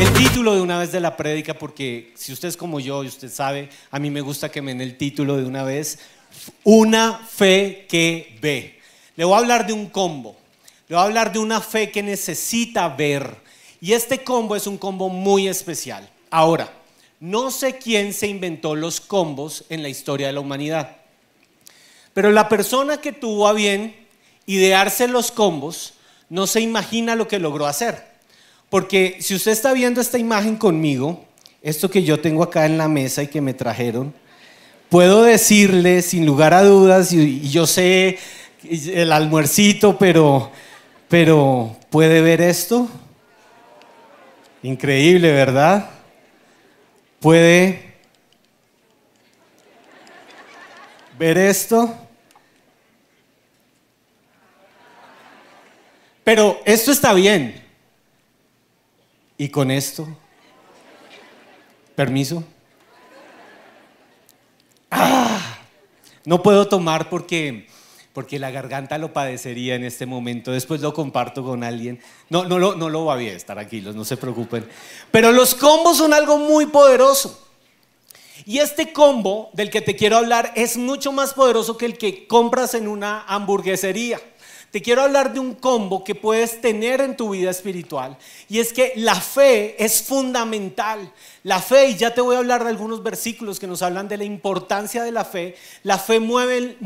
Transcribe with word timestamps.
el 0.00 0.12
título 0.12 0.54
de 0.54 0.60
una 0.60 0.78
vez 0.78 0.92
de 0.92 1.00
la 1.00 1.16
prédica 1.16 1.54
porque 1.54 2.12
si 2.14 2.32
usted 2.32 2.46
es 2.46 2.56
como 2.56 2.78
yo 2.78 3.02
y 3.02 3.08
usted 3.08 3.32
sabe, 3.32 3.68
a 3.90 3.98
mí 3.98 4.10
me 4.10 4.20
gusta 4.20 4.48
que 4.48 4.62
me 4.62 4.70
den 4.70 4.80
el 4.80 4.96
título 4.96 5.36
de 5.36 5.44
una 5.44 5.64
vez, 5.64 5.98
una 6.62 7.18
fe 7.18 7.86
que 7.88 8.38
ve. 8.40 8.78
Le 9.16 9.24
voy 9.24 9.34
a 9.34 9.38
hablar 9.38 9.66
de 9.66 9.72
un 9.72 9.86
combo, 9.86 10.36
le 10.86 10.94
voy 10.94 11.02
a 11.02 11.06
hablar 11.06 11.32
de 11.32 11.40
una 11.40 11.60
fe 11.60 11.90
que 11.90 12.04
necesita 12.04 12.88
ver. 12.88 13.38
Y 13.80 13.92
este 13.92 14.22
combo 14.22 14.54
es 14.54 14.68
un 14.68 14.78
combo 14.78 15.08
muy 15.08 15.48
especial. 15.48 16.08
Ahora, 16.30 16.72
no 17.18 17.50
sé 17.50 17.78
quién 17.78 18.12
se 18.12 18.28
inventó 18.28 18.76
los 18.76 19.00
combos 19.00 19.64
en 19.68 19.82
la 19.82 19.88
historia 19.88 20.28
de 20.28 20.32
la 20.32 20.40
humanidad, 20.40 20.96
pero 22.14 22.30
la 22.30 22.48
persona 22.48 23.00
que 23.00 23.10
tuvo 23.10 23.48
a 23.48 23.52
bien 23.52 23.96
idearse 24.46 25.08
los 25.08 25.32
combos 25.32 25.94
no 26.28 26.46
se 26.46 26.60
imagina 26.60 27.16
lo 27.16 27.26
que 27.26 27.40
logró 27.40 27.66
hacer. 27.66 28.17
Porque 28.70 29.16
si 29.20 29.34
usted 29.34 29.52
está 29.52 29.72
viendo 29.72 30.00
esta 30.00 30.18
imagen 30.18 30.56
conmigo, 30.56 31.24
esto 31.62 31.90
que 31.90 32.02
yo 32.02 32.20
tengo 32.20 32.42
acá 32.42 32.66
en 32.66 32.76
la 32.76 32.88
mesa 32.88 33.22
y 33.22 33.28
que 33.28 33.40
me 33.40 33.54
trajeron, 33.54 34.12
puedo 34.90 35.22
decirle 35.22 36.02
sin 36.02 36.26
lugar 36.26 36.52
a 36.52 36.62
dudas, 36.62 37.12
y, 37.12 37.48
yo 37.48 37.66
sé 37.66 38.18
el 38.62 39.12
almuercito, 39.12 39.96
pero, 39.96 40.50
pero 41.08 41.76
¿puede 41.90 42.20
ver 42.20 42.42
esto? 42.42 42.88
Increíble, 44.62 45.32
¿verdad? 45.32 45.88
¿Puede 47.20 47.94
ver 51.18 51.38
esto? 51.38 51.94
Pero 56.22 56.60
esto 56.66 56.92
está 56.92 57.14
bien. 57.14 57.67
Y 59.40 59.50
con 59.50 59.70
esto, 59.70 60.08
permiso. 61.94 62.42
Ah, 64.90 65.58
no 66.24 66.42
puedo 66.42 66.66
tomar 66.66 67.08
porque, 67.08 67.68
porque 68.12 68.40
la 68.40 68.50
garganta 68.50 68.98
lo 68.98 69.12
padecería 69.12 69.76
en 69.76 69.84
este 69.84 70.06
momento. 70.06 70.50
Después 70.50 70.80
lo 70.80 70.92
comparto 70.92 71.44
con 71.44 71.62
alguien. 71.62 72.00
No, 72.28 72.46
no, 72.46 72.58
lo, 72.58 72.74
no 72.74 72.88
lo 72.88 73.04
va 73.04 73.14
bien, 73.14 73.36
estar 73.36 73.56
tranquilos, 73.56 73.94
no 73.94 74.04
se 74.04 74.16
preocupen. 74.16 74.68
Pero 75.12 75.30
los 75.30 75.54
combos 75.54 75.98
son 75.98 76.12
algo 76.12 76.36
muy 76.38 76.66
poderoso. 76.66 77.46
Y 78.44 78.58
este 78.58 78.92
combo 78.92 79.50
del 79.52 79.70
que 79.70 79.82
te 79.82 79.94
quiero 79.94 80.16
hablar 80.16 80.52
es 80.56 80.76
mucho 80.76 81.12
más 81.12 81.32
poderoso 81.32 81.76
que 81.76 81.86
el 81.86 81.96
que 81.96 82.26
compras 82.26 82.74
en 82.74 82.88
una 82.88 83.22
hamburguesería. 83.28 84.20
Te 84.70 84.82
quiero 84.82 85.00
hablar 85.00 85.32
de 85.32 85.40
un 85.40 85.54
combo 85.54 86.04
que 86.04 86.14
puedes 86.14 86.60
tener 86.60 87.00
en 87.00 87.16
tu 87.16 87.30
vida 87.30 87.50
espiritual. 87.50 88.18
Y 88.50 88.58
es 88.58 88.74
que 88.74 88.92
la 88.96 89.14
fe 89.14 89.82
es 89.82 90.02
fundamental. 90.02 91.10
La 91.42 91.62
fe, 91.62 91.88
y 91.88 91.96
ya 91.96 92.12
te 92.12 92.20
voy 92.20 92.36
a 92.36 92.40
hablar 92.40 92.64
de 92.64 92.68
algunos 92.68 93.02
versículos 93.02 93.58
que 93.58 93.66
nos 93.66 93.80
hablan 93.80 94.08
de 94.08 94.18
la 94.18 94.24
importancia 94.24 95.02
de 95.02 95.10
la 95.10 95.24
fe. 95.24 95.56
La 95.84 95.98
fe 95.98 96.20
mueve 96.20 96.76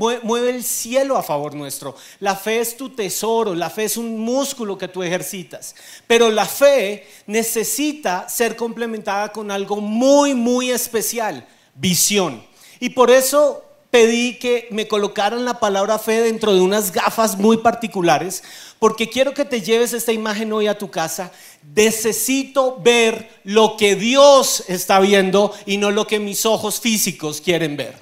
el, 0.49 0.65
cielo 0.65 1.17
a 1.17 1.25
favor 1.25 1.55
nuestro. 1.55 1.97
La 2.21 2.37
fe 2.37 2.61
es 2.61 2.77
tu 2.77 2.91
tesoro. 2.91 3.53
La 3.53 3.69
fe 3.69 3.85
es 3.85 3.97
un 3.97 4.17
músculo 4.17 4.79
que 4.79 4.87
tú 4.87 5.03
ejercitas. 5.03 5.75
Pero 6.07 6.31
la 6.31 6.47
fe 6.47 7.09
necesita 7.27 8.29
ser 8.29 8.55
complementada 8.55 9.33
con 9.33 9.51
algo 9.51 9.81
muy, 9.81 10.35
muy 10.35 10.71
especial. 10.71 11.45
Visión. 11.75 12.45
Y 12.79 12.91
por 12.91 13.11
eso 13.11 13.72
pedí 13.93 14.37
que 14.39 14.69
me 14.71 14.89
colocaran 14.89 15.45
la 15.45 15.61
palabra 15.61 15.99
fe 15.99 16.23
dentro 16.23 16.55
de 16.55 16.63
unas 16.63 16.93
gafas 16.93 17.37
muy 17.37 17.59
particulares, 17.59 18.43
porque 18.79 19.11
quiero 19.11 19.35
que 19.35 19.45
te 19.45 19.61
lleves 19.61 19.93
esta 19.93 20.13
imagen 20.13 20.51
hoy 20.51 20.67
a 20.67 20.79
tu 20.79 20.91
casa. 20.91 21.31
Necesito 21.77 22.81
ver 22.81 23.29
lo 23.45 23.77
que 23.77 23.95
Dios 23.95 24.65
está 24.67 24.99
viendo 24.99 25.55
y 25.67 25.77
no 25.77 25.91
lo 25.91 26.07
que 26.07 26.19
mis 26.19 26.47
ojos 26.47 26.81
físicos 26.81 27.43
quieren 27.43 27.77
ver. 27.77 27.95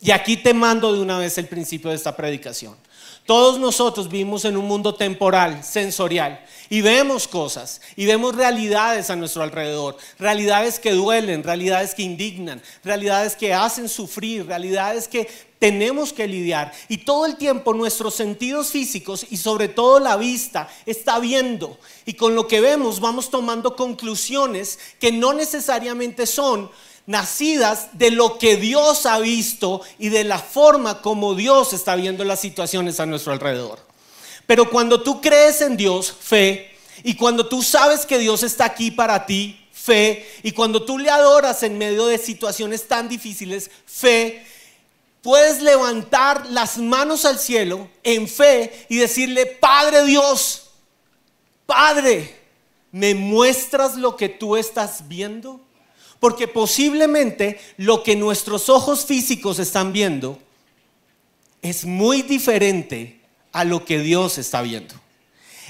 Y 0.00 0.12
aquí 0.12 0.36
te 0.36 0.54
mando 0.54 0.92
de 0.92 1.00
una 1.00 1.18
vez 1.18 1.36
el 1.38 1.48
principio 1.48 1.90
de 1.90 1.96
esta 1.96 2.14
predicación. 2.14 2.76
Todos 3.26 3.58
nosotros 3.58 4.08
vivimos 4.08 4.44
en 4.44 4.56
un 4.56 4.66
mundo 4.66 4.94
temporal, 4.94 5.64
sensorial, 5.64 6.44
y 6.70 6.80
vemos 6.80 7.26
cosas, 7.26 7.80
y 7.96 8.06
vemos 8.06 8.36
realidades 8.36 9.10
a 9.10 9.16
nuestro 9.16 9.42
alrededor, 9.42 9.96
realidades 10.18 10.78
que 10.78 10.92
duelen, 10.92 11.42
realidades 11.42 11.92
que 11.94 12.02
indignan, 12.02 12.62
realidades 12.84 13.34
que 13.34 13.52
hacen 13.52 13.88
sufrir, 13.88 14.46
realidades 14.46 15.08
que 15.08 15.28
tenemos 15.58 16.12
que 16.12 16.28
lidiar. 16.28 16.72
Y 16.88 16.98
todo 16.98 17.26
el 17.26 17.36
tiempo 17.36 17.74
nuestros 17.74 18.14
sentidos 18.14 18.68
físicos 18.68 19.26
y 19.28 19.36
sobre 19.38 19.68
todo 19.68 19.98
la 19.98 20.16
vista 20.16 20.68
está 20.84 21.18
viendo. 21.18 21.78
Y 22.04 22.14
con 22.14 22.34
lo 22.34 22.46
que 22.46 22.60
vemos 22.60 23.00
vamos 23.00 23.30
tomando 23.30 23.74
conclusiones 23.74 24.78
que 25.00 25.10
no 25.10 25.32
necesariamente 25.32 26.26
son 26.26 26.70
nacidas 27.06 27.88
de 27.92 28.10
lo 28.10 28.38
que 28.38 28.56
Dios 28.56 29.06
ha 29.06 29.18
visto 29.18 29.80
y 29.98 30.08
de 30.08 30.24
la 30.24 30.38
forma 30.38 31.00
como 31.00 31.34
Dios 31.34 31.72
está 31.72 31.94
viendo 31.96 32.24
las 32.24 32.40
situaciones 32.40 33.00
a 33.00 33.06
nuestro 33.06 33.32
alrededor. 33.32 33.78
Pero 34.46 34.70
cuando 34.70 35.02
tú 35.02 35.20
crees 35.20 35.60
en 35.60 35.76
Dios, 35.76 36.12
fe, 36.12 36.76
y 37.02 37.14
cuando 37.14 37.46
tú 37.46 37.62
sabes 37.62 38.06
que 38.06 38.18
Dios 38.18 38.42
está 38.42 38.64
aquí 38.64 38.90
para 38.90 39.26
ti, 39.26 39.68
fe, 39.72 40.28
y 40.42 40.52
cuando 40.52 40.84
tú 40.84 40.98
le 40.98 41.10
adoras 41.10 41.62
en 41.62 41.78
medio 41.78 42.06
de 42.06 42.18
situaciones 42.18 42.88
tan 42.88 43.08
difíciles, 43.08 43.70
fe, 43.86 44.44
puedes 45.22 45.60
levantar 45.60 46.46
las 46.46 46.78
manos 46.78 47.24
al 47.24 47.38
cielo 47.38 47.88
en 48.02 48.28
fe 48.28 48.86
y 48.88 48.96
decirle, 48.96 49.46
Padre 49.46 50.04
Dios, 50.04 50.70
Padre, 51.66 52.36
¿me 52.92 53.14
muestras 53.14 53.96
lo 53.96 54.16
que 54.16 54.28
tú 54.28 54.56
estás 54.56 55.08
viendo? 55.08 55.65
Porque 56.20 56.48
posiblemente 56.48 57.60
lo 57.76 58.02
que 58.02 58.16
nuestros 58.16 58.68
ojos 58.68 59.04
físicos 59.04 59.58
están 59.58 59.92
viendo 59.92 60.38
es 61.62 61.84
muy 61.84 62.22
diferente 62.22 63.20
a 63.52 63.64
lo 63.64 63.84
que 63.84 63.98
Dios 64.00 64.38
está 64.38 64.62
viendo. 64.62 64.94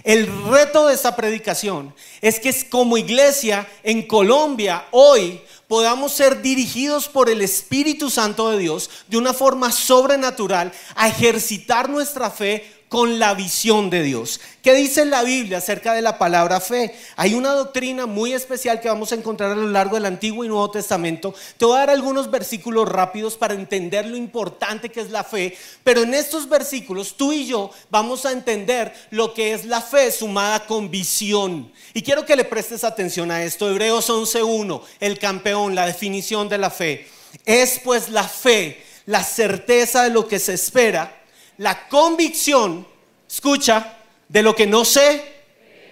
El 0.04 0.26
reto 0.44 0.86
de 0.86 0.94
esta 0.94 1.16
predicación 1.16 1.94
es 2.20 2.38
que 2.38 2.54
como 2.68 2.98
iglesia 2.98 3.66
en 3.82 4.06
Colombia 4.06 4.86
hoy 4.90 5.40
podamos 5.66 6.12
ser 6.12 6.42
dirigidos 6.42 7.08
por 7.08 7.28
el 7.28 7.42
Espíritu 7.42 8.10
Santo 8.10 8.50
de 8.50 8.58
Dios 8.58 8.90
de 9.08 9.16
una 9.16 9.32
forma 9.32 9.72
sobrenatural 9.72 10.72
a 10.94 11.08
ejercitar 11.08 11.88
nuestra 11.88 12.30
fe 12.30 12.75
con 12.88 13.18
la 13.18 13.34
visión 13.34 13.90
de 13.90 14.02
Dios. 14.02 14.40
¿Qué 14.62 14.74
dice 14.74 15.04
la 15.04 15.22
Biblia 15.22 15.58
acerca 15.58 15.92
de 15.92 16.02
la 16.02 16.18
palabra 16.18 16.60
fe? 16.60 16.94
Hay 17.16 17.34
una 17.34 17.52
doctrina 17.52 18.06
muy 18.06 18.32
especial 18.32 18.80
que 18.80 18.88
vamos 18.88 19.10
a 19.10 19.16
encontrar 19.16 19.52
a 19.52 19.56
lo 19.56 19.68
largo 19.68 19.96
del 19.96 20.06
Antiguo 20.06 20.44
y 20.44 20.48
Nuevo 20.48 20.70
Testamento. 20.70 21.34
Te 21.56 21.64
voy 21.64 21.76
a 21.76 21.80
dar 21.80 21.90
algunos 21.90 22.30
versículos 22.30 22.88
rápidos 22.88 23.36
para 23.36 23.54
entender 23.54 24.06
lo 24.06 24.16
importante 24.16 24.88
que 24.88 25.00
es 25.00 25.10
la 25.10 25.24
fe, 25.24 25.56
pero 25.82 26.02
en 26.02 26.14
estos 26.14 26.48
versículos 26.48 27.16
tú 27.16 27.32
y 27.32 27.46
yo 27.46 27.70
vamos 27.90 28.24
a 28.24 28.32
entender 28.32 28.92
lo 29.10 29.34
que 29.34 29.52
es 29.52 29.64
la 29.64 29.80
fe 29.80 30.12
sumada 30.12 30.66
con 30.66 30.90
visión. 30.90 31.72
Y 31.92 32.02
quiero 32.02 32.24
que 32.24 32.36
le 32.36 32.44
prestes 32.44 32.84
atención 32.84 33.30
a 33.30 33.42
esto. 33.42 33.68
Hebreos 33.68 34.08
11.1, 34.08 34.80
el 35.00 35.18
campeón, 35.18 35.74
la 35.74 35.86
definición 35.86 36.48
de 36.48 36.58
la 36.58 36.70
fe. 36.70 37.08
Es 37.44 37.80
pues 37.82 38.08
la 38.08 38.24
fe, 38.24 38.82
la 39.06 39.24
certeza 39.24 40.04
de 40.04 40.10
lo 40.10 40.28
que 40.28 40.38
se 40.38 40.54
espera 40.54 41.15
la 41.58 41.88
convicción, 41.88 42.86
escucha, 43.28 43.98
de 44.28 44.42
lo 44.42 44.54
que 44.54 44.66
no 44.66 44.84
se 44.84 45.22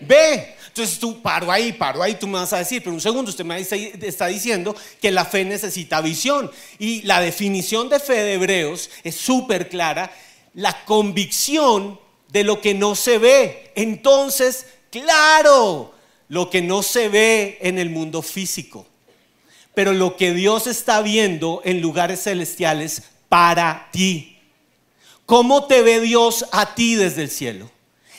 ve. 0.00 0.54
Entonces 0.69 0.98
tú 0.98 1.22
paro 1.22 1.52
ahí, 1.52 1.72
paro 1.72 2.02
ahí, 2.02 2.14
tú 2.14 2.26
me 2.26 2.38
vas 2.38 2.52
a 2.52 2.58
decir, 2.58 2.82
pero 2.82 2.94
un 2.94 3.00
segundo, 3.00 3.30
usted 3.30 3.44
me 3.44 3.60
está 3.60 4.26
diciendo 4.26 4.74
que 5.00 5.12
la 5.12 5.24
fe 5.24 5.44
necesita 5.44 6.00
visión. 6.00 6.50
Y 6.78 7.03
la 7.03 7.20
definición 7.20 7.88
de 7.88 8.00
fe 8.00 8.14
de 8.14 8.34
Hebreos 8.34 8.91
es 9.04 9.14
súper 9.14 9.69
clara, 9.69 10.12
la 10.54 10.84
convicción 10.84 12.00
de 12.28 12.42
lo 12.42 12.60
que 12.60 12.74
no 12.74 12.97
se 12.97 13.18
ve. 13.18 13.71
Entonces, 13.77 14.66
claro, 14.91 15.94
lo 16.28 16.50
que 16.50 16.60
no 16.60 16.83
se 16.83 17.09
ve 17.09 17.59
en 17.60 17.78
el 17.78 17.91
mundo 17.91 18.21
físico, 18.21 18.84
pero 19.74 19.92
lo 19.92 20.16
que 20.16 20.33
Dios 20.33 20.66
está 20.66 21.03
viendo 21.03 21.62
en 21.65 21.80
lugares 21.80 22.24
celestiales 22.24 23.03
para 23.28 23.89
ti. 23.92 24.34
¿Cómo 25.26 25.66
te 25.66 25.82
ve 25.82 26.00
Dios 26.00 26.47
a 26.53 26.74
ti 26.74 26.94
desde 26.94 27.22
el 27.22 27.30
cielo? 27.30 27.71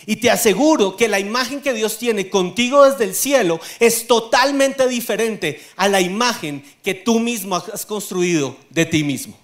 Y 0.07 0.17
te 0.17 0.29
aseguro 0.29 0.95
que 0.95 1.07
la 1.07 1.19
imagen 1.19 1.61
que 1.61 1.73
Dios 1.73 1.97
tiene 1.97 2.29
contigo 2.29 2.85
desde 2.85 3.05
el 3.05 3.15
cielo 3.15 3.59
es 3.79 4.05
totalmente 4.05 4.87
diferente 4.87 5.61
a 5.75 5.87
la 5.87 6.01
imagen 6.01 6.63
que 6.83 6.93
tú 6.93 7.19
mismo 7.19 7.55
has 7.55 7.85
construido 7.85 8.55
de 8.69 8.85
ti 8.85 9.03
mismo. 9.03 9.35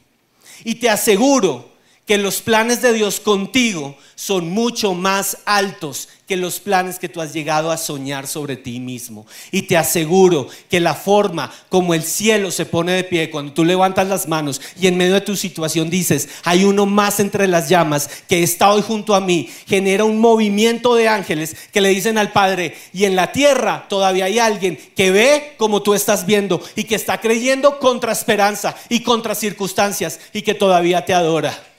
Y 0.63 0.75
te 0.75 0.89
aseguro 0.89 1.70
que 2.11 2.17
los 2.17 2.41
planes 2.41 2.81
de 2.81 2.91
Dios 2.91 3.21
contigo 3.21 3.95
son 4.15 4.49
mucho 4.49 4.93
más 4.93 5.37
altos 5.45 6.09
que 6.27 6.35
los 6.35 6.59
planes 6.59 6.99
que 6.99 7.07
tú 7.07 7.21
has 7.21 7.31
llegado 7.31 7.71
a 7.71 7.77
soñar 7.77 8.27
sobre 8.27 8.57
ti 8.57 8.81
mismo. 8.81 9.25
Y 9.49 9.61
te 9.61 9.77
aseguro 9.77 10.49
que 10.69 10.81
la 10.81 10.93
forma 10.93 11.49
como 11.69 11.93
el 11.93 12.03
cielo 12.03 12.51
se 12.51 12.65
pone 12.65 12.91
de 12.91 13.05
pie 13.05 13.29
cuando 13.29 13.53
tú 13.53 13.63
levantas 13.63 14.09
las 14.09 14.27
manos 14.27 14.59
y 14.77 14.87
en 14.87 14.97
medio 14.97 15.13
de 15.13 15.21
tu 15.21 15.37
situación 15.37 15.89
dices, 15.89 16.27
hay 16.43 16.65
uno 16.65 16.85
más 16.85 17.21
entre 17.21 17.47
las 17.47 17.69
llamas 17.69 18.09
que 18.27 18.43
está 18.43 18.73
hoy 18.73 18.81
junto 18.81 19.15
a 19.15 19.21
mí, 19.21 19.49
genera 19.65 20.03
un 20.03 20.19
movimiento 20.19 20.95
de 20.95 21.07
ángeles 21.07 21.55
que 21.71 21.79
le 21.79 21.87
dicen 21.87 22.17
al 22.17 22.33
Padre, 22.33 22.75
y 22.91 23.05
en 23.05 23.15
la 23.15 23.31
tierra 23.31 23.85
todavía 23.87 24.25
hay 24.25 24.37
alguien 24.37 24.77
que 24.97 25.11
ve 25.11 25.53
como 25.55 25.81
tú 25.81 25.93
estás 25.93 26.25
viendo 26.25 26.61
y 26.75 26.83
que 26.83 26.95
está 26.95 27.21
creyendo 27.21 27.79
contra 27.79 28.11
esperanza 28.11 28.75
y 28.89 28.99
contra 28.99 29.33
circunstancias 29.33 30.19
y 30.33 30.41
que 30.41 30.55
todavía 30.55 31.05
te 31.05 31.13
adora. 31.13 31.70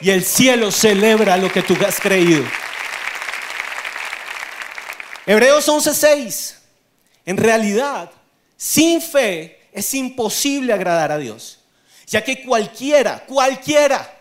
Y 0.00 0.10
el 0.10 0.24
cielo 0.24 0.70
celebra 0.70 1.36
lo 1.36 1.50
que 1.50 1.62
tú 1.62 1.74
has 1.86 1.98
creído. 1.98 2.44
Hebreos 5.26 5.68
11:6. 5.68 6.54
En 7.24 7.36
realidad, 7.36 8.10
sin 8.56 9.02
fe 9.02 9.68
es 9.72 9.92
imposible 9.94 10.72
agradar 10.72 11.10
a 11.12 11.18
Dios, 11.18 11.58
ya 12.06 12.22
que 12.22 12.44
cualquiera, 12.44 13.24
cualquiera, 13.26 14.16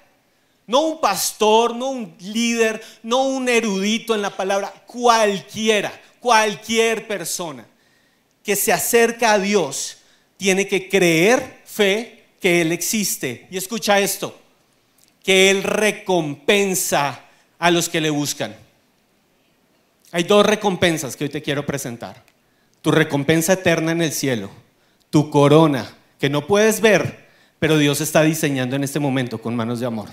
no 0.65 0.81
un 0.81 0.99
pastor, 0.99 1.75
no 1.75 1.89
un 1.89 2.15
líder, 2.19 2.83
no 3.03 3.23
un 3.23 3.47
erudito 3.47 4.15
en 4.15 4.23
la 4.23 4.31
palabra, 4.31 4.73
cualquiera, 4.87 5.93
cualquier 6.19 7.07
persona 7.07 7.65
que 8.43 8.55
se 8.55 8.73
acerca 8.73 9.33
a 9.33 9.39
Dios 9.39 9.97
tiene 10.37 10.67
que 10.67 10.89
creer 10.89 11.61
fe 11.65 12.25
que 12.41 12.61
Él 12.61 12.71
existe. 12.71 13.47
Y 13.51 13.57
escucha 13.57 13.99
esto, 13.99 14.39
que 15.25 15.49
Él 15.49 15.63
recompensa 15.63 17.25
a 17.57 17.71
los 17.71 17.89
que 17.89 17.99
le 17.99 18.11
buscan. 18.11 18.55
Hay 20.11 20.23
dos 20.23 20.45
recompensas 20.45 21.17
que 21.17 21.23
hoy 21.23 21.29
te 21.31 21.41
quiero 21.41 21.65
presentar. 21.65 22.23
Tu 22.83 22.91
recompensa 22.91 23.53
eterna 23.53 23.91
en 23.91 24.03
el 24.03 24.11
cielo, 24.11 24.51
tu 25.09 25.31
corona, 25.31 25.91
que 26.19 26.29
no 26.29 26.45
puedes 26.45 26.79
ver, 26.79 27.25
pero 27.57 27.79
Dios 27.79 28.01
está 28.01 28.21
diseñando 28.21 28.75
en 28.75 28.83
este 28.83 28.99
momento 28.99 29.41
con 29.41 29.55
manos 29.55 29.79
de 29.79 29.87
amor. 29.87 30.09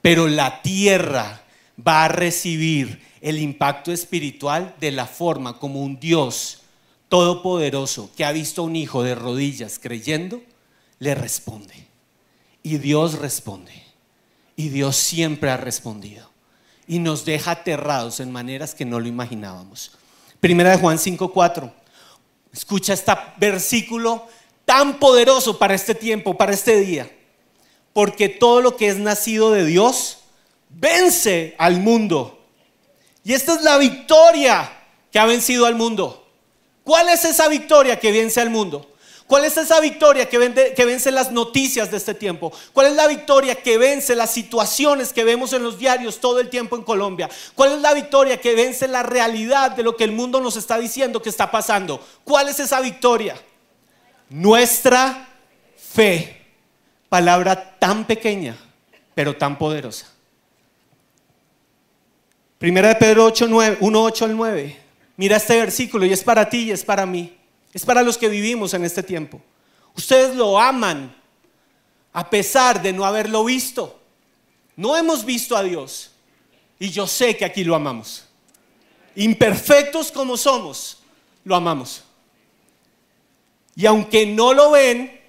Pero 0.00 0.28
la 0.28 0.62
tierra 0.62 1.42
va 1.86 2.04
a 2.04 2.08
recibir 2.08 3.02
el 3.20 3.38
impacto 3.40 3.90
espiritual 3.90 4.76
de 4.78 4.92
la 4.92 5.06
forma 5.06 5.58
como 5.58 5.82
un 5.82 5.98
Dios 5.98 6.60
todopoderoso 7.08 8.10
que 8.16 8.24
ha 8.24 8.30
visto 8.30 8.62
a 8.62 8.66
un 8.66 8.76
hijo 8.76 9.02
de 9.02 9.16
rodillas 9.16 9.80
creyendo, 9.80 10.40
le 11.00 11.16
responde. 11.16 11.74
Y 12.62 12.78
Dios 12.78 13.18
responde. 13.18 13.89
Y 14.60 14.68
Dios 14.68 14.94
siempre 14.96 15.48
ha 15.50 15.56
respondido. 15.56 16.28
Y 16.86 16.98
nos 16.98 17.24
deja 17.24 17.52
aterrados 17.52 18.20
en 18.20 18.30
maneras 18.30 18.74
que 18.74 18.84
no 18.84 19.00
lo 19.00 19.08
imaginábamos. 19.08 19.92
Primera 20.38 20.72
de 20.72 20.76
Juan 20.76 20.98
5:4. 20.98 21.72
Escucha 22.52 22.92
este 22.92 23.10
versículo 23.38 24.26
tan 24.66 24.98
poderoso 24.98 25.58
para 25.58 25.74
este 25.74 25.94
tiempo, 25.94 26.36
para 26.36 26.52
este 26.52 26.78
día. 26.78 27.10
Porque 27.94 28.28
todo 28.28 28.60
lo 28.60 28.76
que 28.76 28.88
es 28.88 28.98
nacido 28.98 29.50
de 29.50 29.64
Dios 29.64 30.18
vence 30.68 31.54
al 31.56 31.80
mundo. 31.80 32.44
Y 33.24 33.32
esta 33.32 33.54
es 33.54 33.62
la 33.62 33.78
victoria 33.78 34.70
que 35.10 35.18
ha 35.18 35.24
vencido 35.24 35.64
al 35.64 35.74
mundo. 35.74 36.28
¿Cuál 36.84 37.08
es 37.08 37.24
esa 37.24 37.48
victoria 37.48 37.98
que 37.98 38.12
vence 38.12 38.42
al 38.42 38.50
mundo? 38.50 38.94
¿Cuál 39.30 39.44
es 39.44 39.56
esa 39.56 39.78
victoria 39.78 40.28
que, 40.28 40.38
vence 40.38 41.12
las 41.12 41.30
noticias 41.30 41.88
de 41.88 41.98
este 41.98 42.14
tiempo? 42.14 42.52
¿Cuál 42.72 42.88
es 42.88 42.96
la 42.96 43.06
victoria 43.06 43.54
que 43.54 43.78
vence 43.78 44.16
las 44.16 44.32
situaciones 44.32 45.12
que 45.12 45.22
vemos 45.22 45.52
en 45.52 45.62
los 45.62 45.78
diarios 45.78 46.18
todo 46.18 46.40
el 46.40 46.48
tiempo 46.48 46.74
en 46.74 46.82
Colombia? 46.82 47.30
¿Cuál 47.54 47.74
es 47.74 47.80
la 47.80 47.94
victoria 47.94 48.40
que 48.40 48.56
vence 48.56 48.88
la 48.88 49.04
realidad 49.04 49.70
de 49.70 49.84
lo 49.84 49.96
que 49.96 50.02
el 50.02 50.10
mundo 50.10 50.40
nos 50.40 50.56
está 50.56 50.78
diciendo 50.80 51.22
que 51.22 51.28
está 51.28 51.48
pasando? 51.48 52.04
¿Cuál 52.24 52.48
es 52.48 52.58
esa 52.58 52.80
victoria? 52.80 53.40
Nuestra 54.30 55.28
fe. 55.76 56.44
Palabra 57.08 57.78
tan 57.78 58.08
pequeña, 58.08 58.56
pero 59.14 59.36
tan 59.36 59.56
poderosa. 59.56 60.12
Primera 62.58 62.88
de 62.88 62.96
Pedro 62.96 63.26
8, 63.26 63.46
1, 63.78 64.02
8 64.02 64.24
al 64.24 64.36
9. 64.36 64.76
Mira 65.16 65.36
este 65.36 65.56
versículo 65.56 66.04
y 66.04 66.12
es 66.12 66.24
para 66.24 66.50
ti 66.50 66.64
y 66.64 66.70
es 66.72 66.84
para 66.84 67.06
mí. 67.06 67.36
Es 67.72 67.84
para 67.84 68.02
los 68.02 68.18
que 68.18 68.28
vivimos 68.28 68.74
en 68.74 68.84
este 68.84 69.02
tiempo. 69.02 69.40
Ustedes 69.96 70.34
lo 70.34 70.58
aman 70.58 71.14
a 72.12 72.28
pesar 72.28 72.82
de 72.82 72.92
no 72.92 73.04
haberlo 73.04 73.44
visto. 73.44 74.00
No 74.76 74.96
hemos 74.96 75.24
visto 75.24 75.56
a 75.56 75.62
Dios. 75.62 76.12
Y 76.78 76.90
yo 76.90 77.06
sé 77.06 77.36
que 77.36 77.44
aquí 77.44 77.62
lo 77.62 77.74
amamos. 77.74 78.24
Imperfectos 79.14 80.10
como 80.10 80.36
somos, 80.36 80.98
lo 81.44 81.54
amamos. 81.54 82.02
Y 83.76 83.86
aunque 83.86 84.26
no 84.26 84.54
lo 84.54 84.70
ven, 84.70 85.20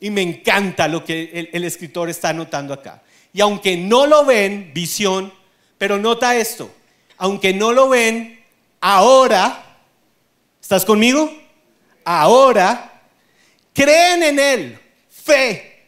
y 0.00 0.10
me 0.10 0.22
encanta 0.22 0.88
lo 0.88 1.04
que 1.04 1.48
el, 1.52 1.64
escritor 1.64 2.08
está 2.08 2.30
anotando 2.30 2.74
acá, 2.74 3.02
y 3.32 3.40
aunque 3.40 3.76
no 3.76 4.06
lo 4.06 4.24
ven, 4.24 4.72
visión, 4.74 5.32
pero 5.78 5.98
nota 5.98 6.36
esto, 6.36 6.70
aunque 7.16 7.52
no 7.52 7.72
lo 7.72 7.88
ven, 7.88 8.44
ahora, 8.80 9.78
¿estás 10.60 10.84
conmigo? 10.84 11.39
Ahora 12.18 13.02
creen 13.72 14.22
en 14.22 14.38
Él, 14.38 14.78
fe, 15.08 15.86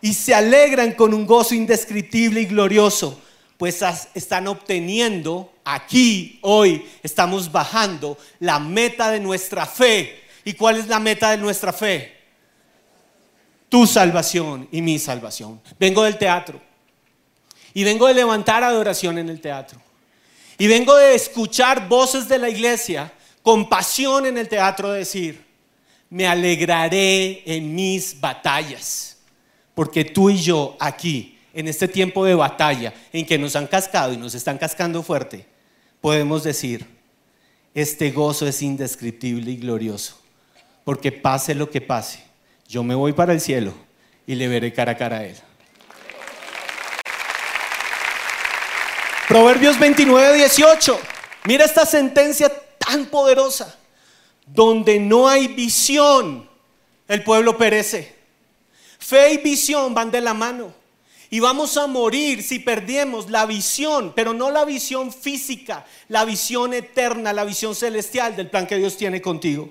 y 0.00 0.12
se 0.12 0.34
alegran 0.34 0.92
con 0.92 1.14
un 1.14 1.24
gozo 1.24 1.54
indescriptible 1.54 2.40
y 2.40 2.46
glorioso, 2.46 3.20
pues 3.56 3.80
están 4.14 4.48
obteniendo 4.48 5.52
aquí, 5.64 6.40
hoy, 6.42 6.84
estamos 7.04 7.52
bajando 7.52 8.18
la 8.40 8.58
meta 8.58 9.12
de 9.12 9.20
nuestra 9.20 9.64
fe. 9.64 10.24
¿Y 10.44 10.54
cuál 10.54 10.78
es 10.78 10.88
la 10.88 10.98
meta 10.98 11.30
de 11.30 11.36
nuestra 11.36 11.72
fe? 11.72 12.16
Tu 13.68 13.86
salvación 13.86 14.68
y 14.72 14.82
mi 14.82 14.98
salvación. 14.98 15.60
Vengo 15.78 16.02
del 16.02 16.18
teatro 16.18 16.60
y 17.72 17.84
vengo 17.84 18.08
de 18.08 18.14
levantar 18.14 18.64
adoración 18.64 19.16
en 19.18 19.28
el 19.28 19.40
teatro. 19.40 19.80
Y 20.58 20.66
vengo 20.66 20.96
de 20.96 21.14
escuchar 21.14 21.88
voces 21.88 22.28
de 22.28 22.38
la 22.38 22.50
iglesia 22.50 23.12
con 23.42 23.68
pasión 23.68 24.26
en 24.26 24.38
el 24.38 24.48
teatro 24.48 24.90
decir, 24.90 25.51
me 26.12 26.26
alegraré 26.26 27.42
en 27.46 27.74
mis 27.74 28.20
batallas, 28.20 29.16
porque 29.74 30.04
tú 30.04 30.28
y 30.28 30.36
yo 30.36 30.76
aquí, 30.78 31.38
en 31.54 31.68
este 31.68 31.88
tiempo 31.88 32.26
de 32.26 32.34
batalla, 32.34 32.92
en 33.14 33.24
que 33.24 33.38
nos 33.38 33.56
han 33.56 33.66
cascado 33.66 34.12
y 34.12 34.18
nos 34.18 34.34
están 34.34 34.58
cascando 34.58 35.02
fuerte, 35.02 35.46
podemos 36.02 36.44
decir, 36.44 36.86
este 37.72 38.10
gozo 38.10 38.46
es 38.46 38.60
indescriptible 38.60 39.52
y 39.52 39.56
glorioso, 39.56 40.20
porque 40.84 41.12
pase 41.12 41.54
lo 41.54 41.70
que 41.70 41.80
pase, 41.80 42.22
yo 42.68 42.82
me 42.82 42.94
voy 42.94 43.14
para 43.14 43.32
el 43.32 43.40
cielo 43.40 43.72
y 44.26 44.34
le 44.34 44.48
veré 44.48 44.70
cara 44.70 44.92
a 44.92 44.96
cara 44.98 45.16
a 45.16 45.24
Él. 45.24 45.36
Proverbios 49.28 49.78
29, 49.78 50.36
18. 50.36 51.00
Mira 51.44 51.64
esta 51.64 51.86
sentencia 51.86 52.52
tan 52.76 53.06
poderosa. 53.06 53.78
Donde 54.46 54.98
no 54.98 55.28
hay 55.28 55.48
visión, 55.48 56.48
el 57.08 57.22
pueblo 57.22 57.56
perece. 57.56 58.14
Fe 58.98 59.34
y 59.34 59.38
visión 59.38 59.94
van 59.94 60.10
de 60.10 60.20
la 60.20 60.34
mano. 60.34 60.74
Y 61.30 61.40
vamos 61.40 61.76
a 61.78 61.86
morir 61.86 62.42
si 62.42 62.58
perdemos 62.58 63.30
la 63.30 63.46
visión, 63.46 64.12
pero 64.14 64.34
no 64.34 64.50
la 64.50 64.66
visión 64.66 65.12
física, 65.12 65.86
la 66.08 66.26
visión 66.26 66.74
eterna, 66.74 67.32
la 67.32 67.44
visión 67.44 67.74
celestial 67.74 68.36
del 68.36 68.50
plan 68.50 68.66
que 68.66 68.76
Dios 68.76 68.98
tiene 68.98 69.22
contigo. 69.22 69.70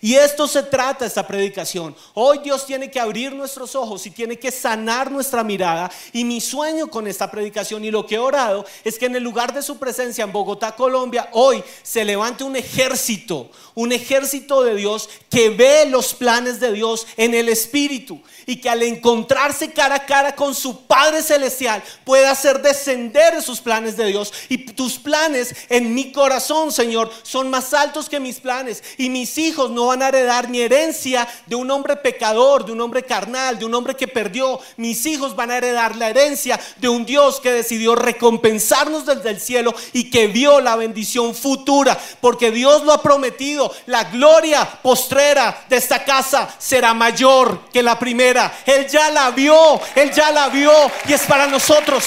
Y 0.00 0.14
esto 0.14 0.46
se 0.46 0.62
trata 0.62 1.06
esta 1.06 1.26
predicación. 1.26 1.94
Hoy 2.14 2.38
Dios 2.38 2.66
tiene 2.66 2.90
que 2.90 3.00
abrir 3.00 3.32
nuestros 3.32 3.74
ojos 3.74 4.06
y 4.06 4.10
tiene 4.10 4.38
que 4.38 4.50
sanar 4.50 5.10
nuestra 5.10 5.42
mirada. 5.42 5.90
Y 6.12 6.24
mi 6.24 6.40
sueño 6.40 6.88
con 6.88 7.06
esta 7.06 7.30
predicación 7.30 7.84
y 7.84 7.90
lo 7.90 8.06
que 8.06 8.16
he 8.16 8.18
orado 8.18 8.64
es 8.84 8.98
que 8.98 9.06
en 9.06 9.16
el 9.16 9.22
lugar 9.22 9.52
de 9.52 9.62
su 9.62 9.78
presencia 9.78 10.24
en 10.24 10.32
Bogotá, 10.32 10.74
Colombia, 10.76 11.28
hoy 11.32 11.62
se 11.82 12.04
levante 12.04 12.44
un 12.44 12.56
ejército, 12.56 13.50
un 13.74 13.92
ejército 13.92 14.62
de 14.62 14.76
Dios 14.76 15.08
que 15.28 15.50
ve 15.50 15.86
los 15.86 16.14
planes 16.14 16.60
de 16.60 16.72
Dios 16.72 17.06
en 17.16 17.34
el 17.34 17.48
Espíritu 17.48 18.20
y 18.48 18.56
que 18.56 18.70
al 18.70 18.82
encontrarse 18.82 19.72
cara 19.72 19.96
a 19.96 20.06
cara 20.06 20.34
con 20.34 20.54
su 20.54 20.86
Padre 20.86 21.22
Celestial 21.22 21.82
pueda 22.02 22.30
hacer 22.30 22.62
descender 22.62 23.34
esos 23.34 23.60
planes 23.60 23.94
de 23.98 24.06
Dios. 24.06 24.32
Y 24.48 24.56
tus 24.72 24.98
planes 24.98 25.54
en 25.68 25.92
mi 25.94 26.12
corazón, 26.12 26.72
Señor, 26.72 27.12
son 27.24 27.50
más 27.50 27.74
altos 27.74 28.08
que 28.08 28.18
mis 28.18 28.40
planes. 28.40 28.82
Y 28.96 29.10
mis 29.10 29.36
hijos 29.36 29.70
no 29.70 29.88
van 29.88 30.02
a 30.02 30.08
heredar 30.08 30.48
ni 30.48 30.62
herencia 30.62 31.28
de 31.44 31.56
un 31.56 31.70
hombre 31.70 31.96
pecador, 31.96 32.64
de 32.64 32.72
un 32.72 32.80
hombre 32.80 33.02
carnal, 33.02 33.58
de 33.58 33.66
un 33.66 33.74
hombre 33.74 33.94
que 33.94 34.08
perdió. 34.08 34.58
Mis 34.78 35.04
hijos 35.04 35.36
van 35.36 35.50
a 35.50 35.58
heredar 35.58 35.94
la 35.96 36.08
herencia 36.08 36.58
de 36.78 36.88
un 36.88 37.04
Dios 37.04 37.40
que 37.40 37.52
decidió 37.52 37.96
recompensarnos 37.96 39.04
desde 39.04 39.28
el 39.28 39.40
cielo 39.40 39.74
y 39.92 40.08
que 40.08 40.26
vio 40.26 40.62
la 40.62 40.74
bendición 40.74 41.34
futura, 41.34 41.98
porque 42.22 42.50
Dios 42.50 42.82
lo 42.84 42.94
ha 42.94 43.02
prometido. 43.02 43.70
La 43.84 44.04
gloria 44.04 44.66
postrera 44.82 45.66
de 45.68 45.76
esta 45.76 46.02
casa 46.02 46.48
será 46.58 46.94
mayor 46.94 47.68
que 47.70 47.82
la 47.82 47.98
primera. 47.98 48.37
Él 48.66 48.86
ya 48.88 49.10
la 49.10 49.30
vio, 49.30 49.80
Él 49.94 50.12
ya 50.12 50.30
la 50.30 50.48
vio 50.48 50.72
y 51.06 51.12
es 51.12 51.22
para 51.22 51.46
nosotros. 51.46 52.04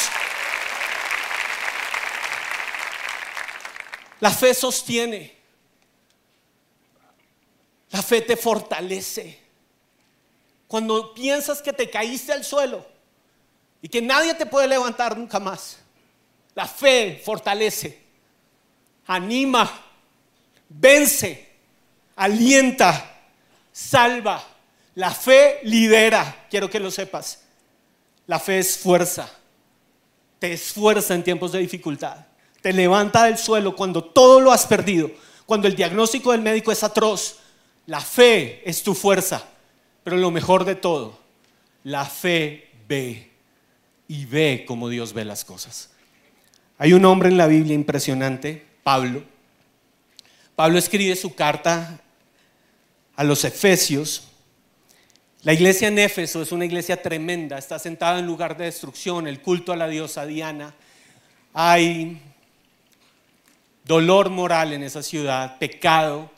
La 4.20 4.32
fe 4.32 4.54
sostiene. 4.54 5.36
La 7.90 8.02
fe 8.02 8.22
te 8.22 8.38
fortalece. 8.38 9.40
Cuando 10.68 11.14
piensas 11.14 11.62
que 11.62 11.74
te 11.74 11.90
caíste 11.90 12.32
al 12.32 12.46
suelo 12.46 12.86
y 13.82 13.90
que 13.90 14.02
nadie 14.02 14.34
te 14.34 14.46
puede 14.46 14.68
levantar 14.68 15.18
nunca 15.18 15.40
más, 15.40 15.80
la 16.56 16.66
fe 16.66 17.22
fortalece, 17.26 18.02
anima, 19.08 19.70
vence, 20.70 21.50
alienta, 22.16 23.20
salva. 23.72 24.42
La 24.96 25.12
fe 25.12 25.60
lidera, 25.64 26.48
quiero 26.50 26.70
que 26.70 26.80
lo 26.80 26.92
sepas. 26.92 27.44
La 28.28 28.40
fe 28.40 28.60
es 28.60 28.78
fuerza, 28.78 29.30
te 30.40 30.54
esfuerza 30.54 31.16
en 31.16 31.24
tiempos 31.24 31.52
de 31.52 31.60
dificultad, 31.60 32.18
te 32.62 32.72
levanta 32.72 33.26
del 33.26 33.38
suelo 33.38 33.76
cuando 33.76 34.04
todo 34.04 34.40
lo 34.40 34.52
has 34.52 34.66
perdido, 34.66 35.12
cuando 35.46 35.68
el 35.68 35.76
diagnóstico 35.76 36.32
del 36.32 36.42
médico 36.42 36.72
es 36.72 36.84
atroz, 36.84 37.40
la 37.88 38.00
fe 38.00 38.62
es 38.64 38.84
tu 38.84 38.94
fuerza, 38.94 39.46
pero 40.04 40.18
lo 40.18 40.32
mejor 40.32 40.66
de 40.66 40.76
todo, 40.76 41.20
la 41.84 42.06
fe 42.06 42.70
ve 42.88 43.32
y 44.08 44.26
ve 44.26 44.66
como 44.68 44.88
Dios 44.88 45.14
ve 45.14 45.26
las 45.26 45.44
cosas. 45.44 45.90
Hay 46.78 46.94
un 46.94 47.06
hombre 47.06 47.30
en 47.30 47.38
la 47.38 47.48
Biblia 47.48 47.76
impresionante, 47.76 48.66
Pablo. 48.84 49.24
Pablo 50.56 50.78
escribe 50.78 51.16
su 51.16 51.36
carta 51.36 52.00
a 53.16 53.24
los 53.24 53.46
Efesios. 53.46 54.28
La 55.44 55.54
iglesia 55.54 55.88
en 55.88 55.98
Éfeso 55.98 56.44
es 56.44 56.52
una 56.52 56.66
iglesia 56.66 57.02
tremenda, 57.02 57.58
está 57.58 57.80
sentada 57.80 58.20
en 58.20 58.28
lugar 58.28 58.56
de 58.56 58.66
destrucción, 58.66 59.26
el 59.26 59.42
culto 59.42 59.72
a 59.72 59.76
la 59.76 59.88
diosa 59.88 60.28
Diana. 60.28 60.76
Hay 61.52 62.22
dolor 63.84 64.30
moral 64.30 64.74
en 64.74 64.84
esa 64.84 65.02
ciudad, 65.02 65.58
pecado, 65.58 66.30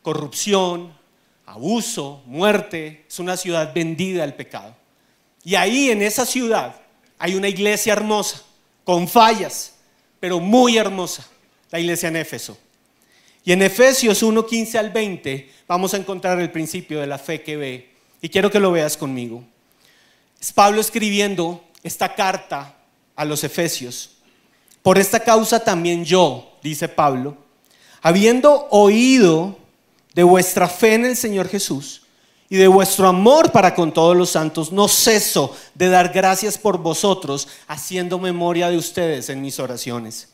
corrupción, 0.00 0.96
abuso, 1.44 2.22
muerte. 2.26 3.04
Es 3.08 3.18
una 3.18 3.36
ciudad 3.36 3.74
vendida 3.74 4.22
al 4.22 4.34
pecado. 4.34 4.76
Y 5.42 5.56
ahí 5.56 5.90
en 5.90 6.00
esa 6.00 6.24
ciudad 6.24 6.80
hay 7.18 7.34
una 7.34 7.48
iglesia 7.48 7.94
hermosa, 7.94 8.44
con 8.84 9.08
fallas, 9.08 9.74
pero 10.20 10.38
muy 10.38 10.78
hermosa, 10.78 11.26
la 11.72 11.80
iglesia 11.80 12.10
en 12.10 12.16
Éfeso. 12.16 12.56
Y 13.44 13.50
en 13.50 13.62
Efesios 13.62 14.22
1, 14.22 14.46
15 14.46 14.78
al 14.78 14.90
20 14.90 15.50
vamos 15.66 15.94
a 15.94 15.96
encontrar 15.96 16.38
el 16.38 16.52
principio 16.52 17.00
de 17.00 17.08
la 17.08 17.18
fe 17.18 17.42
que 17.42 17.56
ve. 17.56 17.95
Y 18.26 18.28
quiero 18.28 18.50
que 18.50 18.58
lo 18.58 18.72
veas 18.72 18.96
conmigo. 18.96 19.44
Es 20.40 20.52
Pablo 20.52 20.80
escribiendo 20.80 21.62
esta 21.84 22.12
carta 22.12 22.74
a 23.14 23.24
los 23.24 23.44
Efesios. 23.44 24.16
Por 24.82 24.98
esta 24.98 25.20
causa 25.20 25.60
también 25.60 26.04
yo, 26.04 26.58
dice 26.60 26.88
Pablo, 26.88 27.36
habiendo 28.02 28.66
oído 28.72 29.56
de 30.12 30.24
vuestra 30.24 30.66
fe 30.66 30.94
en 30.94 31.04
el 31.04 31.16
Señor 31.16 31.46
Jesús 31.46 32.02
y 32.50 32.56
de 32.56 32.66
vuestro 32.66 33.06
amor 33.06 33.52
para 33.52 33.76
con 33.76 33.92
todos 33.92 34.16
los 34.16 34.30
santos, 34.30 34.72
no 34.72 34.88
ceso 34.88 35.56
de 35.76 35.88
dar 35.88 36.08
gracias 36.08 36.58
por 36.58 36.78
vosotros, 36.78 37.46
haciendo 37.68 38.18
memoria 38.18 38.70
de 38.70 38.76
ustedes 38.76 39.30
en 39.30 39.40
mis 39.40 39.60
oraciones, 39.60 40.30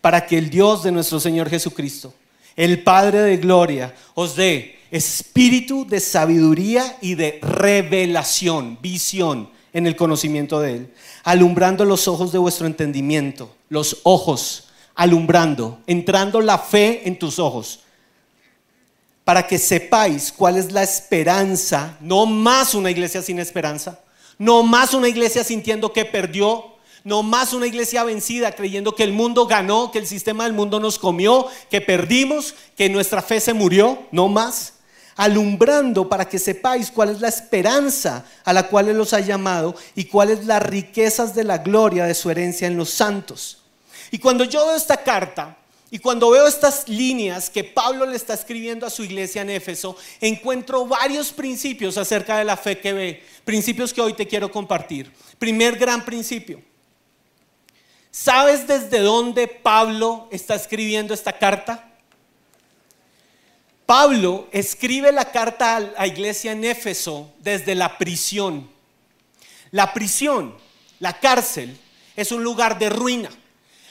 para 0.00 0.26
que 0.26 0.36
el 0.36 0.50
Dios 0.50 0.82
de 0.82 0.90
nuestro 0.90 1.20
Señor 1.20 1.48
Jesucristo, 1.48 2.12
el 2.56 2.82
Padre 2.82 3.20
de 3.20 3.36
Gloria, 3.36 3.94
os 4.14 4.34
dé 4.34 4.80
espíritu 4.90 5.86
de 5.86 6.00
sabiduría 6.00 6.98
y 7.00 7.14
de 7.14 7.38
revelación, 7.42 8.78
visión 8.80 9.50
en 9.72 9.86
el 9.86 9.96
conocimiento 9.96 10.60
de 10.60 10.74
Él, 10.74 10.94
alumbrando 11.24 11.84
los 11.84 12.08
ojos 12.08 12.32
de 12.32 12.38
vuestro 12.38 12.66
entendimiento, 12.66 13.54
los 13.68 13.98
ojos, 14.04 14.68
alumbrando, 14.94 15.80
entrando 15.86 16.40
la 16.40 16.58
fe 16.58 17.02
en 17.06 17.18
tus 17.18 17.38
ojos 17.38 17.80
para 19.26 19.44
que 19.44 19.58
sepáis 19.58 20.30
cuál 20.30 20.56
es 20.56 20.70
la 20.70 20.84
esperanza, 20.84 21.96
no 22.00 22.26
más 22.26 22.74
una 22.74 22.92
iglesia 22.92 23.22
sin 23.22 23.40
esperanza, 23.40 23.98
no 24.38 24.62
más 24.62 24.94
una 24.94 25.08
iglesia 25.08 25.42
sintiendo 25.42 25.92
que 25.92 26.04
perdió, 26.04 26.76
no 27.02 27.24
más 27.24 27.52
una 27.52 27.66
iglesia 27.66 28.04
vencida 28.04 28.52
creyendo 28.52 28.94
que 28.94 29.02
el 29.02 29.12
mundo 29.12 29.48
ganó, 29.48 29.90
que 29.90 29.98
el 29.98 30.06
sistema 30.06 30.44
del 30.44 30.52
mundo 30.52 30.78
nos 30.78 31.00
comió, 31.00 31.48
que 31.68 31.80
perdimos, 31.80 32.54
que 32.76 32.88
nuestra 32.88 33.20
fe 33.20 33.40
se 33.40 33.52
murió, 33.52 33.98
no 34.12 34.28
más. 34.28 34.74
Alumbrando 35.16 36.08
para 36.08 36.28
que 36.28 36.38
sepáis 36.38 36.90
cuál 36.90 37.10
es 37.10 37.20
la 37.20 37.28
esperanza 37.28 38.24
a 38.44 38.52
la 38.52 38.68
cual 38.68 38.88
Él 38.88 38.98
los 38.98 39.12
ha 39.12 39.20
llamado 39.20 39.74
y 39.94 40.04
cuáles 40.04 40.44
las 40.44 40.62
riquezas 40.62 41.34
de 41.34 41.44
la 41.44 41.58
gloria 41.58 42.04
de 42.04 42.14
su 42.14 42.30
herencia 42.30 42.66
en 42.66 42.76
los 42.76 42.90
santos. 42.90 43.62
Y 44.10 44.18
cuando 44.18 44.44
yo 44.44 44.66
veo 44.66 44.76
esta 44.76 44.98
carta, 44.98 45.56
y 45.90 45.98
cuando 46.00 46.30
veo 46.30 46.46
estas 46.46 46.88
líneas 46.88 47.48
que 47.48 47.62
Pablo 47.62 48.06
le 48.06 48.16
está 48.16 48.34
escribiendo 48.34 48.86
a 48.86 48.90
su 48.90 49.04
iglesia 49.04 49.42
en 49.42 49.50
Éfeso, 49.50 49.96
encuentro 50.20 50.86
varios 50.86 51.32
principios 51.32 51.96
acerca 51.96 52.38
de 52.38 52.44
la 52.44 52.56
fe 52.56 52.78
que 52.78 52.92
ve, 52.92 53.22
principios 53.44 53.94
que 53.94 54.00
hoy 54.00 54.12
te 54.14 54.26
quiero 54.26 54.50
compartir. 54.50 55.12
Primer 55.38 55.76
gran 55.78 56.04
principio. 56.04 56.60
¿Sabes 58.10 58.66
desde 58.66 58.98
dónde 59.00 59.46
Pablo 59.46 60.28
está 60.32 60.54
escribiendo 60.54 61.14
esta 61.14 61.38
carta? 61.38 61.85
Pablo 63.86 64.48
escribe 64.52 65.12
la 65.12 65.30
carta 65.30 65.76
a 65.76 65.80
la 65.80 66.06
iglesia 66.06 66.52
en 66.52 66.64
Éfeso 66.64 67.32
desde 67.38 67.74
la 67.74 67.96
prisión. 67.96 68.68
La 69.70 69.94
prisión, 69.94 70.54
la 70.98 71.18
cárcel, 71.18 71.78
es 72.16 72.32
un 72.32 72.42
lugar 72.42 72.78
de 72.78 72.90
ruina 72.90 73.30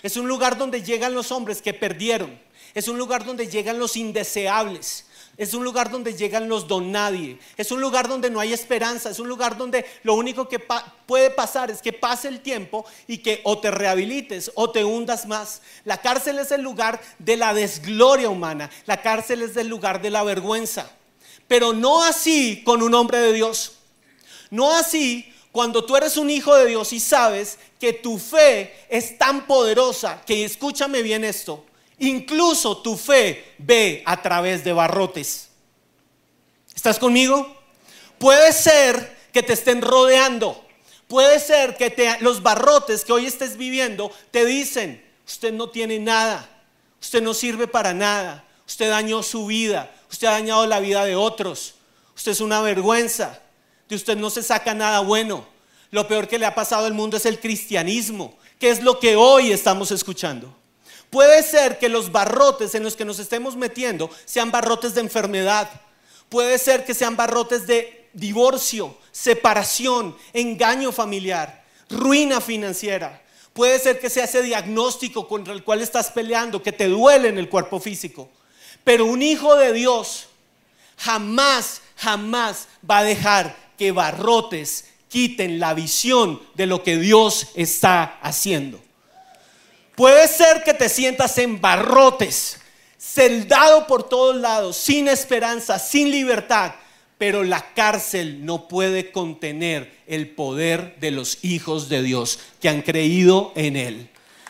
es 0.06 0.18
un 0.18 0.28
lugar 0.28 0.56
donde 0.56 0.84
llegan 0.84 1.16
los 1.16 1.32
hombres 1.32 1.64
que 1.64 1.74
perdieron. 1.74 2.40
Es 2.76 2.88
un 2.88 2.96
lugar 2.96 3.26
donde 3.26 3.48
llegan 3.48 3.80
los 3.80 3.98
indeseables. 3.98 5.08
Es 5.38 5.54
un 5.54 5.64
lugar 5.66 5.92
donde 5.92 6.14
llegan 6.14 6.48
los 6.48 6.68
don 6.68 6.92
nadie. 6.92 7.38
Es 7.58 7.72
un 7.72 7.82
lugar 7.82 8.08
donde 8.08 8.30
no 8.30 8.40
hay 8.40 8.54
esperanza. 8.54 9.10
Es 9.10 9.20
un 9.20 9.28
lugar 9.28 9.58
donde 9.58 9.86
lo 10.04 10.14
único 10.14 10.48
que 10.48 10.60
puede 11.06 11.30
pasar 11.30 11.70
es 11.70 11.82
que 11.82 11.92
pase 11.92 12.30
el 12.30 12.40
tiempo 12.40 12.86
y 13.06 13.18
que 13.18 13.42
o 13.44 13.60
te 13.60 13.70
rehabilites 13.70 14.52
o 14.56 14.72
te 14.72 14.86
hundas 14.86 15.26
más. 15.26 15.62
La 15.84 16.02
cárcel 16.02 16.40
es 16.40 16.52
el 16.52 16.62
lugar 16.62 17.02
de 17.20 17.36
la 17.36 17.54
desgloria 17.54 18.30
humana. 18.30 18.70
La 18.86 19.02
cárcel 19.02 19.42
es 19.42 19.58
el 19.58 19.68
lugar 19.68 20.02
de 20.02 20.10
la 20.10 20.24
vergüenza. 20.24 20.90
Pero 21.48 21.74
no 21.74 22.04
así 22.04 22.64
con 22.64 22.82
un 22.82 22.94
hombre 22.94 23.20
de 23.20 23.34
Dios. 23.34 23.74
No 24.50 24.74
así 24.74 25.34
cuando 25.52 25.86
tú 25.86 25.96
eres 25.96 26.18
un 26.18 26.30
hijo 26.30 26.54
de 26.54 26.68
Dios 26.68 26.92
y 26.92 27.00
sabes 27.00 27.58
que 27.80 27.94
tu 27.94 28.20
fe 28.20 28.74
es 28.90 29.18
tan 29.18 29.48
poderosa 29.48 30.22
que 30.26 30.44
escúchame 30.44 31.02
bien 31.02 31.24
esto, 31.24 31.64
incluso 32.00 32.78
tu 32.78 32.98
fe 32.98 33.56
ve 33.58 34.04
a 34.06 34.22
través 34.22 34.64
de 34.64 34.74
barrotes. 34.74 35.50
¿Estás 36.76 37.00
conmigo? 37.00 37.56
Puede 38.18 38.52
ser 38.54 39.16
que 39.32 39.44
te 39.44 39.54
estén 39.54 39.82
rodeando. 39.82 40.66
Puede 41.08 41.40
ser 41.40 41.78
que 41.78 42.18
los 42.22 42.42
barrotes 42.42 43.06
que 43.06 43.14
hoy 43.14 43.26
estés 43.26 43.58
viviendo 43.58 44.12
te 44.32 44.46
dicen, 44.46 45.04
usted 45.26 45.54
no 45.54 45.70
tiene 45.70 46.00
nada, 46.00 46.50
usted 47.00 47.22
no 47.22 47.34
sirve 47.34 47.68
para 47.68 47.94
nada, 47.94 48.44
usted 48.66 48.90
dañó 48.90 49.22
su 49.22 49.46
vida, 49.46 49.94
usted 50.10 50.28
ha 50.28 50.32
dañado 50.32 50.66
la 50.66 50.80
vida 50.80 51.06
de 51.06 51.16
otros, 51.16 51.76
usted 52.16 52.32
es 52.32 52.42
una 52.42 52.62
vergüenza, 52.62 53.40
de 53.88 53.96
usted 53.96 54.18
no 54.18 54.30
se 54.30 54.42
saca 54.42 54.74
nada 54.74 55.02
bueno. 55.02 55.48
Lo 55.92 56.08
peor 56.08 56.28
que 56.28 56.40
le 56.40 56.48
ha 56.48 56.56
pasado 56.56 56.88
al 56.88 56.94
mundo 56.94 57.18
es 57.18 57.26
el 57.26 57.40
cristianismo, 57.40 58.36
que 58.60 58.70
es 58.70 58.82
lo 58.82 59.00
que 59.00 59.16
hoy 59.16 59.52
estamos 59.52 59.92
escuchando. 59.92 60.56
Puede 61.16 61.44
ser 61.44 61.80
que 61.80 61.88
los 61.88 62.12
barrotes 62.12 62.76
en 62.76 62.84
los 62.84 62.98
que 62.98 63.06
nos 63.06 63.20
estemos 63.20 63.56
metiendo 63.56 64.10
sean 64.26 64.52
barrotes 64.52 64.94
de 64.94 65.00
enfermedad. 65.00 65.70
Puede 66.28 66.58
ser 66.58 66.84
que 66.84 66.94
sean 66.94 67.16
barrotes 67.16 67.66
de 67.66 68.10
divorcio, 68.12 68.98
separación, 69.14 70.14
engaño 70.34 70.92
familiar, 70.92 71.64
ruina 71.90 72.42
financiera. 72.42 73.24
Puede 73.54 73.80
ser 73.80 74.02
que 74.02 74.10
sea 74.10 74.26
ese 74.26 74.42
diagnóstico 74.42 75.26
contra 75.26 75.54
el 75.54 75.64
cual 75.64 75.82
estás 75.82 76.12
peleando, 76.12 76.62
que 76.62 76.74
te 76.74 76.90
duele 76.90 77.30
en 77.30 77.38
el 77.38 77.48
cuerpo 77.48 77.80
físico. 77.80 78.30
Pero 78.84 79.06
un 79.06 79.22
hijo 79.22 79.56
de 79.56 79.72
Dios 79.72 80.28
jamás, 80.98 81.82
jamás 81.96 82.68
va 82.92 82.98
a 82.98 83.04
dejar 83.06 83.56
que 83.78 83.94
barrotes 83.94 84.90
quiten 85.08 85.62
la 85.62 85.74
visión 85.76 86.42
de 86.56 86.66
lo 86.66 86.84
que 86.84 86.98
Dios 86.98 87.48
está 87.56 88.20
haciendo. 88.22 88.85
Puede 89.96 90.28
ser 90.28 90.64
que 90.64 90.74
te 90.74 90.90
sientas 90.90 91.38
en 91.38 91.62
barrotes, 91.62 92.60
celdado 92.98 93.88
por 93.88 94.04
todos 94.04 94.36
lados, 94.36 94.76
sin 94.76 95.08
esperanza, 95.08 95.80
sin 95.80 96.12
libertad. 96.12 96.76
Pero 97.18 97.44
la 97.44 97.74
cárcel 97.74 98.46
no 98.46 98.68
puede 98.68 99.12
contener 99.12 99.98
el 100.06 100.30
poder 100.30 100.98
de 101.00 101.12
los 101.12 101.40
hijos 101.44 101.88
de 101.88 102.04
Dios 102.04 102.40
que 102.60 102.68
han 102.68 102.82
creído 102.82 103.54
en 103.56 103.78
Él. 103.78 104.10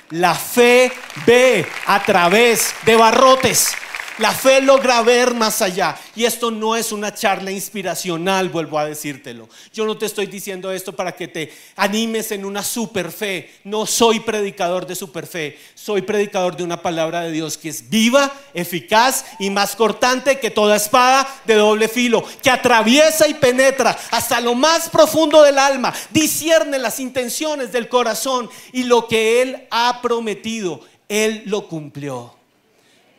La 0.09 0.33
fe 0.33 0.91
ve 1.27 1.65
a 1.85 2.03
través 2.03 2.73
de 2.85 2.95
barrotes. 2.95 3.73
La 4.19 4.31
fe 4.31 4.61
logra 4.61 5.01
ver 5.01 5.33
más 5.33 5.61
allá. 5.61 5.97
Y 6.15 6.23
esto 6.23 6.49
no 6.49 6.77
es 6.77 6.93
una 6.93 7.13
charla 7.13 7.51
inspiracional, 7.51 8.47
vuelvo 8.47 8.79
a 8.79 8.85
decírtelo. 8.85 9.49
Yo 9.73 9.85
no 9.85 9.97
te 9.97 10.05
estoy 10.05 10.27
diciendo 10.27 10.71
esto 10.71 10.93
para 10.93 11.11
que 11.11 11.27
te 11.27 11.53
animes 11.75 12.31
en 12.31 12.45
una 12.45 12.63
super 12.63 13.11
fe. 13.11 13.51
No 13.65 13.85
soy 13.85 14.21
predicador 14.21 14.87
de 14.87 14.95
super 14.95 15.27
fe. 15.27 15.59
Soy 15.73 16.01
predicador 16.01 16.55
de 16.55 16.63
una 16.63 16.81
palabra 16.81 17.23
de 17.23 17.31
Dios 17.33 17.57
que 17.57 17.67
es 17.67 17.89
viva, 17.89 18.31
eficaz 18.53 19.25
y 19.37 19.49
más 19.49 19.75
cortante 19.75 20.39
que 20.39 20.49
toda 20.49 20.77
espada 20.77 21.27
de 21.43 21.55
doble 21.55 21.89
filo, 21.89 22.23
que 22.41 22.49
atraviesa 22.49 23.27
y 23.27 23.33
penetra 23.33 23.97
hasta 24.11 24.39
lo 24.39 24.55
más 24.55 24.89
profundo 24.89 25.43
del 25.43 25.59
alma, 25.59 25.93
discierne 26.11 26.79
las 26.79 27.01
intenciones 27.01 27.73
del 27.73 27.89
corazón 27.89 28.49
y 28.71 28.83
lo 28.83 29.09
que 29.09 29.41
Él 29.41 29.67
ha 29.71 29.99
prometido, 30.01 30.79
Él 31.09 31.43
lo 31.47 31.67
cumplió 31.67 32.44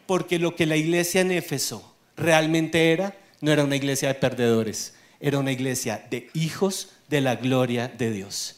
porque 0.07 0.39
lo 0.39 0.55
que 0.55 0.67
la 0.67 0.77
iglesia 0.77 1.21
en 1.21 1.33
Éfeso 1.33 1.95
realmente 2.17 2.93
era, 2.93 3.17
no 3.41 3.53
era 3.53 3.65
una 3.65 3.77
iglesia 3.77 4.09
de 4.09 4.15
perdedores, 4.15 4.95
era 5.21 5.39
una 5.39 5.53
iglesia 5.53 6.07
de 6.11 6.31
hijos 6.35 6.91
de 7.09 7.21
la 7.21 7.37
gloria 7.37 7.89
de 7.89 8.11
Dios. 8.11 8.57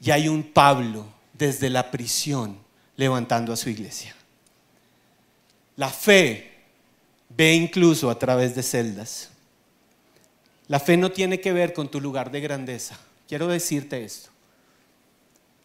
Y 0.00 0.10
hay 0.10 0.28
un 0.28 0.42
Pablo 0.42 1.06
desde 1.32 1.70
la 1.70 1.90
prisión 1.90 2.58
levantando 2.96 3.52
a 3.52 3.56
su 3.56 3.70
iglesia. 3.70 4.14
La 5.76 5.88
fe 5.88 6.50
ve 7.28 7.54
incluso 7.54 8.10
a 8.10 8.18
través 8.18 8.54
de 8.54 8.62
celdas. 8.62 9.30
La 10.68 10.80
fe 10.80 10.96
no 10.96 11.10
tiene 11.10 11.40
que 11.40 11.52
ver 11.52 11.72
con 11.72 11.90
tu 11.90 12.00
lugar 12.00 12.30
de 12.30 12.40
grandeza. 12.40 12.98
Quiero 13.28 13.48
decirte 13.48 14.04
esto. 14.04 14.30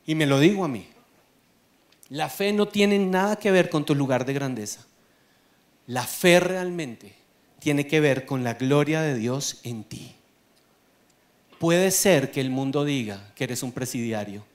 Y 0.06 0.16
me 0.16 0.26
lo 0.26 0.40
digo 0.40 0.64
a 0.64 0.68
mí. 0.68 0.88
La 2.10 2.30
fe 2.30 2.54
no 2.54 2.68
tiene 2.68 3.00
nada 3.00 3.36
que 3.36 3.52
ver 3.52 3.70
con 3.70 3.86
tu 3.86 3.96
lugar 3.96 4.26
de 4.26 4.34
grandeza. 4.34 4.86
La 5.88 6.04
fe 6.04 6.40
realmente 6.40 7.16
tiene 7.60 7.88
que 7.88 8.00
ver 8.00 8.26
con 8.26 8.44
la 8.44 8.54
gloria 8.54 9.02
de 9.02 9.16
Dios 9.16 9.60
en 9.64 9.84
ti. 9.84 10.16
Puede 11.60 11.92
ser 11.92 12.32
que 12.32 12.42
el 12.42 12.50
mundo 12.50 12.86
diga 12.86 13.32
que 13.36 13.46
eres 13.46 13.64
un 13.64 13.72
presidiario, 13.72 14.46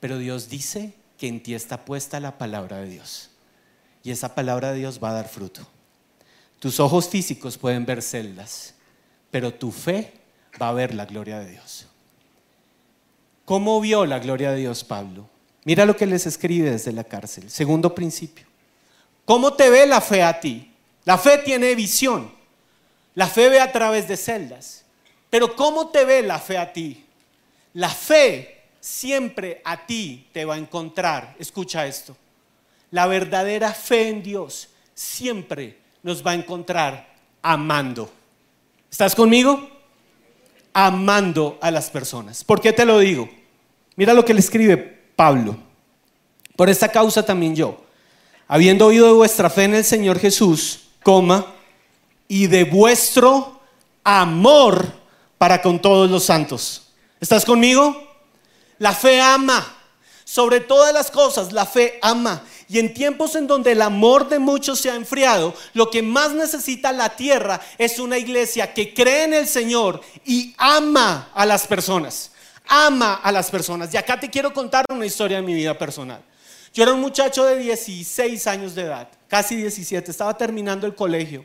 pero 0.00 0.18
Dios 0.18 0.48
dice 0.48 0.92
que 1.16 1.28
en 1.28 1.42
ti 1.42 1.54
está 1.54 1.84
puesta 1.84 2.18
la 2.20 2.36
palabra 2.36 2.78
de 2.78 2.88
Dios. 2.88 3.30
Y 4.02 4.10
esa 4.10 4.34
palabra 4.34 4.72
de 4.72 4.80
Dios 4.80 4.98
va 5.02 5.10
a 5.10 5.14
dar 5.14 5.28
fruto. 5.28 5.66
Tus 6.58 6.80
ojos 6.80 7.08
físicos 7.08 7.56
pueden 7.56 7.86
ver 7.86 8.02
celdas, 8.02 8.74
pero 9.30 9.54
tu 9.54 9.70
fe 9.70 10.12
va 10.60 10.68
a 10.68 10.72
ver 10.72 10.94
la 10.94 11.06
gloria 11.06 11.38
de 11.38 11.50
Dios. 11.50 11.86
¿Cómo 13.44 13.80
vio 13.80 14.06
la 14.06 14.18
gloria 14.18 14.50
de 14.50 14.58
Dios 14.58 14.84
Pablo? 14.84 15.28
Mira 15.64 15.84
lo 15.84 15.96
que 15.96 16.06
les 16.06 16.26
escribe 16.26 16.70
desde 16.70 16.92
la 16.92 17.04
cárcel. 17.04 17.48
Segundo 17.50 17.94
principio. 17.94 18.46
¿Cómo 19.24 19.54
te 19.54 19.70
ve 19.70 19.86
la 19.86 20.00
fe 20.00 20.22
a 20.22 20.40
ti? 20.40 20.70
La 21.04 21.18
fe 21.18 21.38
tiene 21.38 21.74
visión. 21.74 22.32
La 23.14 23.28
fe 23.28 23.48
ve 23.48 23.60
a 23.60 23.70
través 23.70 24.08
de 24.08 24.16
celdas. 24.16 24.84
Pero 25.30 25.54
¿cómo 25.54 25.88
te 25.88 26.04
ve 26.04 26.22
la 26.22 26.38
fe 26.38 26.58
a 26.58 26.72
ti? 26.72 27.04
La 27.74 27.88
fe 27.88 28.62
siempre 28.80 29.62
a 29.64 29.86
ti 29.86 30.28
te 30.32 30.44
va 30.44 30.54
a 30.54 30.58
encontrar. 30.58 31.36
Escucha 31.38 31.86
esto. 31.86 32.16
La 32.90 33.06
verdadera 33.06 33.72
fe 33.72 34.08
en 34.08 34.22
Dios 34.22 34.68
siempre 34.94 35.78
nos 36.02 36.26
va 36.26 36.32
a 36.32 36.34
encontrar 36.34 37.08
amando. 37.40 38.10
¿Estás 38.90 39.14
conmigo? 39.14 39.70
Amando 40.74 41.58
a 41.62 41.70
las 41.70 41.88
personas. 41.88 42.44
¿Por 42.44 42.60
qué 42.60 42.72
te 42.72 42.84
lo 42.84 42.98
digo? 42.98 43.28
Mira 43.96 44.12
lo 44.12 44.24
que 44.24 44.34
le 44.34 44.40
escribe 44.40 44.91
Pablo. 45.16 45.56
Por 46.56 46.68
esta 46.68 46.88
causa 46.88 47.24
también 47.24 47.56
yo, 47.56 47.82
habiendo 48.46 48.86
oído 48.86 49.06
de 49.06 49.12
vuestra 49.12 49.50
fe 49.50 49.64
en 49.64 49.74
el 49.74 49.84
Señor 49.84 50.18
Jesús, 50.18 50.80
coma, 51.02 51.46
y 52.28 52.46
de 52.46 52.64
vuestro 52.64 53.60
amor 54.04 54.92
para 55.38 55.60
con 55.60 55.80
todos 55.80 56.10
los 56.10 56.24
santos. 56.24 56.82
¿Estás 57.20 57.44
conmigo? 57.44 58.10
La 58.78 58.92
fe 58.92 59.20
ama. 59.20 59.78
Sobre 60.24 60.60
todas 60.60 60.94
las 60.94 61.10
cosas, 61.10 61.52
la 61.52 61.66
fe 61.66 61.98
ama. 62.00 62.42
Y 62.68 62.78
en 62.78 62.94
tiempos 62.94 63.34
en 63.34 63.46
donde 63.46 63.72
el 63.72 63.82
amor 63.82 64.28
de 64.28 64.38
muchos 64.38 64.80
se 64.80 64.90
ha 64.90 64.94
enfriado, 64.94 65.54
lo 65.74 65.90
que 65.90 66.02
más 66.02 66.32
necesita 66.32 66.90
la 66.90 67.10
tierra 67.16 67.60
es 67.76 67.98
una 67.98 68.16
iglesia 68.16 68.72
que 68.72 68.94
cree 68.94 69.24
en 69.24 69.34
el 69.34 69.46
Señor 69.46 70.00
y 70.24 70.54
ama 70.56 71.30
a 71.34 71.44
las 71.44 71.66
personas 71.66 72.31
ama 72.74 73.16
a 73.16 73.30
las 73.30 73.50
personas. 73.50 73.92
Y 73.92 73.98
acá 73.98 74.18
te 74.18 74.30
quiero 74.30 74.54
contar 74.54 74.86
una 74.88 75.04
historia 75.04 75.36
de 75.36 75.42
mi 75.42 75.52
vida 75.52 75.76
personal. 75.76 76.22
Yo 76.72 76.82
era 76.82 76.94
un 76.94 77.00
muchacho 77.00 77.44
de 77.44 77.58
16 77.58 78.46
años 78.46 78.74
de 78.74 78.82
edad, 78.82 79.08
casi 79.28 79.56
17, 79.56 80.10
estaba 80.10 80.34
terminando 80.38 80.86
el 80.86 80.94
colegio. 80.94 81.44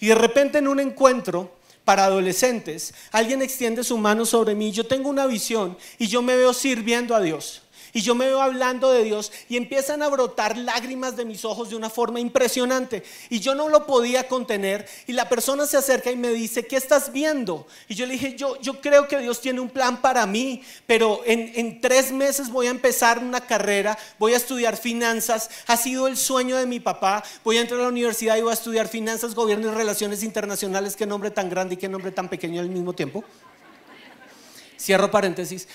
Y 0.00 0.08
de 0.08 0.14
repente 0.14 0.58
en 0.58 0.68
un 0.68 0.78
encuentro 0.78 1.56
para 1.86 2.04
adolescentes, 2.04 2.92
alguien 3.10 3.40
extiende 3.40 3.84
su 3.84 3.96
mano 3.96 4.26
sobre 4.26 4.54
mí, 4.54 4.70
yo 4.70 4.86
tengo 4.86 5.08
una 5.08 5.26
visión 5.26 5.78
y 5.98 6.08
yo 6.08 6.20
me 6.20 6.36
veo 6.36 6.52
sirviendo 6.52 7.14
a 7.14 7.22
Dios 7.22 7.62
y 7.96 8.02
yo 8.02 8.14
me 8.14 8.26
veo 8.26 8.42
hablando 8.42 8.90
de 8.90 9.04
Dios 9.04 9.32
y 9.48 9.56
empiezan 9.56 10.02
a 10.02 10.08
brotar 10.08 10.58
lágrimas 10.58 11.16
de 11.16 11.24
mis 11.24 11.46
ojos 11.46 11.70
de 11.70 11.76
una 11.76 11.88
forma 11.88 12.20
impresionante 12.20 13.02
y 13.30 13.40
yo 13.40 13.54
no 13.54 13.70
lo 13.70 13.86
podía 13.86 14.28
contener 14.28 14.86
y 15.06 15.14
la 15.14 15.30
persona 15.30 15.64
se 15.64 15.78
acerca 15.78 16.10
y 16.10 16.16
me 16.16 16.28
dice, 16.28 16.66
¿qué 16.66 16.76
estás 16.76 17.10
viendo? 17.10 17.66
Y 17.88 17.94
yo 17.94 18.04
le 18.04 18.12
dije, 18.12 18.36
yo, 18.36 18.60
yo 18.60 18.82
creo 18.82 19.08
que 19.08 19.18
Dios 19.20 19.40
tiene 19.40 19.60
un 19.60 19.70
plan 19.70 20.02
para 20.02 20.26
mí, 20.26 20.62
pero 20.86 21.22
en, 21.24 21.50
en 21.54 21.80
tres 21.80 22.12
meses 22.12 22.50
voy 22.50 22.66
a 22.66 22.70
empezar 22.70 23.18
una 23.18 23.40
carrera, 23.40 23.96
voy 24.18 24.34
a 24.34 24.36
estudiar 24.36 24.76
finanzas, 24.76 25.48
ha 25.66 25.78
sido 25.78 26.06
el 26.06 26.18
sueño 26.18 26.58
de 26.58 26.66
mi 26.66 26.80
papá, 26.80 27.24
voy 27.44 27.56
a 27.56 27.62
entrar 27.62 27.80
a 27.80 27.84
la 27.84 27.88
universidad 27.88 28.36
y 28.36 28.42
voy 28.42 28.50
a 28.50 28.54
estudiar 28.54 28.88
finanzas, 28.88 29.34
gobierno 29.34 29.72
y 29.72 29.74
relaciones 29.74 30.22
internacionales, 30.22 30.96
qué 30.96 31.06
nombre 31.06 31.30
tan 31.30 31.48
grande 31.48 31.76
y 31.76 31.78
qué 31.78 31.88
nombre 31.88 32.12
tan 32.12 32.28
pequeño 32.28 32.60
al 32.60 32.68
mismo 32.68 32.92
tiempo. 32.92 33.24
Cierro 34.78 35.10
paréntesis. 35.10 35.66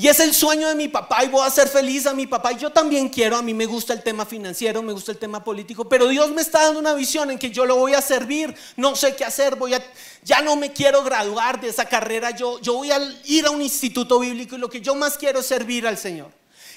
Y 0.00 0.06
es 0.06 0.20
el 0.20 0.32
sueño 0.32 0.68
de 0.68 0.76
mi 0.76 0.86
papá 0.86 1.24
y 1.24 1.28
voy 1.28 1.44
a 1.44 1.50
ser 1.50 1.66
feliz 1.66 2.06
a 2.06 2.14
mi 2.14 2.28
papá. 2.28 2.52
Y 2.52 2.58
yo 2.58 2.70
también 2.70 3.08
quiero, 3.08 3.36
a 3.36 3.42
mí 3.42 3.52
me 3.52 3.66
gusta 3.66 3.92
el 3.92 4.00
tema 4.00 4.24
financiero, 4.24 4.80
me 4.80 4.92
gusta 4.92 5.10
el 5.10 5.18
tema 5.18 5.42
político, 5.42 5.88
pero 5.88 6.06
Dios 6.06 6.30
me 6.30 6.40
está 6.40 6.62
dando 6.62 6.78
una 6.78 6.94
visión 6.94 7.32
en 7.32 7.38
que 7.38 7.50
yo 7.50 7.66
lo 7.66 7.74
voy 7.74 7.94
a 7.94 8.00
servir, 8.00 8.54
no 8.76 8.94
sé 8.94 9.16
qué 9.16 9.24
hacer, 9.24 9.56
voy 9.56 9.74
a, 9.74 9.82
ya 10.22 10.40
no 10.40 10.54
me 10.54 10.72
quiero 10.72 11.02
graduar 11.02 11.60
de 11.60 11.70
esa 11.70 11.84
carrera, 11.84 12.30
yo, 12.30 12.60
yo 12.60 12.74
voy 12.74 12.92
a 12.92 13.00
ir 13.24 13.46
a 13.46 13.50
un 13.50 13.60
instituto 13.60 14.20
bíblico 14.20 14.54
y 14.54 14.58
lo 14.58 14.70
que 14.70 14.80
yo 14.80 14.94
más 14.94 15.18
quiero 15.18 15.40
es 15.40 15.46
servir 15.46 15.84
al 15.84 15.98
Señor. 15.98 16.30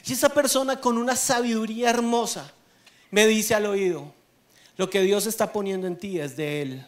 Y 0.04 0.14
esa 0.14 0.30
persona 0.30 0.82
con 0.82 0.98
una 0.98 1.16
sabiduría 1.16 1.92
hermosa 1.92 2.52
me 3.12 3.28
dice 3.28 3.54
al 3.54 3.68
oído, 3.68 4.16
lo 4.78 4.90
que 4.90 5.02
Dios 5.02 5.28
está 5.28 5.54
poniendo 5.54 5.86
en 5.86 5.96
ti 5.96 6.20
es 6.20 6.36
de 6.38 6.64
Él. 6.64 6.88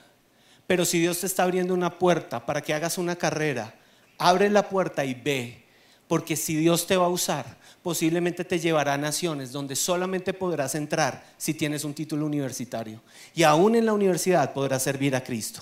Pero 0.66 0.84
si 0.84 0.98
Dios 0.98 1.20
te 1.20 1.28
está 1.28 1.44
abriendo 1.44 1.76
una 1.76 2.00
puerta 2.00 2.44
para 2.44 2.64
que 2.64 2.74
hagas 2.74 2.98
una 2.98 3.18
carrera, 3.18 3.76
abre 4.18 4.50
la 4.50 4.68
puerta 4.68 5.06
y 5.06 5.14
ve 5.14 5.63
porque 6.08 6.36
si 6.36 6.56
Dios 6.56 6.86
te 6.88 6.98
va 6.98 7.06
a 7.06 7.10
usar, 7.10 7.58
posiblemente 7.82 8.46
te 8.46 8.60
llevará 8.60 8.94
a 8.94 8.98
naciones 8.98 9.52
donde 9.52 9.76
solamente 9.76 10.34
podrás 10.34 10.76
entrar 10.76 11.24
si 11.38 11.54
tienes 11.54 11.84
un 11.84 11.94
título 11.94 12.26
universitario. 12.26 13.02
Y 13.36 13.44
aún 13.44 13.76
en 13.76 13.86
la 13.86 13.94
universidad 13.94 14.54
podrás 14.54 14.84
servir 14.84 15.16
a 15.16 15.24
Cristo. 15.24 15.62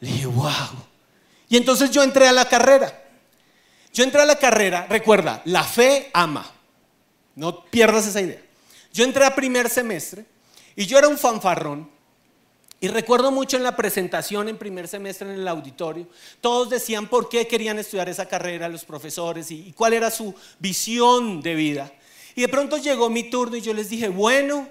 Le 0.00 0.10
dije, 0.10 0.26
wow. 0.26 0.50
Y 1.48 1.56
entonces 1.56 1.90
yo 1.90 2.02
entré 2.02 2.26
a 2.26 2.32
la 2.32 2.48
carrera. 2.48 3.04
Yo 3.92 4.04
entré 4.04 4.20
a 4.20 4.26
la 4.26 4.38
carrera, 4.38 4.86
recuerda, 4.88 5.40
la 5.46 5.64
fe 5.64 6.10
ama. 6.12 6.50
No 7.34 7.64
pierdas 7.64 8.06
esa 8.06 8.20
idea. 8.20 8.42
Yo 8.92 9.04
entré 9.04 9.24
a 9.24 9.34
primer 9.34 9.70
semestre 9.70 10.26
y 10.74 10.84
yo 10.86 10.98
era 10.98 11.08
un 11.08 11.16
fanfarrón 11.16 11.95
y 12.86 12.88
recuerdo 12.88 13.32
mucho 13.32 13.56
en 13.56 13.64
la 13.64 13.74
presentación 13.74 14.48
en 14.48 14.56
primer 14.56 14.86
semestre 14.86 15.28
en 15.28 15.40
el 15.40 15.48
auditorio, 15.48 16.06
todos 16.40 16.70
decían 16.70 17.08
por 17.08 17.28
qué 17.28 17.48
querían 17.48 17.80
estudiar 17.80 18.08
esa 18.08 18.28
carrera, 18.28 18.68
los 18.68 18.84
profesores, 18.84 19.50
y, 19.50 19.72
cuál 19.72 19.92
era 19.92 20.08
su 20.08 20.32
visión 20.60 21.42
de 21.42 21.56
vida. 21.56 21.92
Y 22.36 22.42
de 22.42 22.48
pronto 22.48 22.76
llegó 22.76 23.10
mi 23.10 23.24
turno 23.24 23.56
y 23.56 23.60
yo 23.60 23.74
les 23.74 23.90
dije, 23.90 24.08
bueno, 24.08 24.68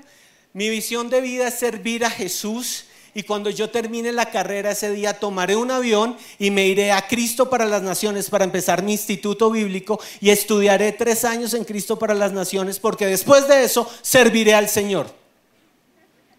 mi 0.54 0.70
visión 0.70 1.10
de 1.10 1.20
vida 1.20 1.50
es 1.50 1.56
servir 1.56 2.06
a 2.06 2.10
Jesús 2.10 2.86
y 3.14 3.24
cuando 3.24 3.50
yo 3.50 3.70
termine 3.70 4.14
la 4.14 4.32
carrera 4.32 4.72
ese 4.72 4.92
día 4.92 5.20
tomaré 5.20 5.58
un 5.58 5.70
avión 5.70 6.16
y 6.40 6.52
me 6.52 6.68
iré 6.68 6.94
a 6.94 7.10
Cristo 7.10 7.50
para 7.50 7.66
las 7.66 7.82
Naciones 7.82 8.30
para 8.30 8.46
empezar 8.46 8.82
mi 8.82 8.94
instituto 8.94 9.52
bíblico 9.52 10.00
y 10.22 10.30
estudiaré 10.30 10.94
tres 10.94 11.26
años 11.26 11.54
en 11.54 11.66
Cristo 11.66 12.00
para 12.00 12.14
las 12.14 12.32
Naciones 12.32 12.80
porque 12.80 13.08
después 13.08 13.46
de 13.50 13.66
eso 13.66 13.92
serviré 14.02 14.54
al 14.54 14.70
Señor. 14.70 15.08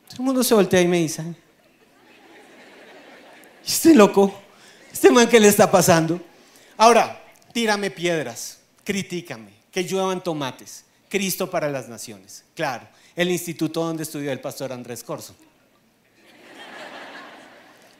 Todo 0.08 0.16
el 0.20 0.24
mundo 0.24 0.42
se 0.42 0.54
voltea 0.54 0.80
y 0.80 0.88
me 0.88 1.00
dice, 1.00 1.22
este 3.66 3.94
loco, 3.94 4.32
este 4.92 5.10
man 5.10 5.28
que 5.28 5.40
le 5.40 5.48
está 5.48 5.70
pasando. 5.70 6.20
Ahora, 6.76 7.22
tírame 7.52 7.90
piedras, 7.90 8.58
critícame, 8.84 9.50
que 9.70 9.84
lluevan 9.84 10.22
tomates, 10.22 10.84
Cristo 11.08 11.50
para 11.50 11.68
las 11.68 11.88
Naciones. 11.88 12.44
Claro, 12.54 12.86
el 13.14 13.30
instituto 13.30 13.82
donde 13.82 14.04
estudió 14.04 14.30
el 14.30 14.40
pastor 14.40 14.72
Andrés 14.72 15.02
Corso. 15.02 15.34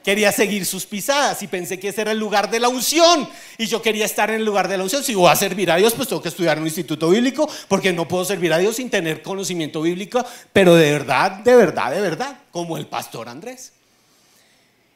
Quería 0.03 0.31
seguir 0.31 0.65
sus 0.65 0.85
pisadas 0.85 1.43
y 1.43 1.47
pensé 1.47 1.77
que 1.77 1.89
ese 1.89 1.99
era 1.99 2.13
el 2.13 2.17
lugar 2.17 2.49
de 2.49 2.61
la 2.61 2.69
unción. 2.69 3.27
Y 3.57 3.65
yo 3.65 3.81
quería 3.81 4.05
estar 4.05 4.29
en 4.29 4.37
el 4.37 4.45
lugar 4.45 4.69
de 4.69 4.77
la 4.77 4.83
unción. 4.83 5.03
Si 5.03 5.13
voy 5.13 5.29
a 5.29 5.35
servir 5.35 5.69
a 5.69 5.75
Dios, 5.75 5.93
pues 5.95 6.07
tengo 6.07 6.21
que 6.21 6.29
estudiar 6.29 6.55
en 6.55 6.61
un 6.61 6.67
instituto 6.67 7.09
bíblico, 7.09 7.49
porque 7.67 7.91
no 7.91 8.07
puedo 8.07 8.23
servir 8.23 8.53
a 8.53 8.57
Dios 8.57 8.77
sin 8.77 8.89
tener 8.89 9.21
conocimiento 9.21 9.81
bíblico, 9.81 10.25
pero 10.53 10.75
de 10.75 10.93
verdad, 10.93 11.31
de 11.43 11.53
verdad, 11.57 11.91
de 11.91 11.99
verdad, 11.99 12.39
como 12.51 12.77
el 12.77 12.87
pastor 12.87 13.27
Andrés. 13.27 13.73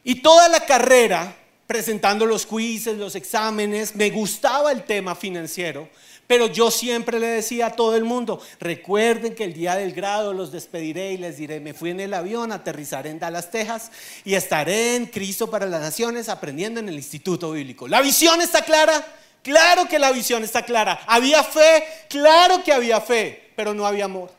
Y 0.04 0.16
toda 0.16 0.48
la 0.48 0.60
carrera, 0.66 1.34
presentando 1.66 2.26
los 2.26 2.46
quizzes, 2.46 2.98
los 2.98 3.14
exámenes, 3.14 3.94
me 3.94 4.10
gustaba 4.10 4.72
el 4.72 4.84
tema 4.84 5.14
financiero, 5.14 5.88
pero 6.26 6.46
yo 6.46 6.70
siempre 6.70 7.20
le 7.20 7.26
decía 7.26 7.66
a 7.66 7.72
todo 7.76 7.94
el 7.94 8.04
mundo, 8.04 8.40
recuerden 8.58 9.34
que 9.34 9.44
el 9.44 9.52
día 9.52 9.76
del 9.76 9.92
grado 9.92 10.32
los 10.32 10.50
despediré 10.50 11.12
y 11.12 11.18
les 11.18 11.36
diré, 11.36 11.60
me 11.60 11.74
fui 11.74 11.90
en 11.90 12.00
el 12.00 12.14
avión, 12.14 12.52
aterrizaré 12.52 13.10
en 13.10 13.18
Dallas, 13.18 13.50
Texas 13.50 13.90
y 14.24 14.34
estaré 14.34 14.96
en 14.96 15.06
Cristo 15.06 15.50
para 15.50 15.66
las 15.66 15.80
Naciones 15.80 16.28
aprendiendo 16.28 16.80
en 16.80 16.88
el 16.88 16.94
Instituto 16.94 17.52
Bíblico. 17.52 17.86
¿La 17.86 18.00
visión 18.00 18.40
está 18.40 18.62
clara? 18.62 19.04
Claro 19.42 19.86
que 19.86 19.98
la 19.98 20.12
visión 20.12 20.42
está 20.42 20.64
clara. 20.64 21.00
¿Había 21.06 21.42
fe? 21.42 21.84
Claro 22.08 22.62
que 22.64 22.72
había 22.72 23.00
fe, 23.00 23.50
pero 23.54 23.74
no 23.74 23.86
había 23.86 24.06
amor. 24.06 24.30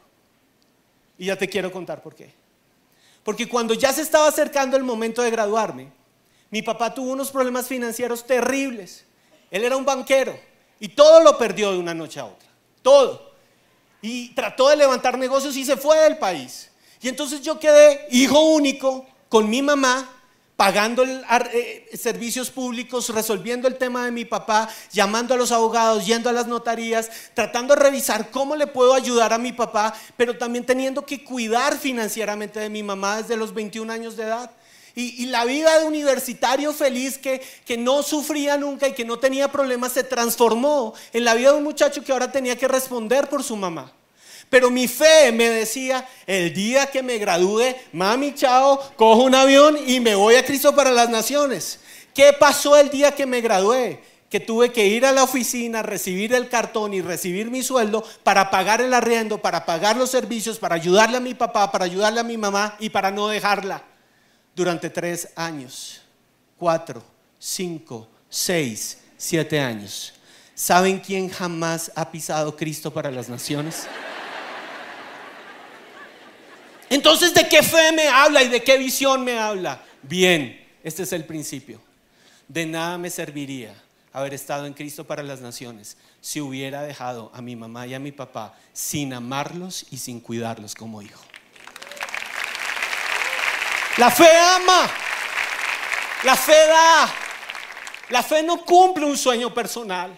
Y 1.17 1.25
ya 1.25 1.35
te 1.35 1.47
quiero 1.47 1.71
contar 1.71 2.01
por 2.01 2.15
qué. 2.15 2.42
Porque 3.23 3.47
cuando 3.47 3.73
ya 3.73 3.93
se 3.93 4.01
estaba 4.01 4.27
acercando 4.27 4.75
el 4.75 4.83
momento 4.83 5.21
de 5.21 5.31
graduarme, 5.31 5.91
mi 6.49 6.61
papá 6.61 6.93
tuvo 6.93 7.11
unos 7.11 7.31
problemas 7.31 7.67
financieros 7.67 8.25
terribles. 8.27 9.05
Él 9.49 9.63
era 9.63 9.77
un 9.77 9.85
banquero 9.85 10.37
y 10.79 10.89
todo 10.89 11.21
lo 11.21 11.37
perdió 11.37 11.71
de 11.71 11.77
una 11.77 11.93
noche 11.93 12.19
a 12.19 12.25
otra. 12.25 12.49
Todo. 12.81 13.33
Y 14.01 14.29
trató 14.35 14.67
de 14.69 14.75
levantar 14.75 15.17
negocios 15.17 15.55
y 15.55 15.63
se 15.63 15.77
fue 15.77 15.97
del 15.99 16.17
país. 16.17 16.69
Y 17.01 17.07
entonces 17.07 17.41
yo 17.41 17.59
quedé 17.59 18.07
hijo 18.11 18.39
único 18.39 19.05
con 19.29 19.49
mi 19.49 19.61
mamá, 19.61 20.09
pagando 20.63 21.03
eh, 21.03 21.89
servicios 21.93 22.49
públicos, 22.49 23.09
resolviendo 23.09 23.67
el 23.67 23.75
tema 23.75 24.05
de 24.05 24.11
mi 24.11 24.23
papá, 24.23 24.69
llamando 24.93 25.33
a 25.33 25.37
los 25.37 25.51
abogados, 25.51 26.05
yendo 26.05 26.29
a 26.29 26.31
las 26.31 26.47
notarías, 26.47 27.11
tratando 27.33 27.75
de 27.75 27.81
revisar 27.81 28.31
cómo 28.31 28.55
le 28.55 28.65
puedo 28.65 28.93
ayudar 28.93 29.33
a 29.33 29.37
mi 29.37 29.51
papá, 29.51 29.93
pero 30.15 30.37
también 30.37 30.65
teniendo 30.65 31.05
que 31.05 31.21
cuidar 31.21 31.77
financieramente 31.77 32.61
de 32.61 32.69
mi 32.69 32.81
mamá 32.81 33.17
desde 33.17 33.35
los 33.35 33.53
21 33.53 33.91
años 33.91 34.15
de 34.15 34.23
edad. 34.23 34.51
Y, 34.95 35.25
la 35.25 35.43
vida 35.43 35.79
de 35.79 35.85
universitario 35.85 36.71
feliz 36.71 37.17
que, 37.17 37.41
que 37.65 37.75
no 37.75 38.01
sufría 38.01 38.55
nunca 38.55 38.87
y 38.87 38.93
que 38.93 39.03
no 39.03 39.19
tenía 39.19 39.51
problemas 39.51 39.91
se 39.91 40.05
transformó 40.05 40.93
en 41.11 41.25
la 41.25 41.33
vida 41.33 41.51
de 41.51 41.57
un 41.57 41.63
muchacho 41.65 42.05
que 42.05 42.13
ahora 42.13 42.31
tenía 42.31 42.57
que 42.57 42.69
responder 42.69 43.27
por 43.27 43.43
su 43.43 43.57
mamá. 43.57 43.91
Pero 44.53 44.69
mi 44.69 44.87
fe 44.87 45.31
me 45.31 45.49
decía, 45.49 46.07
el 46.27 46.53
día 46.53 46.85
que 46.85 47.01
me 47.01 47.17
gradúe, 47.17 47.73
mami, 47.91 48.35
chao, 48.35 48.79
cojo 48.95 49.23
un 49.23 49.33
avión 49.33 49.79
y 49.87 49.99
me 49.99 50.13
voy 50.13 50.35
a 50.35 50.45
Cristo 50.45 50.75
para 50.75 50.91
las 50.91 51.09
Naciones. 51.09 51.79
¿Qué 52.13 52.33
pasó 52.39 52.77
el 52.77 52.91
día 52.91 53.15
que 53.15 53.25
me 53.25 53.41
gradué? 53.41 54.03
Que 54.29 54.39
tuve 54.39 54.71
que 54.71 54.85
ir 54.85 55.07
a 55.07 55.11
la 55.11 55.23
oficina, 55.23 55.81
recibir 55.81 56.35
el 56.35 56.49
cartón 56.49 56.93
y 56.93 57.01
recibir 57.01 57.49
mi 57.49 57.63
sueldo 57.63 58.03
para 58.21 58.51
pagar 58.51 58.79
el 58.79 58.93
arriendo, 58.93 59.41
para 59.41 59.65
pagar 59.65 59.97
los 59.97 60.11
servicios, 60.11 60.59
para 60.59 60.75
ayudarle 60.75 61.17
a 61.17 61.19
mi 61.19 61.33
papá, 61.33 61.71
para 61.71 61.85
ayudarle 61.85 62.19
a 62.19 62.23
mi 62.23 62.37
mamá 62.37 62.75
y 62.79 62.91
para 62.91 63.09
no 63.09 63.29
dejarla 63.29 63.81
durante 64.55 64.91
tres 64.91 65.29
años, 65.35 65.99
cuatro, 66.59 67.03
cinco, 67.39 68.07
seis, 68.29 68.99
siete 69.17 69.59
años. 69.59 70.13
¿Saben 70.53 70.99
quién 70.99 71.27
jamás 71.27 71.91
ha 71.95 72.11
pisado 72.11 72.55
Cristo 72.55 72.93
para 72.93 73.09
las 73.09 73.29
naciones? 73.29 73.87
Entonces, 76.93 77.33
¿de 77.33 77.49
qué 77.49 77.63
fe 77.63 77.91
me 77.91 78.07
habla 78.07 78.43
y 78.43 78.49
de 78.49 78.61
qué 78.61 78.77
visión 78.77 79.23
me 79.23 79.39
habla? 79.39 79.83
Bien, 80.03 80.63
este 80.83 81.01
es 81.01 81.11
el 81.11 81.25
principio. 81.25 81.81
De 82.47 82.67
nada 82.67 82.99
me 82.99 83.09
serviría 83.09 83.73
haber 84.11 84.35
estado 84.35 84.67
en 84.67 84.73
Cristo 84.73 85.03
para 85.03 85.23
las 85.23 85.41
naciones 85.41 85.97
si 86.21 86.39
hubiera 86.39 86.83
dejado 86.83 87.31
a 87.33 87.41
mi 87.41 87.55
mamá 87.55 87.87
y 87.87 87.95
a 87.95 87.99
mi 87.99 88.11
papá 88.11 88.55
sin 88.73 89.11
amarlos 89.11 89.87
y 89.89 89.97
sin 89.97 90.19
cuidarlos 90.19 90.75
como 90.75 91.01
hijo. 91.01 91.19
La 93.97 94.11
fe 94.11 94.29
ama. 94.37 94.87
La 96.23 96.35
fe 96.35 96.67
da. 96.67 97.11
La 98.09 98.21
fe 98.21 98.43
no 98.43 98.63
cumple 98.63 99.05
un 99.05 99.17
sueño 99.17 99.51
personal. 99.51 100.15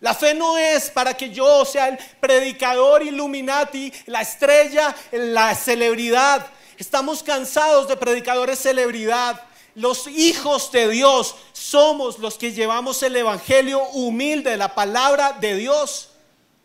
La 0.00 0.14
fe 0.14 0.34
no 0.34 0.56
es 0.56 0.90
para 0.90 1.14
que 1.14 1.30
yo 1.30 1.64
sea 1.64 1.88
el 1.88 1.98
predicador 2.20 3.02
Illuminati, 3.02 3.92
la 4.06 4.22
estrella, 4.22 4.94
la 5.12 5.54
celebridad. 5.54 6.46
Estamos 6.76 7.22
cansados 7.22 7.88
de 7.88 7.96
predicadores 7.96 8.60
celebridad. 8.60 9.42
Los 9.74 10.06
hijos 10.06 10.70
de 10.70 10.88
Dios 10.88 11.34
somos 11.52 12.18
los 12.18 12.38
que 12.38 12.52
llevamos 12.52 13.02
el 13.02 13.16
evangelio 13.16 13.82
humilde, 13.90 14.56
la 14.56 14.74
palabra 14.74 15.32
de 15.32 15.56
Dios. 15.56 16.10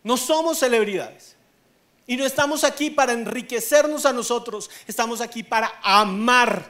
No 0.04 0.18
somos 0.18 0.60
celebridades. 0.60 1.36
Y 2.06 2.18
no 2.18 2.26
estamos 2.26 2.64
aquí 2.64 2.90
para 2.90 3.14
enriquecernos 3.14 4.06
a 4.06 4.14
nosotros, 4.14 4.70
estamos 4.88 5.22
aquí 5.22 5.42
para 5.42 5.80
amar 5.82 6.70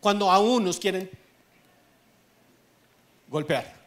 cuando 0.00 0.30
aún 0.30 0.64
nos 0.64 0.78
quieren 0.78 1.10
golpear. 3.28 3.77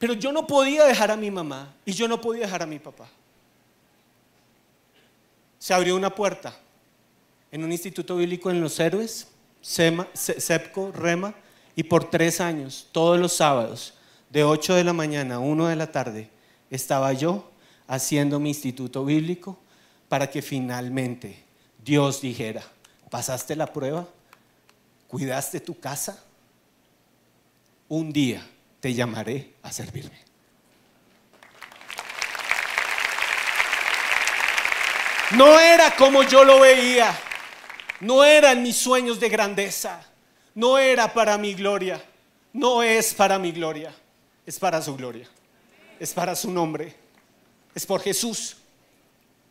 Pero 0.00 0.14
yo 0.14 0.32
no 0.32 0.46
podía 0.46 0.86
dejar 0.86 1.10
a 1.10 1.16
mi 1.16 1.30
mamá 1.30 1.74
y 1.84 1.92
yo 1.92 2.08
no 2.08 2.18
podía 2.22 2.46
dejar 2.46 2.62
a 2.62 2.66
mi 2.66 2.78
papá. 2.78 3.06
Se 5.58 5.74
abrió 5.74 5.94
una 5.94 6.08
puerta 6.08 6.56
en 7.52 7.62
un 7.62 7.70
instituto 7.70 8.16
bíblico 8.16 8.50
en 8.50 8.62
Los 8.62 8.80
Héroes, 8.80 9.28
SEPCO, 9.60 10.92
REMA, 10.92 11.34
y 11.76 11.82
por 11.82 12.08
tres 12.08 12.40
años, 12.40 12.88
todos 12.92 13.20
los 13.20 13.34
sábados, 13.34 13.92
de 14.30 14.42
8 14.42 14.74
de 14.74 14.84
la 14.84 14.94
mañana 14.94 15.34
a 15.34 15.38
1 15.38 15.66
de 15.66 15.76
la 15.76 15.92
tarde, 15.92 16.30
estaba 16.70 17.12
yo 17.12 17.50
haciendo 17.86 18.40
mi 18.40 18.48
instituto 18.48 19.04
bíblico 19.04 19.58
para 20.08 20.30
que 20.30 20.40
finalmente 20.40 21.44
Dios 21.84 22.22
dijera, 22.22 22.62
¿pasaste 23.10 23.54
la 23.54 23.70
prueba? 23.70 24.08
¿Cuidaste 25.08 25.60
tu 25.60 25.78
casa? 25.78 26.24
Un 27.86 28.10
día 28.14 28.42
te 28.80 28.92
llamaré 28.94 29.54
a 29.62 29.72
servirme. 29.72 30.18
No 35.32 35.60
era 35.60 35.94
como 35.94 36.24
yo 36.24 36.42
lo 36.42 36.60
veía, 36.60 37.16
no 38.00 38.24
eran 38.24 38.62
mis 38.62 38.76
sueños 38.76 39.20
de 39.20 39.28
grandeza, 39.28 40.02
no 40.54 40.76
era 40.76 41.12
para 41.12 41.38
mi 41.38 41.54
gloria, 41.54 42.02
no 42.52 42.82
es 42.82 43.14
para 43.14 43.38
mi 43.38 43.52
gloria, 43.52 43.94
es 44.44 44.58
para 44.58 44.82
su 44.82 44.96
gloria, 44.96 45.28
es 46.00 46.12
para 46.12 46.34
su 46.34 46.50
nombre. 46.50 47.00
Es 47.74 47.86
por 47.86 48.00
Jesús, 48.00 48.56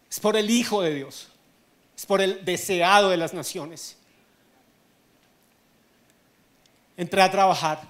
es 0.09 0.19
por 0.19 0.35
el 0.35 0.49
Hijo 0.49 0.81
de 0.81 0.93
Dios, 0.93 1.29
es 1.97 2.05
por 2.05 2.21
el 2.21 2.43
deseado 2.43 3.09
de 3.09 3.17
las 3.17 3.33
naciones. 3.33 3.95
Entré 6.97 7.21
a 7.21 7.31
trabajar 7.31 7.81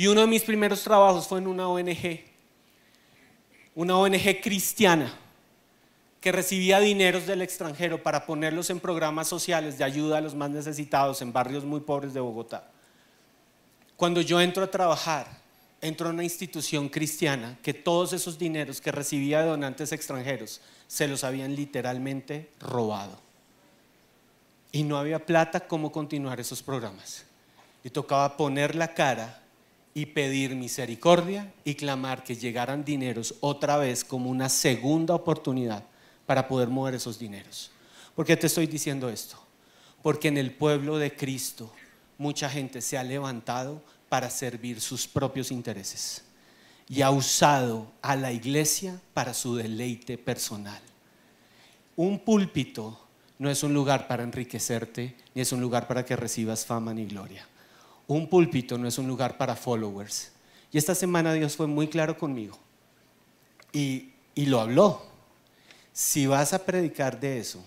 y 0.00 0.06
uno 0.06 0.22
de 0.22 0.26
mis 0.26 0.44
primeros 0.44 0.82
trabajos 0.82 1.28
fue 1.28 1.40
en 1.40 1.46
una 1.46 1.68
ONG, 1.68 2.20
una 3.74 3.98
ONG 3.98 4.40
cristiana 4.42 5.14
que 6.22 6.32
recibía 6.32 6.80
dineros 6.80 7.26
del 7.26 7.42
extranjero 7.42 8.02
para 8.02 8.24
ponerlos 8.24 8.70
en 8.70 8.80
programas 8.80 9.28
sociales 9.28 9.76
de 9.76 9.84
ayuda 9.84 10.16
a 10.16 10.20
los 10.22 10.34
más 10.34 10.48
necesitados 10.48 11.20
en 11.20 11.34
barrios 11.34 11.66
muy 11.66 11.80
pobres 11.80 12.14
de 12.14 12.20
Bogotá. 12.20 12.70
Cuando 13.98 14.22
yo 14.22 14.40
entro 14.40 14.64
a 14.64 14.70
trabajar, 14.70 15.26
entró 15.82 16.06
a 16.08 16.12
una 16.12 16.24
institución 16.24 16.88
cristiana 16.88 17.58
que 17.62 17.74
todos 17.74 18.14
esos 18.14 18.38
dineros 18.38 18.80
que 18.80 18.92
recibía 18.92 19.42
de 19.42 19.48
donantes 19.48 19.92
extranjeros 19.92 20.62
se 20.86 21.08
los 21.08 21.24
habían 21.24 21.54
literalmente 21.54 22.48
robado. 22.58 23.20
Y 24.72 24.82
no 24.82 24.96
había 24.96 25.26
plata 25.26 25.60
cómo 25.60 25.92
continuar 25.92 26.40
esos 26.40 26.62
programas. 26.62 27.26
Y 27.84 27.90
tocaba 27.90 28.38
poner 28.38 28.74
la 28.74 28.94
cara 28.94 29.39
y 29.94 30.06
pedir 30.06 30.54
misericordia 30.54 31.52
y 31.64 31.74
clamar 31.74 32.22
que 32.22 32.36
llegaran 32.36 32.84
dineros 32.84 33.34
otra 33.40 33.76
vez 33.76 34.04
como 34.04 34.30
una 34.30 34.48
segunda 34.48 35.14
oportunidad 35.14 35.84
para 36.26 36.46
poder 36.46 36.68
mover 36.68 36.94
esos 36.94 37.18
dineros. 37.18 37.70
¿Por 38.14 38.24
qué 38.24 38.36
te 38.36 38.46
estoy 38.46 38.66
diciendo 38.66 39.08
esto? 39.08 39.36
Porque 40.02 40.28
en 40.28 40.38
el 40.38 40.52
pueblo 40.52 40.98
de 40.98 41.14
Cristo 41.14 41.72
mucha 42.18 42.48
gente 42.48 42.80
se 42.82 42.98
ha 42.98 43.04
levantado 43.04 43.82
para 44.08 44.30
servir 44.30 44.80
sus 44.80 45.08
propios 45.08 45.50
intereses 45.50 46.24
y 46.88 47.02
ha 47.02 47.10
usado 47.10 47.90
a 48.02 48.16
la 48.16 48.32
iglesia 48.32 49.00
para 49.14 49.32
su 49.34 49.56
deleite 49.56 50.18
personal. 50.18 50.80
Un 51.96 52.18
púlpito 52.18 52.98
no 53.38 53.48
es 53.48 53.62
un 53.62 53.72
lugar 53.72 54.06
para 54.06 54.22
enriquecerte, 54.22 55.16
ni 55.34 55.42
es 55.42 55.52
un 55.52 55.60
lugar 55.60 55.86
para 55.86 56.04
que 56.04 56.16
recibas 56.16 56.66
fama 56.66 56.92
ni 56.92 57.06
gloria. 57.06 57.46
Un 58.10 58.26
púlpito 58.26 58.76
no 58.76 58.88
es 58.88 58.98
un 58.98 59.06
lugar 59.06 59.38
para 59.38 59.54
followers. 59.54 60.32
Y 60.72 60.78
esta 60.78 60.96
semana 60.96 61.32
Dios 61.32 61.54
fue 61.54 61.68
muy 61.68 61.86
claro 61.86 62.18
conmigo. 62.18 62.58
y, 63.72 64.14
y 64.34 64.46
lo 64.46 64.60
habló. 64.60 65.00
Si 65.92 66.26
vas 66.26 66.52
a 66.52 66.64
predicar 66.64 67.20
de 67.20 67.38
eso, 67.38 67.64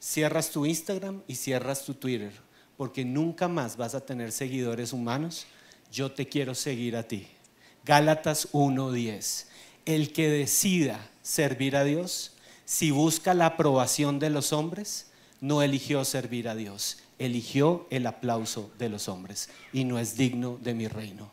cierras 0.00 0.48
tu 0.50 0.64
Instagram 0.64 1.20
y 1.28 1.34
cierras 1.34 1.84
tu 1.84 1.92
Twitter, 1.92 2.32
porque 2.78 3.04
nunca 3.04 3.46
más 3.46 3.76
vas 3.76 3.94
a 3.94 4.00
tener 4.00 4.32
seguidores 4.32 4.94
humanos. 4.94 5.44
Yo 5.92 6.10
te 6.10 6.26
quiero 6.28 6.54
seguir 6.54 6.96
a 6.96 7.02
ti. 7.02 7.28
Gálatas 7.84 8.48
1:10. 8.52 9.48
El 9.84 10.14
que 10.14 10.30
decida 10.30 11.10
servir 11.20 11.76
a 11.76 11.84
Dios, 11.84 12.32
si 12.64 12.90
busca 12.90 13.34
la 13.34 13.46
aprobación 13.46 14.18
de 14.18 14.30
los 14.30 14.54
hombres, 14.54 15.08
no 15.42 15.60
eligió 15.60 16.06
servir 16.06 16.48
a 16.48 16.54
Dios, 16.54 17.00
eligió 17.18 17.86
el 17.90 18.06
aplauso 18.06 18.70
de 18.78 18.88
los 18.88 19.08
hombres 19.08 19.48
y 19.72 19.84
no 19.84 19.98
es 19.98 20.16
digno 20.16 20.58
de 20.62 20.74
mi 20.74 20.88
reino. 20.88 21.30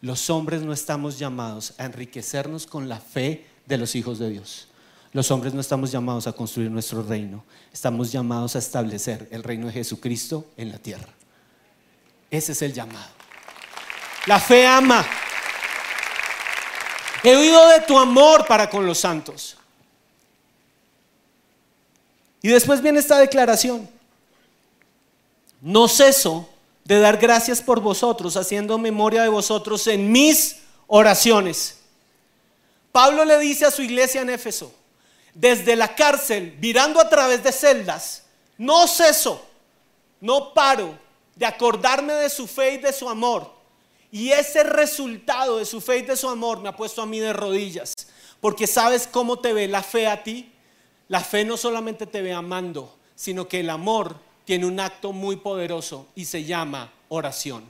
Los 0.00 0.30
hombres 0.30 0.62
no 0.62 0.72
estamos 0.72 1.18
llamados 1.18 1.74
a 1.78 1.84
enriquecernos 1.84 2.66
con 2.66 2.88
la 2.88 3.00
fe 3.00 3.46
de 3.66 3.78
los 3.78 3.94
hijos 3.94 4.18
de 4.18 4.30
Dios. 4.30 4.68
Los 5.12 5.30
hombres 5.30 5.54
no 5.54 5.60
estamos 5.60 5.90
llamados 5.90 6.26
a 6.26 6.32
construir 6.32 6.70
nuestro 6.70 7.02
reino, 7.02 7.44
estamos 7.72 8.12
llamados 8.12 8.54
a 8.54 8.58
establecer 8.58 9.28
el 9.30 9.42
reino 9.42 9.68
de 9.68 9.72
Jesucristo 9.72 10.46
en 10.56 10.70
la 10.70 10.78
tierra. 10.78 11.08
Ese 12.30 12.52
es 12.52 12.62
el 12.62 12.72
llamado. 12.72 13.08
La 14.26 14.38
fe 14.38 14.66
ama. 14.66 15.06
He 17.22 17.34
oído 17.34 17.68
de 17.68 17.80
tu 17.80 17.98
amor 17.98 18.46
para 18.46 18.68
con 18.68 18.84
los 18.84 18.98
santos. 18.98 19.56
Y 22.42 22.48
después 22.48 22.82
viene 22.82 22.98
esta 22.98 23.18
declaración. 23.18 23.95
No 25.60 25.88
ceso 25.88 26.48
de 26.84 27.00
dar 27.00 27.16
gracias 27.16 27.60
por 27.60 27.80
vosotros, 27.80 28.36
haciendo 28.36 28.78
memoria 28.78 29.22
de 29.22 29.28
vosotros 29.28 29.86
en 29.86 30.12
mis 30.12 30.56
oraciones. 30.86 31.78
Pablo 32.92 33.24
le 33.24 33.38
dice 33.38 33.66
a 33.66 33.70
su 33.70 33.82
iglesia 33.82 34.22
en 34.22 34.30
Éfeso, 34.30 34.72
desde 35.34 35.76
la 35.76 35.94
cárcel, 35.94 36.56
mirando 36.60 37.00
a 37.00 37.08
través 37.08 37.42
de 37.42 37.52
celdas, 37.52 38.24
no 38.56 38.86
ceso, 38.86 39.44
no 40.20 40.54
paro 40.54 40.98
de 41.34 41.44
acordarme 41.44 42.14
de 42.14 42.30
su 42.30 42.46
fe 42.46 42.74
y 42.74 42.78
de 42.78 42.92
su 42.92 43.08
amor. 43.08 43.52
Y 44.10 44.30
ese 44.30 44.62
resultado 44.62 45.58
de 45.58 45.66
su 45.66 45.80
fe 45.80 45.98
y 45.98 46.02
de 46.02 46.16
su 46.16 46.28
amor 46.28 46.60
me 46.60 46.68
ha 46.68 46.76
puesto 46.76 47.02
a 47.02 47.06
mí 47.06 47.18
de 47.18 47.32
rodillas, 47.32 47.92
porque 48.40 48.66
sabes 48.66 49.06
cómo 49.06 49.38
te 49.38 49.52
ve 49.52 49.68
la 49.68 49.82
fe 49.82 50.06
a 50.06 50.22
ti. 50.22 50.52
La 51.08 51.20
fe 51.20 51.44
no 51.44 51.56
solamente 51.56 52.06
te 52.06 52.22
ve 52.22 52.32
amando, 52.32 52.96
sino 53.14 53.46
que 53.46 53.60
el 53.60 53.70
amor 53.70 54.16
tiene 54.46 54.64
un 54.64 54.80
acto 54.80 55.12
muy 55.12 55.36
poderoso 55.36 56.06
y 56.14 56.24
se 56.24 56.44
llama 56.44 56.90
oración. 57.08 57.64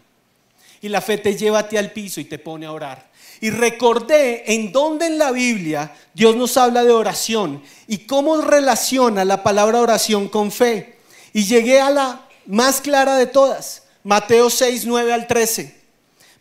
Y 0.83 0.91
la 0.91 1.01
fe 1.01 1.17
te 1.19 1.35
lleva 1.35 1.61
a 1.61 1.69
ti 1.69 1.79
al 1.79 1.91
piso 1.91 2.21
y 2.21 2.27
te 2.27 2.39
pone 2.39 2.67
a 2.67 2.73
orar. 2.73 3.11
Y 3.41 3.51
recordé 3.51 4.53
en 4.53 4.71
dónde 4.73 5.07
en 5.07 5.19
la 5.19 5.33
Biblia 5.33 5.97
Dios 6.13 6.37
nos 6.37 6.57
habla 6.59 6.85
de 6.85 6.93
oración 6.93 7.63
y 7.89 7.99
cómo 7.99 8.41
relaciona 8.43 9.25
la 9.25 9.43
palabra 9.43 9.81
oración 9.81 10.29
con 10.29 10.53
fe. 10.53 10.99
Y 11.33 11.45
llegué 11.47 11.81
a 11.81 11.91
la 11.91 12.29
más 12.45 12.83
clara 12.83 13.17
de 13.17 13.27
todas, 13.27 13.85
Mateo 14.05 14.51
6, 14.51 14.85
9 14.87 15.13
al 15.15 15.27
13. 15.27 15.75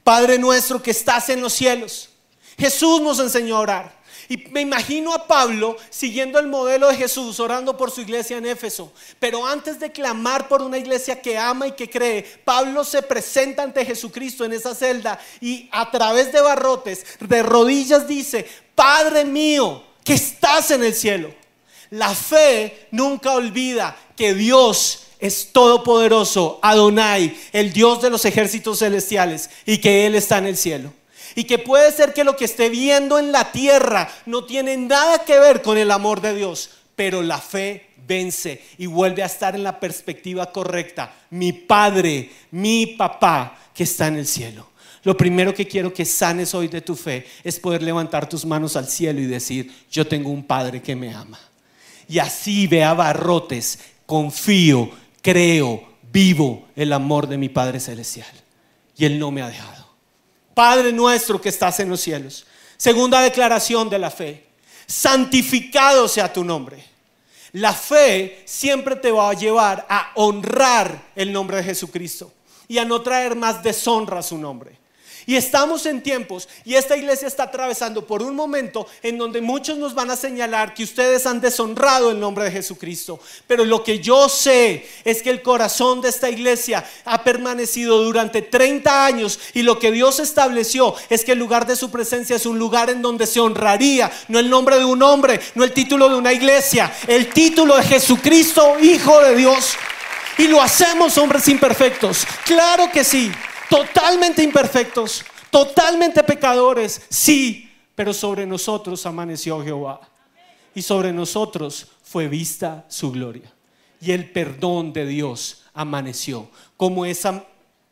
Padre 0.04 0.38
nuestro 0.38 0.84
que 0.84 0.92
estás 0.92 1.30
en 1.30 1.42
los 1.42 1.54
cielos. 1.54 2.10
Jesús 2.58 3.02
nos 3.02 3.20
enseñó 3.20 3.56
a 3.56 3.62
orar. 3.62 4.02
Y 4.28 4.38
me 4.50 4.62
imagino 4.62 5.14
a 5.14 5.28
Pablo 5.28 5.78
siguiendo 5.90 6.40
el 6.40 6.48
modelo 6.48 6.88
de 6.88 6.96
Jesús, 6.96 7.40
orando 7.40 7.78
por 7.78 7.92
su 7.92 8.02
iglesia 8.02 8.38
en 8.38 8.46
Éfeso. 8.46 8.92
Pero 9.20 9.46
antes 9.46 9.80
de 9.80 9.92
clamar 9.92 10.48
por 10.48 10.62
una 10.62 10.78
iglesia 10.78 11.22
que 11.22 11.38
ama 11.38 11.68
y 11.68 11.74
que 11.74 11.90
cree, 11.90 12.24
Pablo 12.44 12.84
se 12.84 13.02
presenta 13.02 13.64
ante 13.64 13.86
Jesucristo 13.86 14.46
en 14.46 14.54
esa 14.54 14.74
celda 14.74 15.20
y 15.42 15.70
a 15.72 15.92
través 15.92 16.32
de 16.32 16.42
barrotes, 16.42 17.06
de 17.20 17.44
rodillas 17.44 18.08
dice, 18.08 18.48
Padre 18.74 19.26
mío, 19.26 19.84
que 20.04 20.14
estás 20.14 20.72
en 20.72 20.84
el 20.84 20.94
cielo. 20.94 21.34
La 21.92 22.14
fe 22.14 22.88
nunca 22.92 23.34
olvida 23.34 23.96
que 24.16 24.34
Dios 24.34 25.04
es 25.20 25.52
todopoderoso, 25.52 26.60
Adonai, 26.62 27.38
el 27.54 27.74
Dios 27.74 28.02
de 28.02 28.10
los 28.10 28.26
ejércitos 28.26 28.80
celestiales, 28.80 29.50
y 29.66 29.78
que 29.78 30.06
Él 30.06 30.16
está 30.16 30.38
en 30.38 30.48
el 30.48 30.58
cielo. 30.58 30.94
Y 31.36 31.44
que 31.44 31.60
puede 31.60 31.92
ser 31.92 32.14
que 32.14 32.24
lo 32.24 32.36
que 32.36 32.46
esté 32.46 32.70
viendo 32.70 33.20
en 33.20 33.32
la 33.32 33.52
tierra 33.52 34.10
no 34.26 34.46
tiene 34.46 34.78
nada 34.78 35.20
que 35.20 35.38
ver 35.38 35.62
con 35.62 35.78
el 35.78 35.92
amor 35.92 36.22
de 36.22 36.34
Dios, 36.34 36.70
pero 36.96 37.22
la 37.22 37.40
fe 37.40 37.90
vence 38.08 38.64
y 38.78 38.86
vuelve 38.86 39.22
a 39.22 39.28
estar 39.28 39.56
en 39.56 39.64
la 39.64 39.80
perspectiva 39.80 40.52
correcta. 40.52 41.14
Mi 41.32 41.52
Padre, 41.52 42.30
mi 42.52 42.88
papá 42.88 43.58
que 43.74 43.84
está 43.84 44.08
en 44.08 44.16
el 44.16 44.28
cielo. 44.28 44.70
Lo 45.04 45.16
primero 45.16 45.54
que 45.54 45.68
quiero 45.68 45.94
que 45.94 46.04
sanes 46.04 46.56
hoy 46.56 46.68
de 46.68 46.82
tu 46.82 46.96
fe 46.96 47.28
es 47.44 47.60
poder 47.60 47.84
levantar 47.84 48.28
tus 48.28 48.44
manos 48.44 48.76
al 48.76 48.88
cielo 48.88 49.20
y 49.20 49.26
decir, 49.26 49.72
yo 49.92 50.08
tengo 50.08 50.32
un 50.32 50.44
Padre 50.44 50.82
que 50.82 50.96
me 50.96 51.14
ama. 51.14 51.40
Y 52.08 52.18
así 52.20 52.66
vea 52.66 52.94
barrotes, 52.94 53.80
confío, 54.06 54.90
creo, 55.22 55.84
vivo 56.12 56.68
el 56.76 56.94
amor 56.94 57.28
de 57.28 57.38
mi 57.38 57.50
Padre 57.50 57.80
Celestial. 57.80 58.28
Y 58.98 59.06
Él 59.06 59.20
no 59.20 59.30
me 59.30 59.42
ha 59.42 59.50
dejado. 59.50 59.85
Padre 60.56 60.92
nuestro 60.92 61.40
que 61.40 61.50
estás 61.50 61.80
en 61.80 61.90
los 61.90 62.02
cielos. 62.02 62.48
Segunda 62.78 63.22
declaración 63.22 63.90
de 63.90 64.00
la 64.00 64.10
fe. 64.10 64.48
Santificado 64.88 66.08
sea 66.08 66.34
tu 66.34 66.44
nombre. 66.44 66.84
La 67.52 67.74
fe 67.74 68.42
siempre 68.46 68.96
te 68.96 69.12
va 69.12 69.30
a 69.30 69.34
llevar 69.34 69.86
a 69.88 70.12
honrar 70.16 71.12
el 71.16 71.32
nombre 71.32 71.58
de 71.58 71.64
Jesucristo 71.64 72.34
y 72.68 72.78
a 72.80 72.86
no 72.86 73.02
traer 73.02 73.36
más 73.36 73.62
deshonra 73.62 74.20
a 74.20 74.24
su 74.24 74.38
nombre. 74.38 74.78
Y 75.28 75.36
estamos 75.36 75.86
en 75.88 76.04
tiempos, 76.04 76.48
y 76.64 76.76
esta 76.76 76.96
iglesia 76.96 77.28
está 77.28 77.44
atravesando 77.44 78.06
por 78.06 78.22
un 78.22 78.36
momento 78.36 78.88
en 79.02 79.18
donde 79.18 79.42
muchos 79.42 79.78
nos 79.78 79.96
van 79.96 80.12
a 80.12 80.16
señalar 80.16 80.74
que 80.76 80.84
ustedes 80.84 81.26
han 81.26 81.42
deshonrado 81.42 82.12
el 82.12 82.20
nombre 82.20 82.46
de 82.46 82.52
Jesucristo. 82.52 83.20
Pero 83.48 83.66
lo 83.66 83.84
que 83.84 84.00
yo 84.00 84.30
sé 84.30 84.88
es 85.04 85.24
que 85.24 85.32
el 85.32 85.42
corazón 85.42 86.02
de 86.02 86.10
esta 86.10 86.30
iglesia 86.30 86.86
ha 87.06 87.24
permanecido 87.24 88.04
durante 88.04 88.44
30 88.44 89.06
años 89.06 89.40
y 89.54 89.64
lo 89.64 89.80
que 89.80 89.92
Dios 89.92 90.20
estableció 90.20 90.94
es 91.10 91.26
que 91.26 91.32
el 91.32 91.40
lugar 91.40 91.66
de 91.66 91.76
su 91.76 91.90
presencia 91.90 92.36
es 92.36 92.46
un 92.46 92.60
lugar 92.60 92.92
en 92.92 93.02
donde 93.02 93.26
se 93.26 93.40
honraría, 93.40 94.12
no 94.28 94.38
el 94.38 94.50
nombre 94.50 94.78
de 94.78 94.86
un 94.86 95.02
hombre, 95.02 95.40
no 95.56 95.64
el 95.64 95.74
título 95.74 96.08
de 96.08 96.16
una 96.16 96.34
iglesia, 96.34 96.94
el 97.08 97.30
título 97.34 97.78
de 97.78 97.84
Jesucristo, 97.84 98.80
Hijo 98.80 99.20
de 99.22 99.36
Dios. 99.36 99.74
Y 100.38 100.48
lo 100.48 100.62
hacemos 100.62 101.18
hombres 101.18 101.48
imperfectos, 101.48 102.28
claro 102.46 102.92
que 102.92 103.04
sí 103.04 103.32
totalmente 103.70 104.44
imperfectos, 104.44 105.24
totalmente 105.50 106.24
pecadores, 106.24 107.02
sí, 107.10 107.72
pero 107.96 108.14
sobre 108.14 108.46
nosotros 108.46 109.06
amaneció 109.06 109.64
Jehová. 109.64 110.02
Y 110.74 110.82
sobre 110.82 111.14
nosotros 111.14 111.88
fue 112.04 112.28
vista 112.28 112.86
su 112.90 113.12
gloria. 113.12 113.52
Y 114.02 114.12
el 114.12 114.30
perdón 114.30 114.92
de 114.92 115.06
Dios 115.06 115.64
amaneció, 115.74 116.50
como 116.76 117.06
ese 117.06 117.42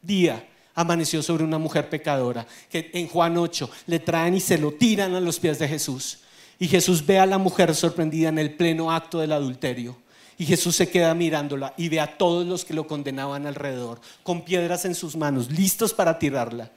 día 0.02 0.48
amaneció 0.76 1.24
sobre 1.24 1.44
una 1.44 1.58
mujer 1.58 1.90
pecadora, 1.90 2.46
que 2.70 2.92
en 2.94 3.08
Juan 3.08 3.38
8 3.38 3.70
le 3.88 4.00
traen 4.00 4.36
y 4.36 4.40
se 4.40 4.58
lo 4.58 4.74
tiran 4.74 5.16
a 5.16 5.22
los 5.22 5.40
pies 5.40 5.60
de 5.60 5.68
Jesús. 5.68 6.20
Y 6.60 6.68
Jesús 6.68 7.06
ve 7.06 7.20
a 7.20 7.26
la 7.26 7.38
mujer 7.38 7.74
sorprendida 7.74 8.30
en 8.30 8.40
el 8.40 8.56
pleno 8.56 8.92
acto 8.92 9.20
del 9.20 9.32
adulterio. 9.32 9.98
Y 10.38 10.46
Jesús 10.46 10.76
se 10.76 10.90
queda 10.90 11.14
mirándola 11.14 11.74
y 11.78 11.90
ve 11.90 12.00
a 12.00 12.18
todos 12.18 12.46
los 12.46 12.66
que 12.66 12.74
lo 12.74 12.88
condenaban 12.88 13.46
alrededor, 13.46 14.02
con 14.24 14.44
piedras 14.44 14.86
en 14.86 14.96
sus 14.96 15.16
manos, 15.16 15.52
listos 15.52 15.94
para 15.94 16.18
tirarla. 16.18 16.72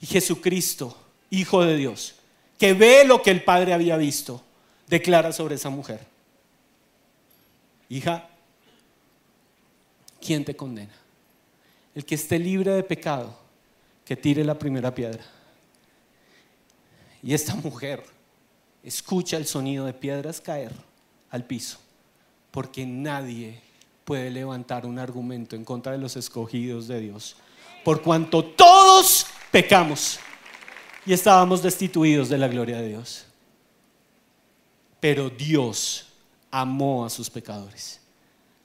Y 0.00 0.06
Jesucristo, 0.06 0.96
Hijo 1.30 1.62
de 1.62 1.76
Dios, 1.76 2.14
que 2.58 2.72
ve 2.72 3.04
lo 3.04 3.22
que 3.22 3.30
el 3.30 3.44
Padre 3.44 3.74
había 3.74 3.96
visto, 3.96 4.42
declara 4.86 5.32
sobre 5.32 5.56
esa 5.56 5.68
mujer. 5.68 6.00
Hija, 7.90 8.28
¿quién 10.20 10.44
te 10.44 10.56
condena? 10.56 10.94
El 11.94 12.04
que 12.04 12.14
esté 12.14 12.38
libre 12.38 12.72
de 12.72 12.82
pecado, 12.82 13.38
que 14.04 14.16
tire 14.16 14.42
la 14.42 14.58
primera 14.58 14.94
piedra. 14.94 15.24
Y 17.22 17.34
esta 17.34 17.54
mujer 17.54 18.02
escucha 18.82 19.36
el 19.36 19.46
sonido 19.46 19.84
de 19.84 19.92
piedras 19.92 20.40
caer 20.40 20.72
al 21.30 21.44
piso 21.44 21.78
porque 22.50 22.86
nadie 22.86 23.60
puede 24.04 24.30
levantar 24.30 24.86
un 24.86 24.98
argumento 24.98 25.54
en 25.54 25.64
contra 25.64 25.92
de 25.92 25.98
los 25.98 26.16
escogidos 26.16 26.88
de 26.88 27.00
Dios, 27.00 27.36
por 27.84 28.02
cuanto 28.02 28.44
todos 28.44 29.26
pecamos 29.50 30.18
y 31.04 31.12
estábamos 31.12 31.62
destituidos 31.62 32.28
de 32.28 32.38
la 32.38 32.48
gloria 32.48 32.78
de 32.78 32.88
Dios. 32.88 33.26
Pero 35.00 35.30
Dios 35.30 36.08
amó 36.50 37.04
a 37.04 37.10
sus 37.10 37.30
pecadores. 37.30 38.00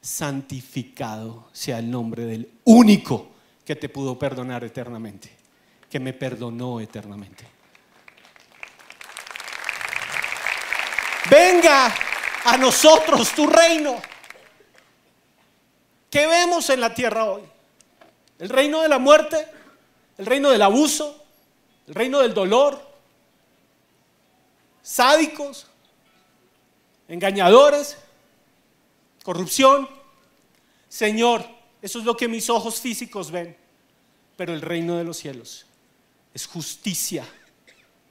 Santificado 0.02 1.48
sea 1.52 1.80
el 1.80 1.90
nombre 1.90 2.26
del 2.26 2.50
único 2.64 3.30
que 3.66 3.76
te 3.76 3.90
pudo 3.90 4.18
perdonar 4.18 4.64
eternamente, 4.64 5.30
que 5.90 6.00
me 6.00 6.14
perdonó 6.14 6.80
eternamente. 6.80 7.46
Venga 11.30 11.94
a 12.46 12.58
nosotros 12.58 13.32
tu 13.34 13.48
reino. 13.48 14.02
¿Qué 16.10 16.28
vemos 16.28 16.70
en 16.70 16.80
la 16.80 16.94
tierra 16.94 17.26
hoy? 17.26 17.44
¿El 18.40 18.50
reino 18.50 18.82
de 18.82 18.90
la 18.90 19.00
muerte? 19.00 19.48
¿El 20.18 20.26
reino 20.26 20.50
del 20.50 20.62
abuso? 20.62 21.24
¿El 21.88 21.96
reino 21.96 22.20
del 22.20 22.34
dolor? 22.34 22.94
sádicos, 24.84 25.66
engañadores, 27.08 27.98
corrupción. 29.24 29.90
Señor, 30.90 31.44
eso 31.82 32.00
es 32.00 32.06
lo 32.06 32.16
que 32.16 32.28
mis 32.28 32.50
ojos 32.50 32.80
físicos 32.80 33.32
ven, 33.32 33.58
pero 34.38 34.54
el 34.54 34.62
reino 34.62 34.98
de 34.98 35.06
los 35.06 35.18
cielos 35.18 35.66
es 36.34 36.46
justicia, 36.46 37.26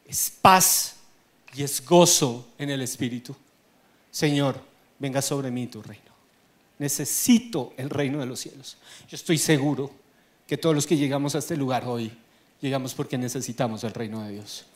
es 0.05 0.33
paz 0.41 0.97
y 1.55 1.63
es 1.63 1.85
gozo 1.85 2.49
en 2.59 2.71
el 2.71 2.81
Espíritu. 2.81 3.37
Señor, 4.13 4.61
venga 4.99 5.23
sobre 5.23 5.51
mí 5.51 5.67
tu 5.67 5.83
reino. 5.83 6.13
Necesito 6.79 7.73
el 7.79 7.89
reino 7.89 8.21
de 8.21 8.27
los 8.27 8.41
cielos. 8.41 8.77
Yo 9.09 9.17
estoy 9.17 9.39
seguro 9.39 9.91
que 10.47 10.59
todos 10.59 10.75
los 10.75 10.87
que 10.87 10.97
llegamos 10.97 11.35
a 11.35 11.39
este 11.39 11.57
lugar 11.57 11.85
hoy, 11.87 12.13
llegamos 12.61 12.93
porque 12.95 13.17
necesitamos 13.17 13.83
el 13.85 13.95
reino 13.95 14.23
de 14.23 14.33
Dios. 14.33 14.67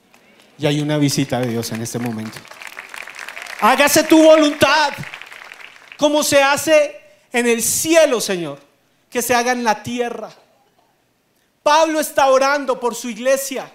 Y 0.59 0.65
hay 0.65 0.81
una 0.81 0.97
visita 0.97 1.39
de 1.39 1.49
Dios 1.49 1.71
en 1.73 1.83
este 1.83 1.99
momento. 1.99 2.39
Hágase 3.61 4.05
tu 4.05 4.23
voluntad, 4.23 4.95
como 5.99 6.23
se 6.23 6.43
hace 6.43 6.97
en 7.31 7.47
el 7.47 7.63
cielo, 7.63 8.23
Señor, 8.23 8.59
que 9.11 9.21
se 9.21 9.35
haga 9.35 9.53
en 9.53 9.65
la 9.65 9.83
tierra. 9.83 10.31
Pablo 11.63 12.01
está 12.01 12.29
orando 12.29 12.81
por 12.81 12.95
su 12.95 13.11
iglesia 13.11 13.71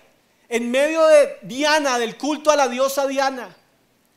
en 0.49 0.71
medio 0.71 1.05
de 1.05 1.37
Diana, 1.43 1.99
del 1.99 2.17
culto 2.17 2.49
a 2.49 2.55
la 2.55 2.67
diosa 2.67 3.05
Diana, 3.05 3.55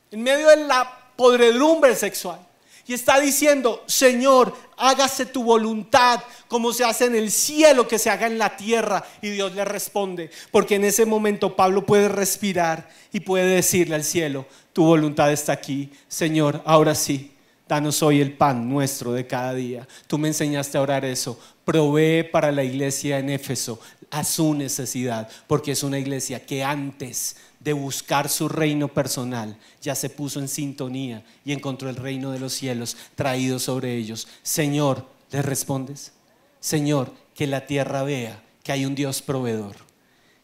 en 0.09 0.23
medio 0.23 0.49
de 0.49 0.57
la 0.65 1.04
podredumbre 1.15 1.95
sexual. 1.95 2.39
Y 2.87 2.93
está 2.93 3.19
diciendo, 3.19 3.83
Señor, 3.87 4.55
hágase 4.77 5.25
tu 5.25 5.43
voluntad 5.43 6.21
como 6.47 6.71
se 6.71 6.83
hace 6.83 7.05
en 7.05 7.15
el 7.15 7.31
cielo, 7.31 7.87
que 7.87 7.97
se 7.97 8.11
haga 8.11 8.27
en 8.27 8.37
la 8.37 8.55
tierra. 8.55 9.03
Y 9.23 9.29
Dios 9.31 9.55
le 9.55 9.65
responde, 9.65 10.29
porque 10.51 10.75
en 10.75 10.85
ese 10.85 11.05
momento 11.05 11.55
Pablo 11.55 11.85
puede 11.85 12.09
respirar 12.09 12.87
y 13.11 13.21
puede 13.21 13.55
decirle 13.55 13.95
al 13.95 14.03
cielo, 14.03 14.45
tu 14.71 14.83
voluntad 14.83 15.31
está 15.31 15.53
aquí. 15.53 15.91
Señor, 16.07 16.61
ahora 16.63 16.93
sí, 16.93 17.31
danos 17.67 18.03
hoy 18.03 18.21
el 18.21 18.33
pan 18.33 18.69
nuestro 18.69 19.13
de 19.13 19.25
cada 19.25 19.55
día. 19.55 19.87
Tú 20.05 20.19
me 20.19 20.27
enseñaste 20.27 20.77
a 20.77 20.81
orar 20.81 21.05
eso. 21.05 21.39
Provee 21.63 22.21
para 22.21 22.51
la 22.51 22.63
iglesia 22.63 23.17
en 23.17 23.31
Éfeso 23.31 23.79
a 24.11 24.23
su 24.23 24.53
necesidad, 24.53 25.27
porque 25.47 25.71
es 25.71 25.81
una 25.81 25.97
iglesia 25.97 26.45
que 26.45 26.63
antes 26.63 27.37
de 27.65 27.73
buscar 27.73 28.29
su 28.29 28.47
reino 28.47 28.87
personal. 28.87 29.57
Ya 29.81 29.95
se 29.95 30.11
puso 30.11 30.39
en 30.39 30.47
sintonía 30.47 31.25
y 31.43 31.51
encontró 31.51 31.89
el 31.89 31.95
reino 31.95 32.31
de 32.31 32.39
los 32.39 32.53
cielos 32.53 32.95
traído 33.15 33.57
sobre 33.57 33.97
ellos. 33.97 34.27
Señor, 34.43 35.07
¿le 35.31 35.41
respondes? 35.41 36.13
Señor, 36.59 37.11
que 37.33 37.47
la 37.47 37.65
tierra 37.65 38.03
vea 38.03 38.43
que 38.63 38.71
hay 38.71 38.85
un 38.85 38.93
Dios 38.93 39.23
proveedor, 39.23 39.77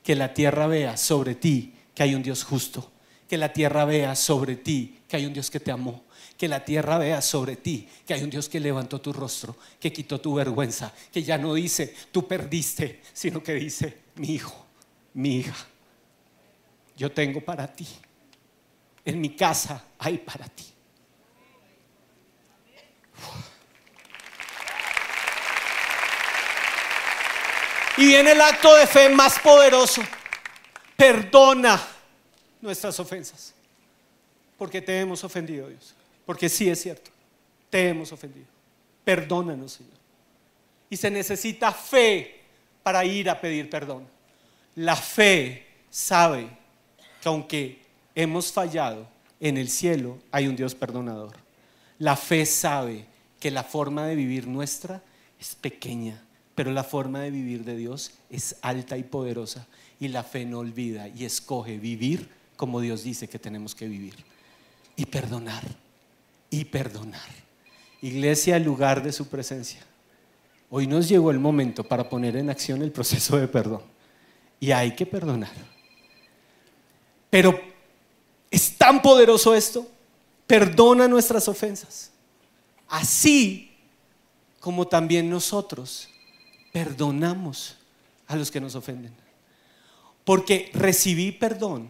que 0.04 0.16
la 0.16 0.34
tierra 0.34 0.66
vea 0.66 0.98
sobre 0.98 1.36
ti 1.36 1.76
que 1.94 2.02
hay 2.02 2.16
un 2.16 2.24
Dios 2.24 2.44
justo, 2.44 2.92
que 3.30 3.38
la 3.38 3.54
tierra 3.54 3.86
vea 3.86 4.16
sobre 4.16 4.56
ti 4.56 4.98
que 5.08 5.18
hay 5.18 5.28
un 5.28 5.34
Dios 5.34 5.52
que 5.52 5.60
te 5.60 5.70
amó, 5.70 6.04
que 6.38 6.48
la 6.48 6.66
tierra 6.66 6.98
vea 6.98 7.22
sobre 7.22 7.56
ti 7.56 7.88
que 8.04 8.16
hay 8.16 8.24
un 8.24 8.32
Dios 8.32 8.50
que 8.50 8.60
levantó 8.60 9.00
tu 9.00 9.14
rostro, 9.14 9.56
que 9.80 9.94
quitó 9.94 10.20
tu 10.20 10.34
vergüenza, 10.34 10.92
que 11.12 11.22
ya 11.22 11.38
no 11.38 11.54
dice 11.54 11.94
tú 12.12 12.28
perdiste, 12.28 13.02
sino 13.14 13.44
que 13.44 13.54
dice 13.54 14.00
mi 14.16 14.34
hijo, 14.34 14.66
mi 15.14 15.38
hija, 15.38 15.68
yo 17.02 17.12
tengo 17.12 17.42
para 17.42 17.66
ti. 17.66 17.88
En 19.04 19.20
mi 19.20 19.36
casa 19.36 19.84
hay 19.98 20.20
para 20.20 20.46
ti. 20.46 20.66
Y 27.98 28.06
viene 28.06 28.34
el 28.34 28.42
acto 28.42 28.76
de 28.76 28.86
fe 28.86 29.10
más 29.10 29.40
poderoso. 29.40 30.04
Perdona 30.96 31.82
nuestras 32.62 33.00
ofensas. 33.00 33.56
Porque 34.56 34.80
te 34.80 35.00
hemos 35.00 35.24
ofendido, 35.24 35.70
Dios. 35.70 35.96
Porque 36.24 36.50
sí 36.50 36.70
es 36.70 36.84
cierto, 36.84 37.10
te 37.72 37.90
hemos 37.90 38.12
ofendido. 38.12 38.46
Perdónanos, 39.04 39.72
Señor. 39.72 39.98
Y 40.88 40.98
se 40.98 41.10
necesita 41.10 41.72
fe 41.72 42.42
para 42.84 43.04
ir 43.04 43.28
a 43.28 43.42
pedir 43.42 43.72
perdón. 43.72 44.08
La 44.76 44.96
fe 44.96 45.66
sabe 45.90 46.61
que 47.22 47.30
aunque 47.30 47.82
hemos 48.16 48.52
fallado, 48.52 49.08
en 49.40 49.58
el 49.58 49.70
cielo 49.70 50.18
hay 50.32 50.48
un 50.48 50.56
Dios 50.56 50.76
perdonador. 50.76 51.36
La 51.98 52.16
fe 52.16 52.46
sabe 52.46 53.06
que 53.40 53.52
la 53.52 53.64
forma 53.64 54.06
de 54.06 54.16
vivir 54.16 54.48
nuestra 54.48 55.02
es 55.40 55.56
pequeña, 55.56 56.24
pero 56.56 56.72
la 56.72 56.84
forma 56.84 57.22
de 57.22 57.32
vivir 57.32 57.64
de 57.64 57.76
Dios 57.76 58.14
es 58.30 58.56
alta 58.62 58.98
y 58.98 59.04
poderosa. 59.04 59.68
Y 60.00 60.10
la 60.10 60.24
fe 60.24 60.46
no 60.46 60.60
olvida 60.60 61.08
y 61.08 61.26
escoge 61.26 61.78
vivir 61.78 62.30
como 62.56 62.80
Dios 62.80 63.04
dice 63.04 63.28
que 63.28 63.40
tenemos 63.40 63.74
que 63.74 63.88
vivir. 63.88 64.14
Y 64.96 65.06
perdonar 65.06 65.64
y 66.52 66.66
perdonar. 66.66 67.30
Iglesia, 68.02 68.60
lugar 68.60 69.02
de 69.02 69.12
su 69.12 69.28
presencia. 69.28 69.82
Hoy 70.70 70.86
nos 70.86 71.10
llegó 71.10 71.32
el 71.32 71.40
momento 71.40 71.84
para 71.84 72.08
poner 72.08 72.36
en 72.36 72.52
acción 72.52 72.84
el 72.84 72.92
proceso 72.92 73.38
de 73.38 73.48
perdón. 73.48 73.82
Y 74.60 74.72
hay 74.72 74.92
que 74.96 75.08
perdonar. 75.08 75.54
Pero 77.32 77.60
es 78.52 78.78
tan 78.78 79.02
poderoso 79.02 79.56
esto. 79.56 79.88
Perdona 80.46 81.08
nuestras 81.08 81.48
ofensas. 81.48 82.12
Así 82.88 83.72
como 84.60 84.88
también 84.88 85.30
nosotros 85.30 86.10
perdonamos 86.72 87.78
a 88.28 88.36
los 88.36 88.52
que 88.52 88.62
nos 88.62 88.76
ofenden. 88.76 89.14
Porque 90.24 90.70
recibí 90.74 91.32
perdón 91.32 91.90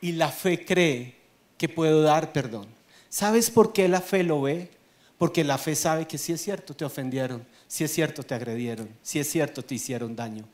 y 0.00 0.12
la 0.12 0.28
fe 0.28 0.64
cree 0.64 1.16
que 1.56 1.68
puedo 1.68 2.02
dar 2.02 2.32
perdón. 2.32 2.66
¿Sabes 3.08 3.50
por 3.50 3.72
qué 3.72 3.88
la 3.88 4.00
fe 4.00 4.24
lo 4.24 4.42
ve? 4.42 4.70
Porque 5.18 5.44
la 5.44 5.56
fe 5.56 5.76
sabe 5.76 6.06
que 6.06 6.18
si 6.18 6.32
es 6.32 6.42
cierto 6.42 6.74
te 6.74 6.84
ofendieron, 6.84 7.46
si 7.68 7.84
es 7.84 7.92
cierto 7.92 8.24
te 8.24 8.34
agredieron, 8.34 8.90
si 9.02 9.20
es 9.20 9.30
cierto 9.30 9.64
te 9.64 9.76
hicieron 9.76 10.16
daño. 10.16 10.44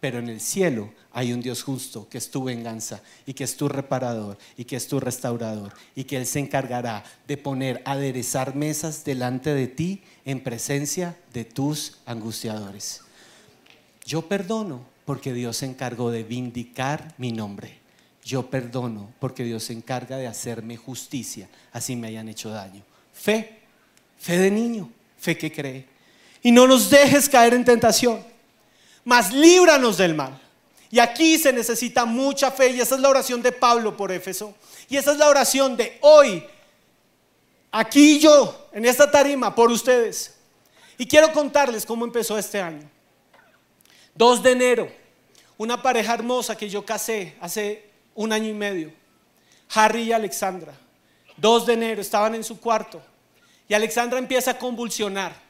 Pero 0.00 0.18
en 0.18 0.28
el 0.28 0.40
cielo 0.40 0.92
hay 1.12 1.32
un 1.32 1.40
Dios 1.40 1.62
justo 1.62 2.08
que 2.08 2.18
es 2.18 2.30
tu 2.30 2.44
venganza 2.44 3.02
y 3.24 3.34
que 3.34 3.44
es 3.44 3.56
tu 3.56 3.68
reparador 3.68 4.36
y 4.56 4.64
que 4.64 4.76
es 4.76 4.86
tu 4.88 5.00
restaurador 5.00 5.72
y 5.94 6.04
que 6.04 6.16
Él 6.16 6.26
se 6.26 6.38
encargará 6.38 7.02
de 7.26 7.36
poner, 7.36 7.82
aderezar 7.84 8.54
mesas 8.54 9.04
delante 9.04 9.54
de 9.54 9.66
ti 9.68 10.02
en 10.24 10.42
presencia 10.42 11.16
de 11.32 11.44
tus 11.44 11.98
angustiadores. 12.04 13.00
Yo 14.04 14.28
perdono 14.28 14.84
porque 15.04 15.32
Dios 15.32 15.58
se 15.58 15.66
encargó 15.66 16.10
de 16.10 16.24
vindicar 16.24 17.14
mi 17.16 17.32
nombre 17.32 17.86
yo 18.26 18.50
perdono 18.50 19.12
porque 19.20 19.44
Dios 19.44 19.62
se 19.62 19.72
encarga 19.72 20.16
de 20.16 20.26
hacerme 20.26 20.76
justicia, 20.76 21.48
así 21.72 21.94
me 21.94 22.08
hayan 22.08 22.28
hecho 22.28 22.50
daño. 22.50 22.82
Fe, 23.12 23.60
fe 24.18 24.36
de 24.36 24.50
niño, 24.50 24.90
fe 25.16 25.38
que 25.38 25.52
cree. 25.52 25.86
Y 26.42 26.50
no 26.50 26.66
nos 26.66 26.90
dejes 26.90 27.28
caer 27.28 27.54
en 27.54 27.64
tentación, 27.64 28.20
mas 29.06 29.32
líbranos 29.32 29.96
del 29.96 30.14
mal. 30.14 30.38
Y 30.90 30.98
aquí 30.98 31.38
se 31.38 31.52
necesita 31.52 32.04
mucha 32.04 32.50
fe 32.50 32.70
y 32.70 32.80
esa 32.80 32.96
es 32.96 33.00
la 33.00 33.08
oración 33.08 33.40
de 33.40 33.52
Pablo 33.52 33.96
por 33.96 34.10
Éfeso. 34.10 34.54
Y 34.88 34.96
esa 34.96 35.12
es 35.12 35.18
la 35.18 35.28
oración 35.28 35.76
de 35.76 35.96
hoy, 36.00 36.44
aquí 37.70 38.18
yo, 38.18 38.68
en 38.72 38.84
esta 38.84 39.08
tarima, 39.08 39.54
por 39.54 39.70
ustedes. 39.70 40.34
Y 40.98 41.06
quiero 41.06 41.32
contarles 41.32 41.86
cómo 41.86 42.04
empezó 42.04 42.36
este 42.36 42.60
año. 42.60 42.90
2 44.16 44.42
de 44.42 44.50
enero, 44.50 44.92
una 45.56 45.80
pareja 45.80 46.14
hermosa 46.14 46.56
que 46.56 46.68
yo 46.68 46.84
casé 46.84 47.36
hace 47.40 47.88
un 48.14 48.32
año 48.32 48.48
y 48.48 48.54
medio. 48.54 48.92
Harry 49.72 50.02
y 50.02 50.12
Alexandra, 50.12 50.74
2 51.36 51.66
de 51.66 51.72
enero, 51.74 52.00
estaban 52.00 52.34
en 52.34 52.42
su 52.42 52.58
cuarto 52.58 53.00
y 53.68 53.74
Alexandra 53.74 54.18
empieza 54.18 54.52
a 54.52 54.58
convulsionar. 54.58 55.45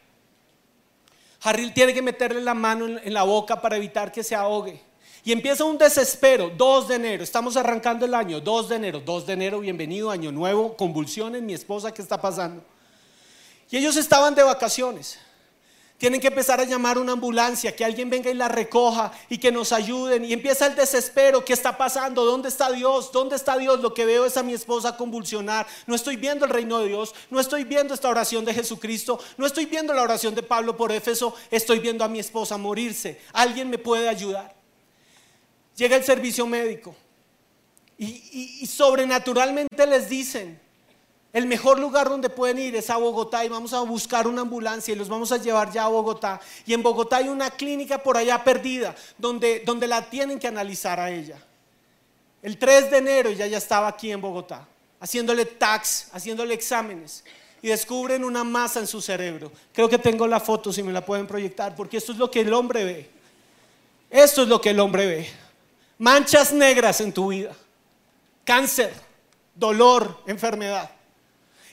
Harry 1.47 1.71
tiene 1.71 1.95
que 1.95 2.03
meterle 2.03 2.41
la 2.41 2.55
mano 2.55 2.99
en 2.99 3.15
la 3.15 3.23
boca 3.23 3.61
para 3.61 3.77
evitar 3.77 4.11
que 4.11 4.25
se 4.25 4.35
ahogue. 4.35 4.81
Y 5.23 5.31
empieza 5.31 5.63
un 5.63 5.79
desespero, 5.79 6.51
2 6.51 6.89
de 6.89 6.95
enero, 6.97 7.23
estamos 7.23 7.57
arrancando 7.57 8.05
el 8.05 8.15
año, 8.15 8.41
2 8.41 8.69
de 8.69 8.75
enero, 8.75 9.01
2 9.01 9.27
de 9.27 9.33
enero, 9.33 9.61
bienvenido, 9.61 10.11
año 10.11 10.33
nuevo, 10.33 10.77
convulsiones, 10.77 11.43
mi 11.43 11.55
esposa, 11.55 11.95
¿qué 11.95 12.03
está 12.03 12.21
pasando? 12.21 12.65
Y 13.71 13.77
ellos 13.77 13.97
estaban 13.97 14.35
de 14.35 14.43
vacaciones. 14.43 15.21
Tienen 15.99 16.21
que 16.21 16.27
empezar 16.27 16.61
a 16.61 16.65
llamar 16.65 16.99
una 16.99 17.13
ambulancia, 17.13 17.75
que 17.75 17.83
alguien 17.83 18.11
venga 18.11 18.31
y 18.31 18.35
la 18.35 18.49
recoja 18.49 19.13
y 19.31 19.39
que 19.39 19.51
nos 19.51 19.73
ayuden. 19.73 20.27
Y 20.27 20.35
empieza 20.35 20.67
el 20.67 20.75
desespero. 20.75 21.43
¿Qué 21.43 21.55
está 21.55 21.79
pasando? 21.79 22.27
¿Dónde 22.27 22.51
está 22.51 22.71
Dios? 22.71 23.11
¿Dónde 23.13 23.37
está 23.37 23.57
Dios? 23.57 23.81
Lo 23.81 23.95
que 23.95 24.05
veo 24.05 24.27
es 24.27 24.37
a 24.37 24.43
mi 24.43 24.53
esposa 24.53 24.99
convulsionar. 24.99 25.67
No 25.87 25.95
estoy 25.95 26.17
viendo 26.17 26.45
el 26.45 26.51
reino 26.51 26.81
de 26.81 26.89
Dios. 26.89 27.15
No 27.31 27.41
estoy 27.41 27.65
viendo 27.65 27.95
esta 27.95 28.11
oración 28.11 28.45
de 28.45 28.53
Jesucristo. 28.53 29.19
No 29.39 29.47
estoy 29.47 29.65
viendo 29.65 29.95
la 29.95 30.03
oración 30.03 30.35
de 30.35 30.43
Pablo 30.43 30.77
por 30.77 30.93
Éfeso. 30.93 31.35
Estoy 31.51 31.79
viendo 31.79 32.05
a 32.05 32.09
mi 32.09 32.19
esposa 32.19 32.59
morirse. 32.59 33.23
¿Alguien 33.33 33.71
me 33.71 33.79
puede 33.79 34.11
ayudar? 34.11 34.55
Llega 35.77 35.97
el 35.97 36.05
servicio 36.05 36.47
médico. 36.47 36.95
Y, 37.97 38.59
y 38.61 38.67
sobrenaturalmente 38.67 39.87
les 39.87 40.11
dicen, 40.11 40.61
el 41.37 41.45
mejor 41.45 41.79
lugar 41.79 42.09
donde 42.09 42.31
pueden 42.31 42.59
ir 42.59 42.77
es 42.77 42.89
a 42.89 42.97
Bogotá 42.97 43.45
y 43.45 43.51
vamos 43.51 43.75
a 43.75 43.81
buscar 43.83 44.27
una 44.27 44.41
ambulancia 44.41 44.93
y 44.93 44.97
los 44.97 45.07
vamos 45.07 45.31
a 45.33 45.37
llevar 45.37 45.71
ya 45.71 45.85
a 45.85 45.89
Bogotá. 45.89 46.41
Y 46.65 46.73
en 46.73 46.83
Bogotá 46.83 47.19
hay 47.19 47.29
una 47.29 47.51
clínica 47.51 48.03
por 48.03 48.17
allá 48.17 48.43
perdida 48.43 48.97
donde, 49.19 49.63
donde 49.67 49.87
la 49.87 50.09
tienen 50.09 50.39
que 50.39 50.49
analizar 50.49 50.99
a 50.99 51.11
ella. 51.11 51.37
El 52.43 52.57
3 52.57 52.91
de 52.91 52.97
enero 52.97 53.31
ya 53.33 53.47
ya 53.47 53.59
estaba 53.59 53.87
aquí 53.87 54.11
en 54.11 54.19
Bogotá, 54.19 54.67
haciéndole 54.99 55.45
tax, 55.45 56.09
haciéndole 56.15 56.55
exámenes. 56.55 57.23
Y 57.61 57.69
descubren 57.69 58.25
una 58.25 58.43
masa 58.43 58.81
en 58.81 58.87
su 58.87 59.03
cerebro. 59.03 59.53
Creo 59.75 59.91
que 59.91 59.99
tengo 59.99 60.27
la 60.27 60.41
foto, 60.41 60.73
si 60.73 60.83
me 60.83 60.91
la 60.91 61.05
pueden 61.05 61.27
proyectar, 61.27 61.77
porque 61.77 61.99
esto 61.99 62.13
es 62.13 62.19
lo 62.19 62.31
que 62.31 62.41
el 62.41 62.55
hombre 62.55 62.83
ve. 62.83 63.11
Esto 64.09 64.45
es 64.45 64.49
lo 64.49 64.59
que 64.59 64.71
el 64.71 64.81
hombre 64.81 65.05
ve. 65.05 65.29
Manchas 65.99 66.55
negras 66.55 67.03
en 67.03 67.13
tu 67.13 67.29
vida. 67.29 67.55
Cáncer, 68.43 68.95
dolor, 69.55 70.23
enfermedad. 70.27 70.96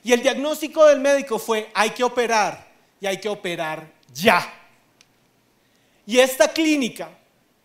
Y 0.04 0.12
el 0.12 0.22
diagnóstico 0.22 0.86
del 0.86 1.00
médico 1.00 1.40
fue, 1.40 1.70
hay 1.74 1.92
que 1.92 2.04
operar 2.04 2.68
y 3.00 3.08
hay 3.08 3.20
que 3.20 3.30
operar 3.30 3.90
ya. 4.14 4.54
Y 6.06 6.20
esta 6.20 6.50
clínica 6.50 7.10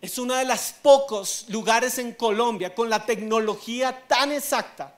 es 0.00 0.18
uno 0.18 0.34
de 0.34 0.44
los 0.44 0.72
pocos 0.80 1.46
lugares 1.48 1.98
en 1.98 2.12
Colombia 2.12 2.74
con 2.74 2.88
la 2.88 3.04
tecnología 3.04 4.04
tan 4.06 4.30
exacta 4.30 4.94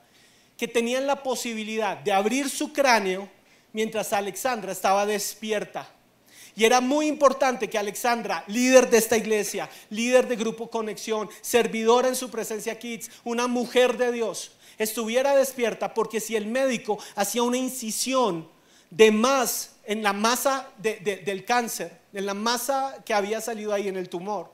que 0.57 0.69
tenían 0.69 1.07
la 1.07 1.23
posibilidad 1.23 1.97
de 1.97 2.13
abrir 2.13 2.51
su 2.51 2.73
cráneo 2.73 3.29
mientras 3.73 4.13
Alexandra 4.13 4.73
estaba 4.73 5.07
despierta. 5.07 5.89
Y 6.55 6.65
era 6.65 6.83
muy 6.83 7.07
importante 7.07 7.71
que 7.71 7.79
Alexandra, 7.79 8.45
líder 8.47 8.91
de 8.91 8.99
esta 8.99 9.17
iglesia, 9.17 9.71
líder 9.89 10.29
de 10.29 10.37
Grupo 10.37 10.69
Conexión, 10.69 11.31
servidora 11.41 12.09
en 12.09 12.17
su 12.17 12.29
presencia 12.29 12.79
Kids, 12.79 13.11
una 13.25 13.47
mujer 13.47 13.97
de 13.97 14.13
Dios, 14.13 14.53
estuviera 14.85 15.37
despierta 15.37 15.95
porque 15.95 16.21
si 16.21 16.37
el 16.37 16.47
médico 16.47 16.99
hacía 17.15 17.43
una 17.43 17.59
incisión 17.59 18.49
de 18.91 19.11
más 19.11 19.77
en 19.85 20.03
la 20.03 20.13
masa 20.13 20.69
del 20.79 21.45
cáncer, 21.45 22.01
en 22.13 22.27
la 22.27 22.35
masa 22.35 22.97
que 23.05 23.15
había 23.15 23.41
salido 23.41 23.73
ahí 23.73 23.89
en 23.89 23.97
el 23.97 24.09
tumor, 24.09 24.51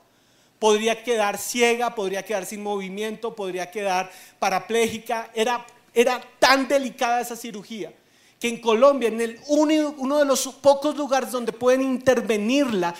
podría 0.58 1.02
quedar 1.02 1.38
ciega, 1.38 1.94
podría 1.94 2.24
quedar 2.24 2.46
sin 2.46 2.62
movimiento, 2.62 3.34
podría 3.34 3.70
quedar 3.70 4.10
parapléjica. 4.38 5.30
Era, 5.34 5.66
era 5.94 6.22
tan 6.38 6.66
delicada 6.68 7.20
esa 7.20 7.36
cirugía 7.36 7.92
que 8.38 8.48
en 8.48 8.60
Colombia, 8.60 9.08
en 9.08 9.20
el 9.20 9.40
uno 9.46 10.18
de 10.18 10.24
los 10.24 10.46
pocos 10.48 10.96
lugares 10.96 11.30
donde 11.30 11.52
pueden 11.52 11.82
intervenirla, 11.82 12.94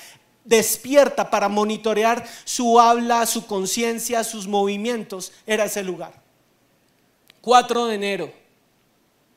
despierta 0.45 1.29
para 1.29 1.49
monitorear 1.49 2.27
su 2.45 2.81
habla, 2.81 3.27
su 3.27 3.47
conciencia, 3.47 4.25
sus 4.25 4.47
movimientos, 4.47 5.33
era 5.47 5.65
ese 5.65 5.83
lugar. 5.83 6.26
4 7.47 7.87
de 7.87 7.95
enero, 7.95 8.33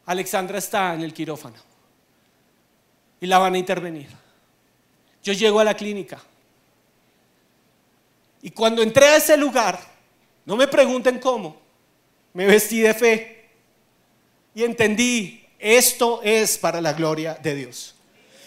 Alexandra 0.07 0.57
está 0.57 0.95
en 0.95 1.01
el 1.01 1.14
quirófano 1.14 1.57
y 3.22 3.28
la 3.28 3.38
van 3.38 3.53
a 3.53 3.60
intervenir. 3.60 4.10
Yo 5.22 5.32
llego 5.34 5.60
a 5.60 5.64
la 5.64 5.76
clínica 5.76 6.20
y 8.41 8.49
cuando 8.49 8.82
entré 8.82 9.05
a 9.05 9.18
ese 9.18 9.38
lugar, 9.38 9.80
no 10.43 10.55
me 10.55 10.68
pregunten 10.68 11.20
cómo, 11.20 11.62
me 12.34 12.47
vestí 12.47 12.80
de 12.80 12.95
fe 12.95 13.49
y 14.55 14.64
entendí, 14.64 15.45
esto 15.60 16.22
es 16.24 16.57
para 16.57 16.82
la 16.82 16.93
gloria 16.93 17.36
de 17.36 17.53
Dios. 17.53 17.93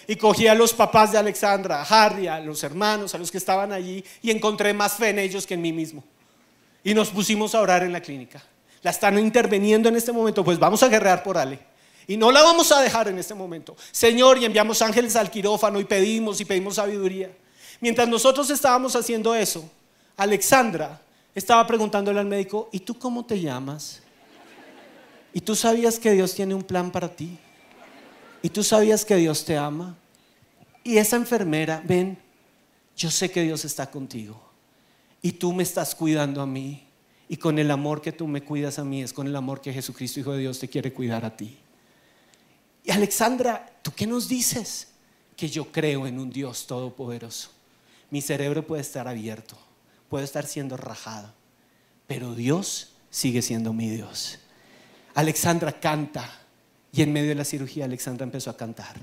Y 0.08 0.16
cogí 0.16 0.48
a 0.48 0.56
los 0.56 0.72
papás 0.72 1.12
de 1.12 1.18
Alexandra, 1.18 1.82
a 1.82 1.84
Harry, 1.84 2.26
a 2.26 2.40
los 2.40 2.64
hermanos, 2.64 3.14
a 3.14 3.18
los 3.18 3.30
que 3.30 3.38
estaban 3.38 3.70
allí, 3.70 4.04
y 4.22 4.32
encontré 4.32 4.74
más 4.74 4.94
fe 4.94 5.10
en 5.10 5.20
ellos 5.20 5.46
que 5.46 5.54
en 5.54 5.62
mí 5.62 5.72
mismo. 5.72 6.02
Y 6.82 6.94
nos 6.94 7.10
pusimos 7.10 7.54
a 7.54 7.60
orar 7.60 7.84
en 7.84 7.92
la 7.92 8.00
clínica 8.00 8.42
la 8.82 8.90
están 8.90 9.18
interviniendo 9.18 9.88
en 9.88 9.96
este 9.96 10.12
momento, 10.12 10.44
pues 10.44 10.58
vamos 10.58 10.82
a 10.82 10.88
guerrear 10.88 11.22
por 11.22 11.38
Ale. 11.38 11.58
Y 12.06 12.16
no 12.16 12.32
la 12.32 12.42
vamos 12.42 12.72
a 12.72 12.80
dejar 12.80 13.08
en 13.08 13.18
este 13.18 13.34
momento. 13.34 13.76
Señor, 13.92 14.38
y 14.38 14.44
enviamos 14.44 14.82
ángeles 14.82 15.14
al 15.16 15.30
quirófano 15.30 15.78
y 15.78 15.84
pedimos 15.84 16.40
y 16.40 16.44
pedimos 16.44 16.74
sabiduría. 16.74 17.30
Mientras 17.80 18.08
nosotros 18.08 18.50
estábamos 18.50 18.96
haciendo 18.96 19.34
eso, 19.34 19.68
Alexandra 20.16 21.00
estaba 21.34 21.66
preguntándole 21.66 22.20
al 22.20 22.26
médico, 22.26 22.68
¿y 22.72 22.80
tú 22.80 22.98
cómo 22.98 23.24
te 23.24 23.40
llamas? 23.40 24.00
¿Y 25.32 25.40
tú 25.40 25.56
sabías 25.56 25.98
que 25.98 26.10
Dios 26.10 26.34
tiene 26.34 26.54
un 26.54 26.62
plan 26.62 26.90
para 26.90 27.08
ti? 27.08 27.38
¿Y 28.42 28.48
tú 28.50 28.62
sabías 28.62 29.04
que 29.04 29.16
Dios 29.16 29.44
te 29.44 29.56
ama? 29.56 29.96
Y 30.84 30.98
esa 30.98 31.16
enfermera, 31.16 31.82
ven, 31.84 32.18
yo 32.96 33.10
sé 33.10 33.30
que 33.30 33.42
Dios 33.42 33.64
está 33.64 33.90
contigo. 33.90 34.40
Y 35.22 35.32
tú 35.32 35.52
me 35.52 35.62
estás 35.62 35.94
cuidando 35.94 36.42
a 36.42 36.46
mí. 36.46 36.84
Y 37.32 37.38
con 37.38 37.58
el 37.58 37.70
amor 37.70 38.02
que 38.02 38.12
tú 38.12 38.28
me 38.28 38.42
cuidas 38.42 38.78
a 38.78 38.84
mí 38.84 39.00
es 39.00 39.14
con 39.14 39.26
el 39.26 39.34
amor 39.34 39.62
que 39.62 39.72
Jesucristo, 39.72 40.20
Hijo 40.20 40.32
de 40.32 40.40
Dios, 40.40 40.58
te 40.58 40.68
quiere 40.68 40.92
cuidar 40.92 41.24
a 41.24 41.34
ti. 41.34 41.56
Y 42.84 42.90
Alexandra, 42.90 43.74
¿tú 43.80 43.90
qué 43.96 44.06
nos 44.06 44.28
dices? 44.28 44.88
Que 45.34 45.48
yo 45.48 45.72
creo 45.72 46.06
en 46.06 46.18
un 46.18 46.28
Dios 46.28 46.66
todopoderoso. 46.66 47.48
Mi 48.10 48.20
cerebro 48.20 48.66
puede 48.66 48.82
estar 48.82 49.08
abierto, 49.08 49.56
puede 50.10 50.26
estar 50.26 50.44
siendo 50.44 50.76
rajado, 50.76 51.32
pero 52.06 52.34
Dios 52.34 52.92
sigue 53.08 53.40
siendo 53.40 53.72
mi 53.72 53.88
Dios. 53.88 54.38
Alexandra 55.14 55.80
canta 55.80 56.30
y 56.92 57.00
en 57.00 57.14
medio 57.14 57.30
de 57.30 57.36
la 57.36 57.46
cirugía 57.46 57.86
Alexandra 57.86 58.24
empezó 58.24 58.50
a 58.50 58.58
cantar 58.58 58.96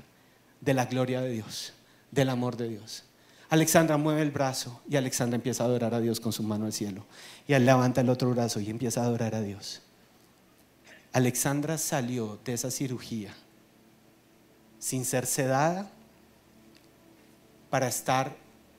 de 0.60 0.72
la 0.72 0.86
gloria 0.86 1.20
de 1.20 1.30
Dios, 1.30 1.72
del 2.12 2.28
amor 2.28 2.56
de 2.56 2.68
Dios. 2.68 3.02
Alexandra 3.50 3.96
mueve 3.96 4.22
el 4.22 4.30
brazo 4.30 4.80
y 4.88 4.94
Alexandra 4.94 5.34
empieza 5.34 5.64
a 5.64 5.66
adorar 5.66 5.92
a 5.92 6.00
Dios 6.00 6.20
con 6.20 6.32
su 6.32 6.44
mano 6.44 6.66
al 6.66 6.72
cielo. 6.72 7.04
Y 7.48 7.52
él 7.52 7.66
levanta 7.66 8.00
el 8.00 8.08
otro 8.08 8.30
brazo 8.30 8.60
y 8.60 8.70
empieza 8.70 9.02
a 9.02 9.06
adorar 9.06 9.34
a 9.34 9.42
Dios. 9.42 9.82
Alexandra 11.12 11.76
salió 11.76 12.38
de 12.44 12.52
esa 12.52 12.70
cirugía 12.70 13.34
sin 14.78 15.04
ser 15.04 15.26
sedada 15.26 15.90
para 17.70 17.88
estar 17.88 18.36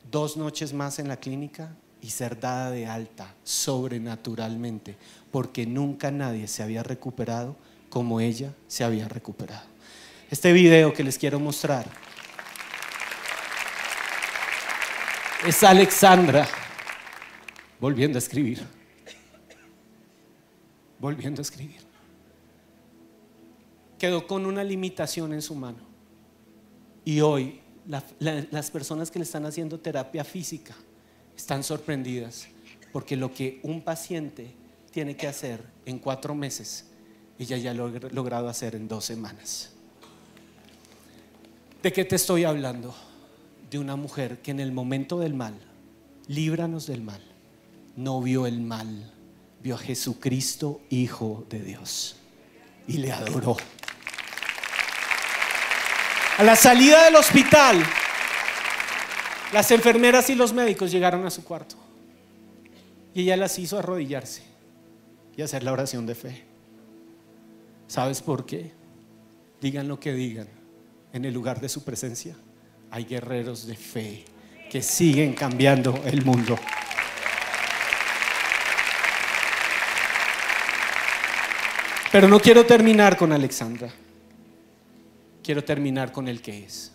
dos 0.09 0.37
noches 0.37 0.71
más 0.73 0.99
en 0.99 1.09
la 1.09 1.17
clínica 1.17 1.75
y 2.01 2.09
ser 2.11 2.39
dada 2.39 2.71
de 2.71 2.87
alta 2.87 3.35
sobrenaturalmente, 3.43 4.95
porque 5.31 5.65
nunca 5.65 6.11
nadie 6.11 6.47
se 6.47 6.63
había 6.63 6.81
recuperado 6.81 7.57
como 7.89 8.21
ella 8.21 8.53
se 8.69 8.85
había 8.85 9.09
recuperado. 9.09 9.67
Este 10.29 10.53
video 10.53 10.93
que 10.93 11.03
les 11.03 11.17
quiero 11.17 11.41
mostrar 11.41 11.87
es 15.45 15.63
Alexandra 15.63 16.47
volviendo 17.79 18.17
a 18.17 18.19
escribir. 18.19 18.65
Volviendo 20.99 21.41
a 21.41 21.43
escribir. 21.43 21.81
Quedó 23.97 24.27
con 24.27 24.45
una 24.45 24.63
limitación 24.63 25.33
en 25.33 25.41
su 25.41 25.55
mano. 25.55 25.79
Y 27.03 27.21
hoy 27.21 27.59
las 27.87 28.71
personas 28.71 29.09
que 29.09 29.19
le 29.19 29.23
están 29.25 29.45
haciendo 29.45 29.79
terapia 29.79 30.23
física 30.23 30.75
están 31.35 31.63
sorprendidas 31.63 32.47
porque 32.91 33.15
lo 33.15 33.33
que 33.33 33.59
un 33.63 33.81
paciente 33.81 34.53
tiene 34.91 35.15
que 35.15 35.27
hacer 35.27 35.63
en 35.85 35.99
cuatro 35.99 36.35
meses, 36.35 36.85
ella 37.39 37.57
ya 37.57 37.73
lo 37.73 37.85
ha 37.85 37.91
logrado 38.11 38.49
hacer 38.49 38.75
en 38.75 38.87
dos 38.87 39.05
semanas. 39.05 39.71
¿De 41.81 41.91
qué 41.91 42.05
te 42.05 42.17
estoy 42.17 42.43
hablando? 42.43 42.93
De 43.71 43.79
una 43.79 43.95
mujer 43.95 44.41
que 44.41 44.51
en 44.51 44.59
el 44.59 44.73
momento 44.73 45.17
del 45.17 45.33
mal, 45.33 45.53
líbranos 46.27 46.87
del 46.87 47.01
mal, 47.01 47.21
no 47.95 48.21
vio 48.21 48.45
el 48.45 48.59
mal, 48.59 49.09
vio 49.63 49.75
a 49.75 49.77
Jesucristo, 49.77 50.81
Hijo 50.89 51.45
de 51.49 51.61
Dios, 51.61 52.17
y 52.85 52.97
le 52.97 53.13
adoró. 53.13 53.55
A 56.37 56.43
la 56.43 56.57
salida 56.57 57.05
del 57.05 57.15
hospital, 57.15 57.81
las 59.53 59.71
enfermeras 59.71 60.29
y 60.29 60.35
los 60.35 60.51
médicos 60.51 60.91
llegaron 60.91 61.25
a 61.25 61.29
su 61.29 61.43
cuarto 61.45 61.77
y 63.13 63.21
ella 63.21 63.37
las 63.37 63.57
hizo 63.57 63.79
arrodillarse 63.79 64.43
y 65.37 65.41
hacer 65.43 65.63
la 65.63 65.71
oración 65.71 66.05
de 66.05 66.15
fe. 66.15 66.43
¿Sabes 67.87 68.21
por 68.21 68.45
qué? 68.45 68.73
Digan 69.61 69.87
lo 69.87 69.97
que 69.97 70.13
digan 70.13 70.47
en 71.13 71.23
el 71.23 71.33
lugar 71.33 71.61
de 71.61 71.69
su 71.69 71.83
presencia 71.83 72.35
hay 72.91 73.05
guerreros 73.05 73.65
de 73.65 73.75
fe 73.75 74.25
que 74.69 74.81
siguen 74.81 75.33
cambiando 75.33 76.03
el 76.05 76.23
mundo. 76.23 76.57
Pero 82.11 82.27
no 82.27 82.39
quiero 82.41 82.65
terminar 82.65 83.15
con 83.15 83.31
Alexandra. 83.31 83.89
Quiero 85.41 85.63
terminar 85.63 86.11
con 86.11 86.27
el 86.27 86.41
que 86.41 86.65
es. 86.65 86.91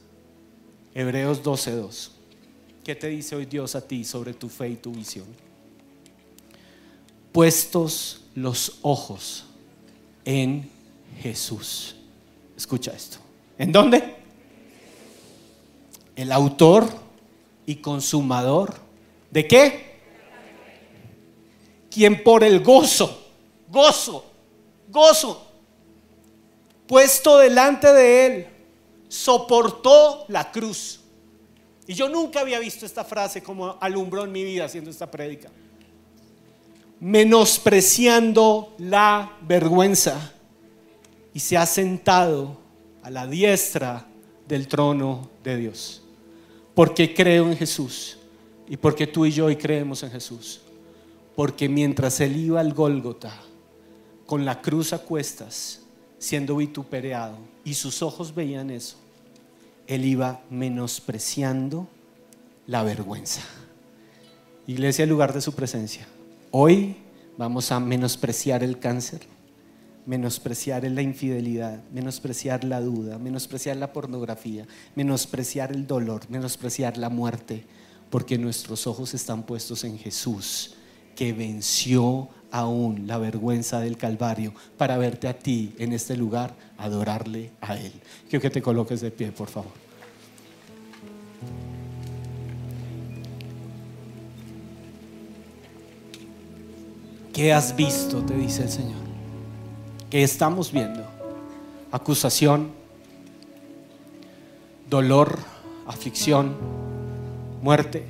Hebreos 0.94 1.42
12:2. 1.42 2.10
¿Qué 2.84 2.94
te 2.94 3.08
dice 3.08 3.34
hoy 3.34 3.46
Dios 3.46 3.74
a 3.74 3.80
ti 3.80 4.04
sobre 4.04 4.34
tu 4.34 4.48
fe 4.48 4.68
y 4.68 4.76
tu 4.76 4.92
visión? 4.92 5.26
Puestos 7.32 8.26
los 8.34 8.78
ojos 8.82 9.46
en 10.24 10.70
Jesús. 11.20 11.96
Escucha 12.56 12.92
esto. 12.92 13.18
¿En 13.58 13.72
dónde? 13.72 14.25
El 16.16 16.32
autor 16.32 16.88
y 17.66 17.76
consumador 17.76 18.74
de 19.30 19.46
qué? 19.46 20.00
Quien 21.90 22.24
por 22.24 22.42
el 22.42 22.62
gozo, 22.62 23.30
gozo, 23.68 24.24
gozo, 24.88 25.46
puesto 26.86 27.38
delante 27.38 27.92
de 27.92 28.26
él, 28.26 28.46
soportó 29.08 30.24
la 30.28 30.50
cruz. 30.50 31.00
Y 31.86 31.94
yo 31.94 32.08
nunca 32.08 32.40
había 32.40 32.58
visto 32.58 32.84
esta 32.84 33.04
frase 33.04 33.42
como 33.42 33.78
alumbró 33.80 34.24
en 34.24 34.32
mi 34.32 34.42
vida 34.42 34.64
haciendo 34.64 34.90
esta 34.90 35.10
prédica. 35.10 35.50
menospreciando 36.98 38.74
la 38.78 39.36
vergüenza, 39.42 40.32
y 41.36 41.40
se 41.40 41.58
ha 41.58 41.66
sentado 41.66 42.56
a 43.02 43.10
la 43.10 43.26
diestra 43.26 44.06
del 44.48 44.66
trono 44.68 45.28
de 45.44 45.56
Dios. 45.58 46.02
Porque 46.76 47.14
creo 47.14 47.50
en 47.50 47.56
Jesús 47.56 48.18
y 48.68 48.76
porque 48.76 49.06
tú 49.06 49.24
y 49.24 49.30
yo 49.30 49.46
hoy 49.46 49.56
creemos 49.56 50.02
en 50.02 50.10
Jesús. 50.10 50.60
Porque 51.34 51.70
mientras 51.70 52.20
él 52.20 52.36
iba 52.36 52.60
al 52.60 52.74
Gólgota, 52.74 53.32
con 54.26 54.44
la 54.44 54.60
cruz 54.60 54.92
a 54.92 54.98
cuestas, 54.98 55.80
siendo 56.18 56.54
vituperado, 56.56 57.38
y 57.64 57.72
sus 57.72 58.02
ojos 58.02 58.34
veían 58.34 58.68
eso, 58.68 58.96
él 59.86 60.04
iba 60.04 60.42
menospreciando 60.50 61.88
la 62.66 62.82
vergüenza. 62.82 63.40
Iglesia, 64.66 65.06
lugar 65.06 65.32
de 65.32 65.40
su 65.40 65.54
presencia. 65.54 66.06
Hoy 66.50 66.96
vamos 67.38 67.72
a 67.72 67.80
menospreciar 67.80 68.62
el 68.62 68.78
cáncer, 68.78 69.22
menospreciar 70.06 70.84
la 70.84 71.02
infidelidad, 71.02 71.80
menospreciar 71.92 72.64
la 72.64 72.80
duda, 72.80 73.18
menospreciar 73.18 73.76
la 73.76 73.92
pornografía, 73.92 74.66
menospreciar 74.94 75.72
el 75.72 75.86
dolor, 75.86 76.22
menospreciar 76.28 76.96
la 76.96 77.08
muerte, 77.08 77.64
porque 78.08 78.38
nuestros 78.38 78.86
ojos 78.86 79.14
están 79.14 79.42
puestos 79.42 79.84
en 79.84 79.98
Jesús, 79.98 80.74
que 81.14 81.32
venció 81.32 82.28
aún 82.50 83.06
la 83.06 83.18
vergüenza 83.18 83.80
del 83.80 83.96
Calvario 83.96 84.54
para 84.78 84.96
verte 84.96 85.28
a 85.28 85.38
ti 85.38 85.74
en 85.78 85.92
este 85.92 86.16
lugar, 86.16 86.54
adorarle 86.78 87.50
a 87.60 87.76
Él. 87.76 87.92
Quiero 88.28 88.40
que 88.40 88.50
te 88.50 88.62
coloques 88.62 89.00
de 89.00 89.10
pie, 89.10 89.32
por 89.32 89.48
favor. 89.48 89.72
¿Qué 97.32 97.52
has 97.52 97.76
visto? 97.76 98.24
Te 98.24 98.34
dice 98.34 98.62
el 98.62 98.70
Señor. 98.70 99.05
¿Qué 100.10 100.22
estamos 100.22 100.70
viendo? 100.70 101.04
Acusación, 101.90 102.70
dolor, 104.88 105.38
aflicción, 105.86 106.54
muerte, 107.62 108.06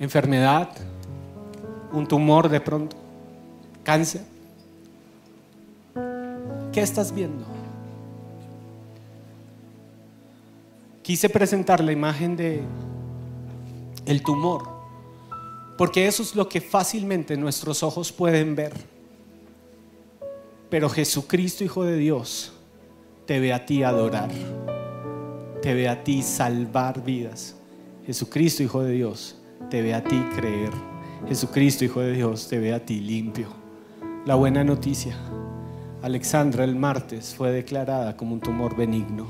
enfermedad, 0.00 0.70
un 1.92 2.08
tumor 2.08 2.48
de 2.48 2.60
pronto, 2.60 2.96
cáncer. 3.84 4.22
¿Qué 6.72 6.80
estás 6.80 7.14
viendo? 7.14 7.44
Quise 11.02 11.28
presentar 11.28 11.84
la 11.84 11.92
imagen 11.92 12.36
de 12.36 12.62
el 14.06 14.22
tumor 14.22 14.74
porque 15.76 16.06
eso 16.06 16.22
es 16.22 16.34
lo 16.34 16.48
que 16.48 16.60
fácilmente 16.60 17.36
nuestros 17.36 17.82
ojos 17.82 18.12
pueden 18.12 18.54
ver. 18.54 18.93
Pero 20.74 20.88
Jesucristo, 20.88 21.62
Hijo 21.62 21.84
de 21.84 21.96
Dios, 21.96 22.52
te 23.26 23.38
ve 23.38 23.52
a 23.52 23.64
ti 23.64 23.84
adorar, 23.84 24.28
te 25.62 25.72
ve 25.72 25.88
a 25.88 26.02
ti 26.02 26.20
salvar 26.20 27.04
vidas. 27.04 27.54
Jesucristo, 28.04 28.64
Hijo 28.64 28.82
de 28.82 28.90
Dios, 28.90 29.36
te 29.70 29.82
ve 29.82 29.94
a 29.94 30.02
ti 30.02 30.20
creer. 30.34 30.72
Jesucristo, 31.28 31.84
Hijo 31.84 32.00
de 32.00 32.14
Dios, 32.14 32.48
te 32.48 32.58
ve 32.58 32.74
a 32.74 32.84
ti 32.84 32.98
limpio. 32.98 33.46
La 34.26 34.34
buena 34.34 34.64
noticia, 34.64 35.16
Alexandra 36.02 36.64
el 36.64 36.74
martes 36.74 37.36
fue 37.36 37.52
declarada 37.52 38.16
como 38.16 38.34
un 38.34 38.40
tumor 38.40 38.74
benigno. 38.74 39.28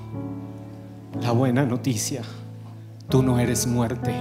La 1.21 1.33
buena 1.33 1.67
noticia, 1.67 2.23
tú 3.11 3.23
no 3.23 3.39
eres 3.39 3.67
muerte 3.67 4.15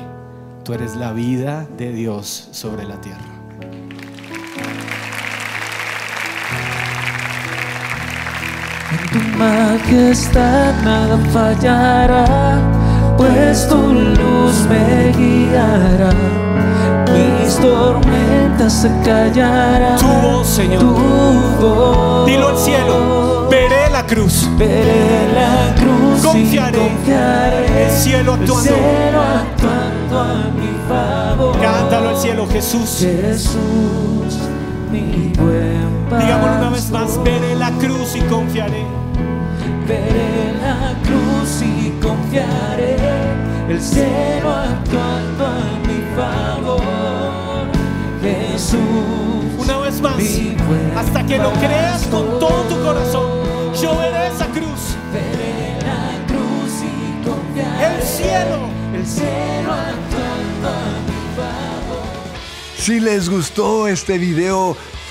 Tú 0.65 0.73
eres 0.73 0.97
la 0.97 1.13
vida 1.13 1.67
de 1.77 1.93
Dios 1.93 2.49
sobre 2.51 2.85
la 2.85 2.99
tierra. 3.01 3.42
Tu 9.13 9.19
majestad 9.37 10.73
nada 10.83 11.17
fallará, 11.31 12.59
pues 13.15 13.67
tu 13.69 13.77
luz 13.93 14.65
me 14.67 15.11
guiará. 15.11 16.09
Mis 17.13 17.55
tormentas 17.57 18.73
se 18.73 18.89
callarán. 19.05 19.99
Tu 19.99 20.07
voz, 20.07 20.47
Señor. 20.47 20.79
Tu 20.79 20.93
voz. 21.61 22.25
Dilo 22.25 22.47
al 22.49 22.57
cielo. 22.57 23.47
Veré 23.51 23.89
la 23.91 24.03
cruz. 24.07 24.49
Veré 24.57 25.31
la 25.31 25.75
cruz. 25.75 26.23
Confiaré. 26.23 26.79
Confiaré. 26.79 27.85
El 27.85 27.91
cielo 27.91 28.33
actuando. 28.33 28.69
El 28.69 28.75
cielo 28.75 29.21
actuando 29.21 30.19
a 30.19 30.33
mi 30.57 30.71
favor. 30.89 31.61
Cántalo 31.61 32.09
al 32.09 32.17
cielo, 32.17 32.47
Jesús. 32.51 32.97
Jesús, 32.99 34.39
mi 34.91 35.31
buen. 35.37 36.19
Digámoslo 36.19 36.57
una 36.57 36.69
vez 36.71 36.89
más. 36.89 37.23
Veré 37.23 37.55
la 37.55 37.69
cruz 37.73 38.15
y 38.15 38.21
confiaré. 38.21 39.02
Veré 39.87 40.53
la 40.61 40.95
cruz 41.03 41.61
y 41.61 41.91
confiaré. 42.01 42.95
El 43.67 43.81
cielo 43.81 44.51
actuando 44.51 45.45
a 45.45 45.79
mi 45.85 46.01
favor. 46.15 47.67
Jesús. 48.21 48.79
Una 49.57 49.77
vez 49.79 49.99
más. 50.01 50.15
mi 50.15 50.55
buen 50.67 50.97
Hasta 50.97 51.25
que 51.25 51.37
lo 51.37 51.51
creas 51.53 52.03
con 52.07 52.39
todo 52.39 52.63
tu 52.69 52.81
corazón. 52.81 53.29
Yo 53.81 53.97
veré 53.97 54.27
esa 54.27 54.47
cruz. 54.47 54.95
Veré 55.11 55.77
la 55.81 56.25
cruz 56.27 56.73
y 56.81 57.25
confiaré. 57.25 57.95
El 57.95 58.03
cielo. 58.03 58.69
El 58.93 59.05
cielo 59.05 59.73
actuando 59.73 60.69
a 60.69 61.01
mi 61.07 61.21
favor. 61.35 62.03
Si 62.77 62.99
les 63.01 63.29
gustó 63.29 63.87
este 63.87 64.17
video, 64.17 64.77